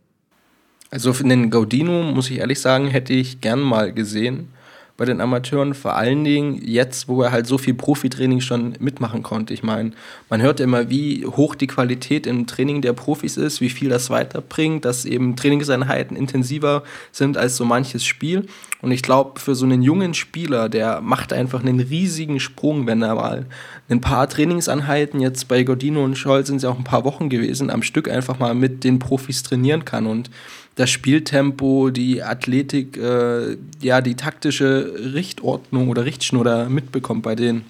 Also 0.90 1.12
für 1.12 1.24
den 1.24 1.50
Gaudino, 1.50 2.04
muss 2.04 2.30
ich 2.30 2.38
ehrlich 2.38 2.60
sagen, 2.60 2.88
hätte 2.88 3.12
ich 3.12 3.40
gern 3.40 3.60
mal 3.60 3.92
gesehen 3.92 4.52
bei 4.96 5.04
den 5.04 5.20
Amateuren, 5.20 5.74
vor 5.74 5.96
allen 5.96 6.24
Dingen 6.24 6.60
jetzt, 6.62 7.08
wo 7.08 7.22
er 7.22 7.30
halt 7.30 7.46
so 7.46 7.58
viel 7.58 7.74
Profitraining 7.74 8.40
schon 8.40 8.74
mitmachen 8.78 9.22
konnte. 9.22 9.52
Ich 9.52 9.62
meine, 9.62 9.92
man 10.30 10.40
hört 10.40 10.60
immer, 10.60 10.88
wie 10.88 11.26
hoch 11.26 11.54
die 11.54 11.66
Qualität 11.66 12.26
im 12.26 12.46
Training 12.46 12.80
der 12.80 12.94
Profis 12.94 13.36
ist, 13.36 13.60
wie 13.60 13.68
viel 13.68 13.88
das 13.88 14.08
weiterbringt, 14.08 14.84
dass 14.84 15.04
eben 15.04 15.36
Trainingseinheiten 15.36 16.16
intensiver 16.16 16.82
sind 17.12 17.36
als 17.36 17.56
so 17.56 17.64
manches 17.64 18.04
Spiel. 18.04 18.46
Und 18.86 18.92
ich 18.92 19.02
glaube, 19.02 19.40
für 19.40 19.56
so 19.56 19.64
einen 19.64 19.82
jungen 19.82 20.14
Spieler, 20.14 20.68
der 20.68 21.00
macht 21.00 21.32
einfach 21.32 21.60
einen 21.60 21.80
riesigen 21.80 22.38
Sprung, 22.38 22.86
wenn 22.86 23.02
er 23.02 23.16
mal 23.16 23.46
ein 23.88 24.00
paar 24.00 24.28
Trainingseinheiten, 24.28 25.18
jetzt 25.18 25.48
bei 25.48 25.64
Gordino 25.64 26.04
und 26.04 26.16
Scholl 26.16 26.46
sind 26.46 26.58
es 26.58 26.62
ja 26.62 26.70
auch 26.70 26.78
ein 26.78 26.84
paar 26.84 27.02
Wochen 27.02 27.28
gewesen, 27.28 27.68
am 27.68 27.82
Stück 27.82 28.08
einfach 28.08 28.38
mal 28.38 28.54
mit 28.54 28.84
den 28.84 29.00
Profis 29.00 29.42
trainieren 29.42 29.84
kann. 29.84 30.06
Und 30.06 30.30
das 30.76 30.88
Spieltempo, 30.88 31.90
die 31.90 32.22
Athletik, 32.22 32.96
äh, 32.96 33.56
ja, 33.80 34.00
die 34.00 34.14
taktische 34.14 34.94
Richtordnung 35.14 35.88
oder 35.88 36.04
Richtschnur 36.04 36.68
mitbekommt 36.68 37.24
bei 37.24 37.34
den, 37.34 37.64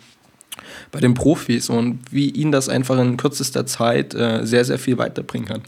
bei 0.92 1.00
den 1.00 1.14
Profis 1.14 1.70
und 1.70 2.00
wie 2.10 2.28
ihn 2.28 2.52
das 2.52 2.68
einfach 2.68 2.98
in 2.98 3.16
kürzester 3.16 3.64
Zeit 3.64 4.14
äh, 4.14 4.44
sehr, 4.44 4.66
sehr 4.66 4.78
viel 4.78 4.98
weiterbringen 4.98 5.48
kann. 5.48 5.62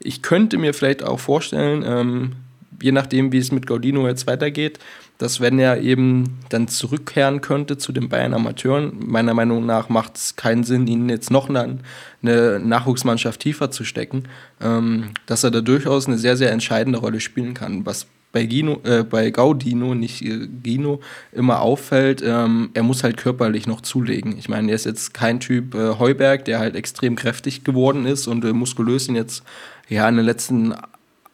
Ich 0.00 0.20
könnte 0.20 0.58
mir 0.58 0.74
vielleicht 0.74 1.02
auch 1.02 1.18
vorstellen, 1.18 1.82
ähm, 1.82 2.32
je 2.80 2.92
nachdem, 2.92 3.32
wie 3.32 3.38
es 3.38 3.52
mit 3.52 3.66
Gaudino 3.66 4.06
jetzt 4.06 4.26
weitergeht, 4.26 4.78
dass 5.18 5.40
wenn 5.40 5.58
er 5.58 5.80
eben 5.80 6.40
dann 6.48 6.68
zurückkehren 6.68 7.40
könnte 7.40 7.78
zu 7.78 7.92
den 7.92 8.08
Bayern 8.08 8.34
Amateuren, 8.34 8.92
meiner 9.06 9.34
Meinung 9.34 9.64
nach 9.66 9.88
macht 9.88 10.16
es 10.16 10.36
keinen 10.36 10.64
Sinn, 10.64 10.86
ihn 10.86 11.08
jetzt 11.08 11.30
noch 11.30 11.48
eine, 11.48 11.78
eine 12.22 12.58
Nachwuchsmannschaft 12.58 13.40
tiefer 13.40 13.70
zu 13.70 13.84
stecken, 13.84 14.24
ähm, 14.60 15.10
dass 15.26 15.44
er 15.44 15.50
da 15.50 15.60
durchaus 15.60 16.06
eine 16.06 16.18
sehr, 16.18 16.36
sehr 16.36 16.50
entscheidende 16.50 16.98
Rolle 16.98 17.20
spielen 17.20 17.54
kann. 17.54 17.86
Was 17.86 18.06
bei, 18.32 18.46
Gino, 18.46 18.80
äh, 18.82 19.04
bei 19.04 19.30
Gaudino, 19.30 19.94
nicht 19.94 20.22
äh, 20.22 20.48
Gino, 20.64 21.00
immer 21.30 21.60
auffällt, 21.60 22.22
ähm, 22.24 22.70
er 22.74 22.82
muss 22.82 23.04
halt 23.04 23.16
körperlich 23.16 23.66
noch 23.66 23.82
zulegen. 23.82 24.36
Ich 24.38 24.48
meine, 24.48 24.70
er 24.70 24.74
ist 24.74 24.86
jetzt 24.86 25.14
kein 25.14 25.38
Typ 25.38 25.74
äh, 25.74 25.98
Heuberg, 25.98 26.44
der 26.46 26.58
halt 26.58 26.74
extrem 26.74 27.14
kräftig 27.14 27.62
geworden 27.62 28.06
ist 28.06 28.26
und 28.26 28.44
äh, 28.44 28.52
muskulös 28.52 29.06
ihn 29.08 29.14
jetzt 29.14 29.44
ja 29.88 30.08
in 30.08 30.16
den 30.16 30.24
letzten 30.24 30.74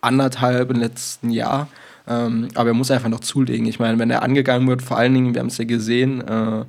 anderthalb, 0.01 0.71
im 0.71 0.81
letzten 0.81 1.31
Jahr 1.31 1.69
ähm, 2.09 2.49
aber 2.55 2.71
er 2.71 2.75
muss 2.75 2.91
einfach 2.91 3.11
noch 3.11 3.21
zulegen. 3.21 3.67
Ich 3.67 3.79
meine, 3.79 3.99
wenn 3.99 4.11
er 4.11 4.23
angegangen 4.23 4.67
wird, 4.67 4.81
vor 4.81 4.97
allen 4.97 5.13
Dingen, 5.13 5.35
wir 5.35 5.41
haben 5.41 5.49
es 5.49 5.59
ja 5.59 5.65
gesehen, 5.65 6.27
äh, 6.27 6.65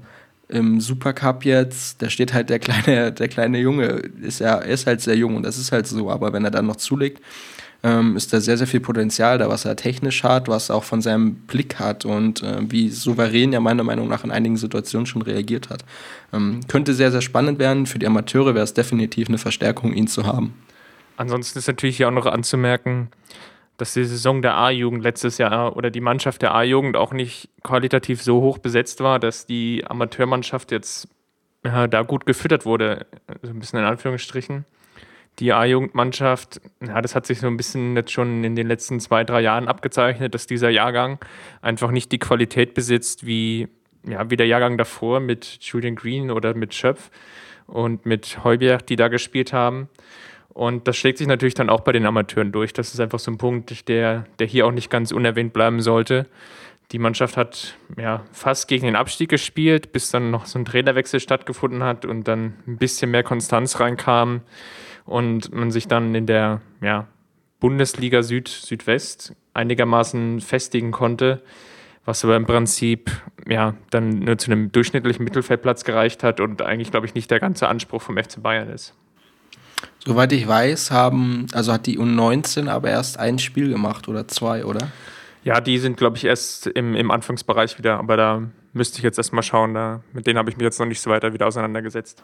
im 0.50 0.82
Supercup 0.82 1.46
jetzt, 1.46 2.02
da 2.02 2.10
steht 2.10 2.34
halt 2.34 2.50
der 2.50 2.60
kleine, 2.60 3.12
der 3.13 3.28
kleine 3.30 3.60
Junge, 3.60 3.86
ist 4.22 4.39
ja, 4.39 4.56
er 4.56 4.65
ist 4.65 4.86
halt 4.86 5.00
sehr 5.02 5.15
jung 5.15 5.38
und 5.38 5.44
das 5.44 5.58
ist 5.58 5.72
halt 5.72 5.88
so, 5.88 6.12
aber 6.12 6.34
wenn 6.34 6.44
er 6.44 6.52
dann 6.52 6.65
noch 6.65 6.76
zulegt, 6.76 7.22
ähm, 7.84 8.18
ist 8.18 8.34
da 8.34 8.42
sehr, 8.42 8.58
sehr 8.58 8.68
viel 8.68 8.82
Potenzial 8.82 9.38
da, 9.38 9.48
was 9.48 9.63
er 9.63 9.78
technisch 9.78 10.24
hat, 10.24 10.50
was 10.50 10.68
er 10.68 10.76
auch 10.76 10.84
von 10.84 11.02
seinem 11.02 11.36
Blick 11.36 11.80
hat 11.80 12.04
und 12.04 12.44
äh, 12.44 12.58
wie 12.69 12.90
souverän 12.90 13.54
er 13.54 13.62
meiner 13.62 13.86
Meinung 13.86 14.10
nach 14.10 14.25
in 14.25 14.32
einigen 14.32 14.58
Situationen 14.58 15.06
schon 15.06 15.21
reagiert 15.21 15.69
hat. 15.69 15.86
Ähm, 16.34 16.60
könnte 16.67 16.94
sehr, 16.94 17.12
sehr 17.12 17.21
spannend 17.21 17.58
werden. 17.60 17.86
Für 17.86 18.00
die 18.00 18.08
Amateure 18.08 18.54
wäre 18.56 18.65
es 18.65 18.73
definitiv 18.73 19.30
eine 19.30 19.38
Verstärkung, 19.38 19.94
ihn 19.94 20.08
zu 20.08 20.25
haben. 20.25 20.56
Ansonsten 21.20 21.60
ist 21.60 21.67
natürlich 21.67 21.98
hier 21.98 22.08
auch 22.08 22.13
noch 22.13 22.28
anzumerken, 22.28 23.10
dass 23.76 23.94
die 23.94 24.06
Saison 24.06 24.42
der 24.42 24.56
A-Jugend 24.56 25.04
letztes 25.04 25.38
Jahr 25.38 25.76
oder 25.76 25.90
die 25.92 26.00
Mannschaft 26.00 26.42
der 26.42 26.56
A-Jugend 26.56 26.96
auch 26.96 27.12
nicht 27.12 27.50
qualitativ 27.62 28.24
so 28.24 28.40
hoch 28.40 28.58
besetzt 28.58 29.02
war, 29.02 29.20
dass 29.20 29.46
die 29.46 29.84
Amateurmannschaft 29.86 30.72
jetzt 30.72 31.10
ja, 31.65 31.88
da 31.88 32.04
gut 32.04 32.26
gefüttert 32.26 32.65
wurde, 32.65 33.06
so 33.42 33.50
ein 33.50 33.60
bisschen 33.60 33.80
in 33.80 33.86
Anführungsstrichen. 33.86 34.63
die 35.40 35.52
A-Jugendmannschaft, 35.52 36.62
ja, 36.86 37.02
das 37.02 37.15
hat 37.15 37.26
sich 37.26 37.40
so 37.40 37.48
ein 37.48 37.58
bisschen 37.58 37.98
jetzt 37.98 38.12
schon 38.12 38.46
in 38.46 38.56
den 38.56 38.67
letzten 38.67 39.02
zwei, 39.02 39.26
drei 39.26 39.42
Jahren 39.42 39.67
abgezeichnet, 39.67 40.34
dass 40.34 40.48
dieser 40.48 40.70
Jahrgang 40.70 41.20
einfach 41.62 41.92
nicht 41.92 42.13
die 42.13 42.20
Qualität 42.20 42.74
besitzt 42.74 43.26
wie, 43.26 43.67
ja, 44.08 44.30
wie 44.30 44.38
der 44.38 44.48
Jahrgang 44.48 44.78
davor 44.78 45.20
mit 45.20 45.58
Julian 45.62 45.96
Green 45.96 46.32
oder 46.32 46.54
mit 46.54 46.74
Schöpf 46.74 47.10
und 47.67 48.06
mit 48.06 48.44
Heuberg, 48.46 48.88
die 48.88 48.96
da 48.96 49.10
gespielt 49.10 49.52
haben. 49.54 49.90
Und 50.60 50.90
das 50.90 50.98
schlägt 50.98 51.18
sich 51.18 51.28
natürlich 51.28 51.54
dann 51.54 51.70
auch 51.70 51.80
bei 51.80 51.94
den 51.94 52.06
Amateuren 52.06 52.52
durch. 52.52 52.74
Das 52.74 52.94
ist 52.94 53.00
einfach 53.00 53.20
so 53.20 53.32
ein 53.32 53.38
Punkt, 53.38 53.88
der, 53.88 54.26
der 54.40 54.48
hier 54.48 54.68
auch 54.68 54.74
nicht 54.74 54.90
ganz 54.90 55.14
unerwähnt 55.14 55.54
bleiben 55.54 55.80
sollte. 55.80 56.28
Die 56.92 57.00
Mannschaft 57.00 57.38
hat 57.38 57.78
ja, 57.98 58.26
fast 58.34 58.68
gegen 58.68 58.86
den 58.86 58.98
Abstieg 58.98 59.30
gespielt, 59.30 59.94
bis 59.94 60.12
dann 60.12 60.32
noch 60.32 60.48
so 60.48 60.60
ein 60.60 60.66
Trainerwechsel 60.66 61.22
stattgefunden 61.22 61.82
hat 61.82 62.04
und 62.04 62.28
dann 62.28 62.56
ein 62.68 62.76
bisschen 62.76 63.10
mehr 63.10 63.24
Konstanz 63.24 63.80
reinkam 63.80 64.42
und 65.06 65.50
man 65.56 65.72
sich 65.72 65.88
dann 65.88 66.14
in 66.14 66.26
der 66.26 66.60
ja, 66.82 67.08
Bundesliga 67.62 68.22
Süd, 68.22 68.50
Südwest 68.50 69.38
einigermaßen 69.54 70.42
festigen 70.42 70.92
konnte, 70.92 71.42
was 72.04 72.26
aber 72.26 72.36
im 72.36 72.46
Prinzip 72.46 73.10
ja 73.48 73.76
dann 73.92 74.10
nur 74.10 74.38
zu 74.38 74.52
einem 74.52 74.74
durchschnittlichen 74.74 75.24
Mittelfeldplatz 75.24 75.86
gereicht 75.86 76.22
hat 76.22 76.42
und 76.42 76.62
eigentlich, 76.62 76.92
glaube 76.92 77.06
ich, 77.06 77.16
nicht 77.16 77.32
der 77.32 77.40
ganze 77.40 77.70
Anspruch 77.70 78.02
vom 78.02 78.18
FC 78.18 78.44
Bayern 78.44 78.68
ist. 78.68 78.94
Soweit 80.06 80.31
ich 80.31 80.47
weiß, 80.47 80.91
haben, 80.91 81.47
also 81.54 81.73
hat 81.73 81.85
die 81.85 82.00
U19 82.00 82.69
aber 82.69 82.89
erst 82.89 83.19
ein 83.19 83.37
Spiel 83.37 83.69
gemacht 83.69 84.08
oder 84.08 84.27
zwei, 84.27 84.65
oder? 84.65 84.89
Ja, 85.43 85.62
die 85.62 85.77
sind, 85.77 85.97
glaube 85.97 86.17
ich, 86.17 86.25
erst 86.25 86.67
im, 86.67 86.95
im 86.95 87.12
Anfangsbereich 87.12 87.77
wieder, 87.77 87.97
aber 87.97 88.17
da 88.17 88.43
müsste 88.73 88.97
ich 88.97 89.04
jetzt 89.04 89.17
erstmal 89.17 89.43
schauen. 89.43 89.73
Da, 89.73 90.02
mit 90.13 90.27
denen 90.27 90.37
habe 90.37 90.50
ich 90.50 90.58
mich 90.58 90.63
jetzt 90.63 90.79
noch 90.79 90.85
nicht 90.85 91.02
so 91.02 91.10
weiter 91.10 91.33
wieder 91.33 91.47
auseinandergesetzt. 91.47 92.21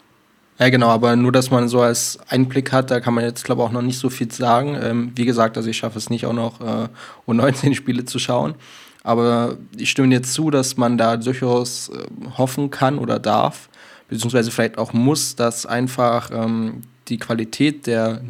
Ja, 0.58 0.70
genau, 0.70 0.88
aber 0.88 1.16
nur, 1.18 1.34
dass 1.34 1.52
man 1.52 1.68
so 1.68 1.82
als 1.82 2.18
Einblick 2.30 2.72
hat, 2.72 2.90
da 2.90 3.02
kann 3.02 3.14
man 3.14 3.26
jetzt, 3.26 3.44
glaube 3.44 3.62
ich, 3.62 3.68
auch 3.68 3.74
noch 3.74 3.82
nicht 3.82 4.00
so 4.00 4.10
viel 4.10 4.32
sagen. 4.32 4.78
Ähm, 4.82 5.12
wie 5.16 5.26
gesagt, 5.26 5.58
also 5.58 5.70
ich 5.70 5.78
schaffe 5.78 5.98
es 5.98 6.10
nicht, 6.10 6.26
auch 6.26 6.34
noch 6.34 6.62
äh, 6.62 6.88
U19-Spiele 7.28 8.06
zu 8.06 8.20
schauen. 8.20 8.56
Aber 9.04 9.58
ich 9.78 9.90
stimme 9.90 10.10
dir 10.10 10.24
zu, 10.24 10.50
dass 10.50 10.78
man 10.78 10.98
da 10.98 11.18
durchaus 11.18 11.90
äh, 11.90 12.06
hoffen 12.38 12.72
kann 12.72 13.00
oder 13.00 13.20
darf, 13.20 13.70
beziehungsweise 14.08 14.50
vielleicht 14.50 14.78
auch 14.78 14.94
muss, 14.94 15.36
dass 15.36 15.66
einfach 15.66 16.32
ähm, 16.34 16.84
die 17.08 17.18
Qualität 17.18 17.88
der 17.88 18.22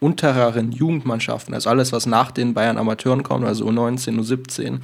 untereren 0.00 0.72
Jugendmannschaften, 0.72 1.54
also 1.54 1.70
alles, 1.70 1.92
was 1.92 2.06
nach 2.06 2.30
den 2.30 2.54
Bayern 2.54 2.78
Amateuren 2.78 3.22
kommt, 3.22 3.44
also 3.44 3.66
U19, 3.66 4.20
U17, 4.20 4.78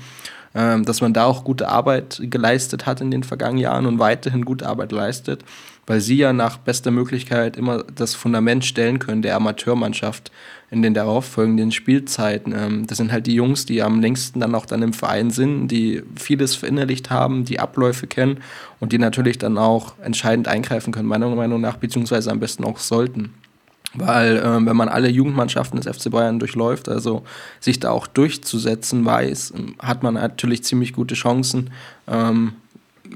ähm, 0.55 0.85
dass 0.85 1.01
man 1.01 1.13
da 1.13 1.25
auch 1.25 1.45
gute 1.45 1.69
Arbeit 1.69 2.21
geleistet 2.23 2.87
hat 2.87 3.01
in 3.01 3.11
den 3.11 3.23
vergangenen 3.23 3.63
Jahren 3.63 3.87
und 3.87 3.99
weiterhin 3.99 4.45
gute 4.45 4.67
Arbeit 4.67 4.93
leistet, 4.93 5.45
weil 5.87 6.01
sie 6.01 6.17
ja 6.17 6.33
nach 6.33 6.59
bester 6.59 6.91
Möglichkeit 6.91 7.57
immer 7.57 7.85
das 7.85 8.15
Fundament 8.15 8.65
stellen 8.65 8.99
können 8.99 9.23
der 9.23 9.37
Amateurmannschaft 9.37 10.31
in 10.71 10.83
den 10.83 10.95
darauffolgenden 10.95 11.73
Spielzeiten. 11.73 12.55
Ähm, 12.57 12.87
das 12.87 12.99
sind 12.99 13.13
halt 13.13 13.27
die 13.27 13.35
Jungs, 13.35 13.67
die 13.67 13.83
am 13.83 14.01
längsten 14.01 14.41
dann 14.41 14.55
auch 14.55 14.67
dann 14.67 14.83
im 14.83 14.93
Verein 14.93 15.31
sind, 15.31 15.69
die 15.69 16.03
vieles 16.17 16.57
verinnerlicht 16.57 17.11
haben, 17.11 17.45
die 17.45 17.61
Abläufe 17.61 18.07
kennen 18.07 18.39
und 18.81 18.93
die 18.93 18.99
natürlich 18.99 19.39
dann 19.39 19.59
auch 19.59 19.95
entscheidend 20.01 20.49
eingreifen 20.49 20.93
können, 20.93 21.09
meiner 21.09 21.29
Meinung 21.29 21.61
nach, 21.61 21.77
beziehungsweise 21.77 22.31
am 22.31 22.41
besten 22.41 22.65
auch 22.65 22.79
sollten. 22.79 23.35
Weil 23.95 24.39
äh, 24.39 24.67
wenn 24.67 24.77
man 24.77 24.89
alle 24.89 25.09
Jugendmannschaften 25.09 25.81
des 25.81 25.97
FC 25.97 26.11
Bayern 26.11 26.41
durchläuft, 26.41 26.89
also 26.89 27.23
sich 27.61 27.79
da 27.79 27.91
auch 27.91 28.09
durchzusetzen 28.09 29.05
weiß, 29.05 29.55
ähm, 29.57 29.77
hat 29.79 30.03
man 30.03 30.15
natürlich 30.15 30.65
ziemlich 30.65 30.93
gute 30.93 31.15
Chancen, 31.15 31.71
ähm, 32.09 32.55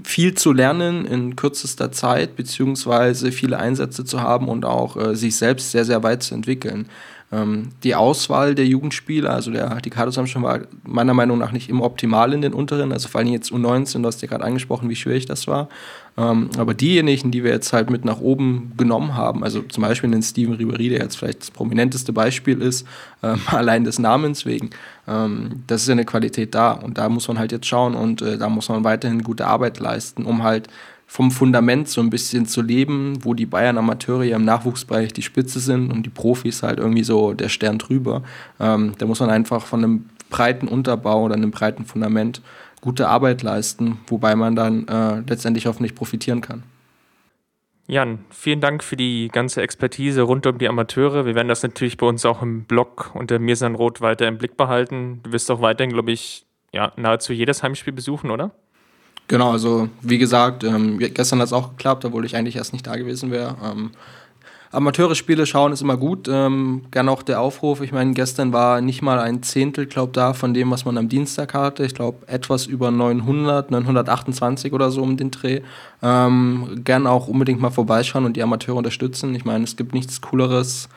viel 0.04 0.34
zu 0.34 0.52
lernen 0.52 1.04
in 1.04 1.36
kürzester 1.36 1.92
Zeit, 1.92 2.36
beziehungsweise 2.36 3.32
viele 3.32 3.58
Einsätze 3.58 4.04
zu 4.04 4.20
haben 4.20 4.48
und 4.48 4.64
auch 4.64 4.96
äh, 4.96 5.16
sich 5.16 5.36
selbst 5.36 5.70
sehr, 5.70 5.84
sehr 5.84 6.02
weit 6.02 6.22
zu 6.22 6.34
entwickeln. 6.34 6.88
Ähm, 7.30 7.68
die 7.82 7.94
Auswahl 7.94 8.54
der 8.54 8.66
Jugendspieler, 8.66 9.30
also 9.30 9.50
der, 9.50 9.82
die 9.82 9.90
Kaderzusammenstellung 9.90 10.48
war 10.48 10.60
meiner 10.84 11.12
Meinung 11.12 11.36
nach 11.36 11.52
nicht 11.52 11.68
immer 11.68 11.84
optimal 11.84 12.32
in 12.32 12.40
den 12.40 12.54
unteren, 12.54 12.90
also 12.90 13.08
vor 13.08 13.20
allem 13.20 13.28
jetzt 13.28 13.52
U19, 13.52 14.00
du 14.00 14.06
hast 14.06 14.22
ja 14.22 14.28
gerade 14.28 14.44
angesprochen, 14.44 14.88
wie 14.88 14.96
schwierig 14.96 15.26
das 15.26 15.46
war. 15.46 15.68
Ähm, 16.16 16.48
aber 16.56 16.72
diejenigen, 16.72 17.30
die 17.30 17.44
wir 17.44 17.50
jetzt 17.50 17.74
halt 17.74 17.90
mit 17.90 18.06
nach 18.06 18.18
oben 18.20 18.72
genommen 18.78 19.14
haben, 19.14 19.44
also 19.44 19.60
zum 19.60 19.82
Beispiel 19.82 20.10
den 20.10 20.22
Steven 20.22 20.56
Ribéry, 20.56 20.88
der 20.88 21.00
jetzt 21.00 21.16
vielleicht 21.16 21.42
das 21.42 21.50
prominenteste 21.50 22.14
Beispiel 22.14 22.62
ist, 22.62 22.86
ähm, 23.22 23.40
allein 23.46 23.84
des 23.84 23.98
Namens 23.98 24.46
wegen, 24.46 24.70
ähm, 25.06 25.64
das 25.66 25.82
ist 25.82 25.88
ja 25.88 25.92
eine 25.92 26.06
Qualität 26.06 26.54
da 26.54 26.72
und 26.72 26.96
da 26.96 27.10
muss 27.10 27.28
man 27.28 27.38
halt 27.38 27.52
jetzt 27.52 27.66
schauen 27.66 27.94
und 27.94 28.22
äh, 28.22 28.38
da 28.38 28.48
muss 28.48 28.70
man 28.70 28.84
weiterhin 28.84 29.22
gute 29.22 29.46
Arbeit 29.46 29.80
leisten, 29.80 30.24
um 30.24 30.42
halt 30.42 30.68
vom 31.10 31.30
Fundament 31.30 31.88
so 31.88 32.02
ein 32.02 32.10
bisschen 32.10 32.44
zu 32.44 32.60
leben, 32.60 33.24
wo 33.24 33.32
die 33.32 33.46
Bayern 33.46 33.78
Amateure 33.78 34.24
ja 34.24 34.36
im 34.36 34.44
Nachwuchsbereich 34.44 35.14
die 35.14 35.22
Spitze 35.22 35.58
sind 35.58 35.90
und 35.90 36.04
die 36.04 36.10
Profis 36.10 36.62
halt 36.62 36.78
irgendwie 36.78 37.02
so 37.02 37.32
der 37.32 37.48
Stern 37.48 37.78
drüber. 37.78 38.22
Ähm, 38.60 38.92
da 38.98 39.06
muss 39.06 39.18
man 39.18 39.30
einfach 39.30 39.64
von 39.64 39.82
einem 39.82 40.10
breiten 40.28 40.68
Unterbau 40.68 41.24
oder 41.24 41.34
einem 41.34 41.50
breiten 41.50 41.86
Fundament 41.86 42.42
gute 42.82 43.08
Arbeit 43.08 43.42
leisten, 43.42 43.98
wobei 44.06 44.36
man 44.36 44.54
dann 44.54 44.86
äh, 44.86 45.20
letztendlich 45.26 45.66
hoffentlich 45.66 45.94
profitieren 45.94 46.42
kann. 46.42 46.62
Jan, 47.86 48.18
vielen 48.28 48.60
Dank 48.60 48.84
für 48.84 48.96
die 48.96 49.30
ganze 49.32 49.62
Expertise 49.62 50.20
rund 50.20 50.46
um 50.46 50.58
die 50.58 50.68
Amateure. 50.68 51.24
Wir 51.24 51.34
werden 51.34 51.48
das 51.48 51.62
natürlich 51.62 51.96
bei 51.96 52.06
uns 52.06 52.26
auch 52.26 52.42
im 52.42 52.64
Blog 52.64 53.12
unter 53.14 53.38
Mirsan 53.38 53.74
Roth 53.74 54.02
weiter 54.02 54.28
im 54.28 54.36
Blick 54.36 54.58
behalten. 54.58 55.20
Du 55.22 55.32
wirst 55.32 55.50
auch 55.50 55.62
weiterhin, 55.62 55.94
glaube 55.94 56.12
ich, 56.12 56.44
ja, 56.70 56.92
nahezu 56.96 57.32
jedes 57.32 57.62
Heimspiel 57.62 57.94
besuchen, 57.94 58.30
oder? 58.30 58.50
Genau, 59.28 59.52
also 59.52 59.90
wie 60.00 60.18
gesagt, 60.18 60.64
ähm, 60.64 60.98
gestern 60.98 61.40
hat 61.40 61.46
es 61.46 61.52
auch 61.52 61.70
geklappt, 61.70 62.04
obwohl 62.06 62.24
ich 62.24 62.34
eigentlich 62.34 62.56
erst 62.56 62.72
nicht 62.72 62.86
da 62.86 62.96
gewesen 62.96 63.30
wäre. 63.30 63.56
Ähm, 63.62 63.90
Amateure-Spiele 64.70 65.46
schauen 65.46 65.72
ist 65.72 65.80
immer 65.80 65.96
gut. 65.96 66.28
Ähm, 66.30 66.82
Gerne 66.90 67.10
auch 67.10 67.22
der 67.22 67.40
Aufruf. 67.40 67.80
Ich 67.80 67.92
meine, 67.92 68.12
gestern 68.12 68.52
war 68.52 68.80
nicht 68.80 69.00
mal 69.00 69.18
ein 69.18 69.42
Zehntel, 69.42 69.86
glaube 69.86 70.12
da, 70.12 70.34
von 70.34 70.52
dem, 70.52 70.70
was 70.70 70.84
man 70.84 70.98
am 70.98 71.08
Dienstag 71.08 71.54
hatte. 71.54 71.84
Ich 71.84 71.94
glaube, 71.94 72.26
etwas 72.26 72.66
über 72.66 72.90
900, 72.90 73.70
928 73.70 74.72
oder 74.72 74.90
so 74.90 75.02
um 75.02 75.16
den 75.16 75.30
Dreh. 75.30 75.60
Ähm, 76.02 76.82
gerne 76.84 77.10
auch 77.10 77.28
unbedingt 77.28 77.60
mal 77.60 77.70
vorbeischauen 77.70 78.26
und 78.26 78.36
die 78.36 78.42
Amateure 78.42 78.76
unterstützen. 78.76 79.34
Ich 79.34 79.44
meine, 79.44 79.64
es 79.64 79.76
gibt 79.76 79.94
nichts 79.94 80.20
Cooleres 80.20 80.88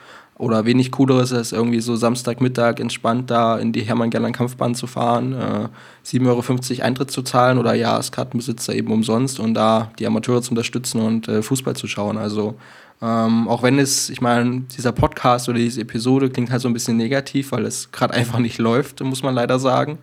oder 0.42 0.64
wenig 0.64 0.90
Cooleres 0.90 1.32
als 1.32 1.52
irgendwie 1.52 1.80
so 1.80 1.94
Samstagmittag 1.94 2.80
entspannt 2.80 3.30
da 3.30 3.58
in 3.58 3.72
die 3.72 3.82
Hermann-Gerland-Kampfbahn 3.82 4.74
zu 4.74 4.88
fahren, 4.88 5.32
äh, 5.34 5.68
7,50 6.04 6.26
Euro 6.26 6.86
Eintritt 6.86 7.12
zu 7.12 7.22
zahlen 7.22 7.58
oder 7.58 7.74
Jahreskartenbesitzer 7.74 8.74
eben 8.74 8.92
umsonst 8.92 9.38
und 9.38 9.54
da 9.54 9.92
die 10.00 10.06
Amateure 10.06 10.42
zu 10.42 10.50
unterstützen 10.50 11.00
und 11.00 11.28
äh, 11.28 11.42
Fußball 11.42 11.76
zu 11.76 11.86
schauen. 11.86 12.18
Also 12.18 12.56
ähm, 13.00 13.46
auch 13.46 13.62
wenn 13.62 13.78
es, 13.78 14.10
ich 14.10 14.20
meine, 14.20 14.62
dieser 14.76 14.90
Podcast 14.90 15.48
oder 15.48 15.58
diese 15.58 15.80
Episode 15.80 16.28
klingt 16.28 16.50
halt 16.50 16.60
so 16.60 16.68
ein 16.68 16.72
bisschen 16.72 16.96
negativ, 16.96 17.52
weil 17.52 17.64
es 17.64 17.92
gerade 17.92 18.12
einfach 18.14 18.40
nicht 18.40 18.58
läuft, 18.58 19.00
muss 19.00 19.22
man 19.22 19.36
leider 19.36 19.60
sagen. 19.60 19.98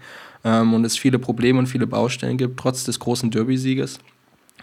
Ähm, 0.45 0.73
und 0.73 0.85
es 0.85 0.97
viele 0.97 1.19
Probleme 1.19 1.59
und 1.59 1.67
viele 1.67 1.85
Baustellen 1.85 2.37
gibt, 2.37 2.57
trotz 2.57 2.85
des 2.85 2.97
großen 2.99 3.29
Derby-Sieges. 3.29 3.99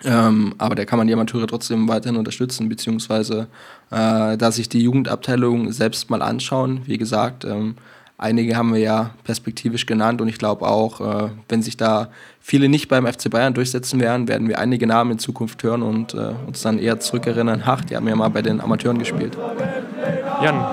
Ähm, 0.04 0.54
aber 0.58 0.74
da 0.74 0.84
kann 0.84 0.98
man 0.98 1.06
die 1.06 1.14
Amateure 1.14 1.46
trotzdem 1.46 1.88
weiterhin 1.88 2.16
unterstützen, 2.16 2.68
beziehungsweise 2.68 3.48
äh, 3.90 4.36
da 4.36 4.52
sich 4.52 4.68
die 4.68 4.82
Jugendabteilung 4.82 5.72
selbst 5.72 6.10
mal 6.10 6.22
anschauen. 6.22 6.82
Wie 6.84 6.98
gesagt, 6.98 7.44
ähm, 7.44 7.76
einige 8.18 8.56
haben 8.56 8.72
wir 8.72 8.80
ja 8.80 9.10
perspektivisch 9.24 9.86
genannt 9.86 10.20
und 10.20 10.28
ich 10.28 10.38
glaube 10.38 10.66
auch, 10.66 11.00
äh, 11.00 11.28
wenn 11.48 11.62
sich 11.62 11.76
da 11.76 12.08
viele 12.40 12.68
nicht 12.68 12.88
beim 12.88 13.06
FC 13.06 13.30
Bayern 13.30 13.54
durchsetzen 13.54 14.00
werden, 14.00 14.28
werden 14.28 14.48
wir 14.48 14.58
einige 14.58 14.86
Namen 14.86 15.12
in 15.12 15.18
Zukunft 15.18 15.62
hören 15.62 15.82
und 15.82 16.14
äh, 16.14 16.34
uns 16.46 16.62
dann 16.62 16.78
eher 16.78 17.00
zurückerinnern, 17.00 17.62
ach, 17.64 17.84
die 17.84 17.96
haben 17.96 18.06
ja 18.06 18.16
mal 18.16 18.28
bei 18.28 18.42
den 18.42 18.60
Amateuren 18.60 18.98
gespielt. 18.98 19.36
Jan, 20.42 20.64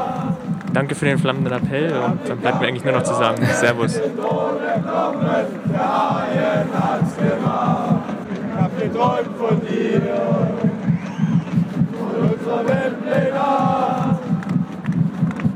danke 0.74 0.96
für 0.96 1.06
den 1.06 1.18
flammenden 1.18 1.54
Appell 1.54 1.94
und 1.94 2.20
dann 2.28 2.40
bleibt 2.40 2.60
mir 2.60 2.68
eigentlich 2.68 2.84
nur 2.84 2.94
noch 2.94 3.04
zu 3.04 3.14
sagen, 3.14 3.42
Servus 3.54 4.00
geträumt 8.94 9.38
von 9.39 9.60
dir, 9.62 10.02
von 11.98 12.30
unserer 12.30 12.68
Weltpläne. 12.68 14.20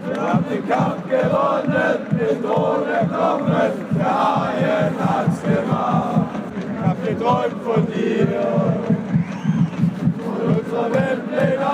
Wir 0.05 0.21
haben 0.21 0.45
den 0.49 0.67
Kampf 0.67 1.03
gewonnen, 1.07 1.97
den 2.17 2.43
Thron 2.43 2.89
erklommen, 2.89 3.71
der 3.95 4.05
Haien 4.05 4.95
hat's 4.99 5.41
gemacht. 5.43 6.25
Ich 6.57 6.87
hab 6.87 7.05
geträumt 7.05 7.63
von 7.63 7.85
dir, 7.85 8.27
von 10.17 10.39
unserer 10.55 10.93
Weltpläne. 10.93 11.73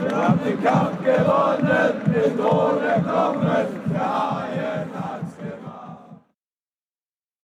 Wir 0.00 0.16
haben 0.16 0.40
den 0.46 0.62
Kampf 0.62 0.98
gewonnen, 1.04 1.92
den 2.06 2.38
Thron 2.38 2.78
erklommen, 2.84 3.80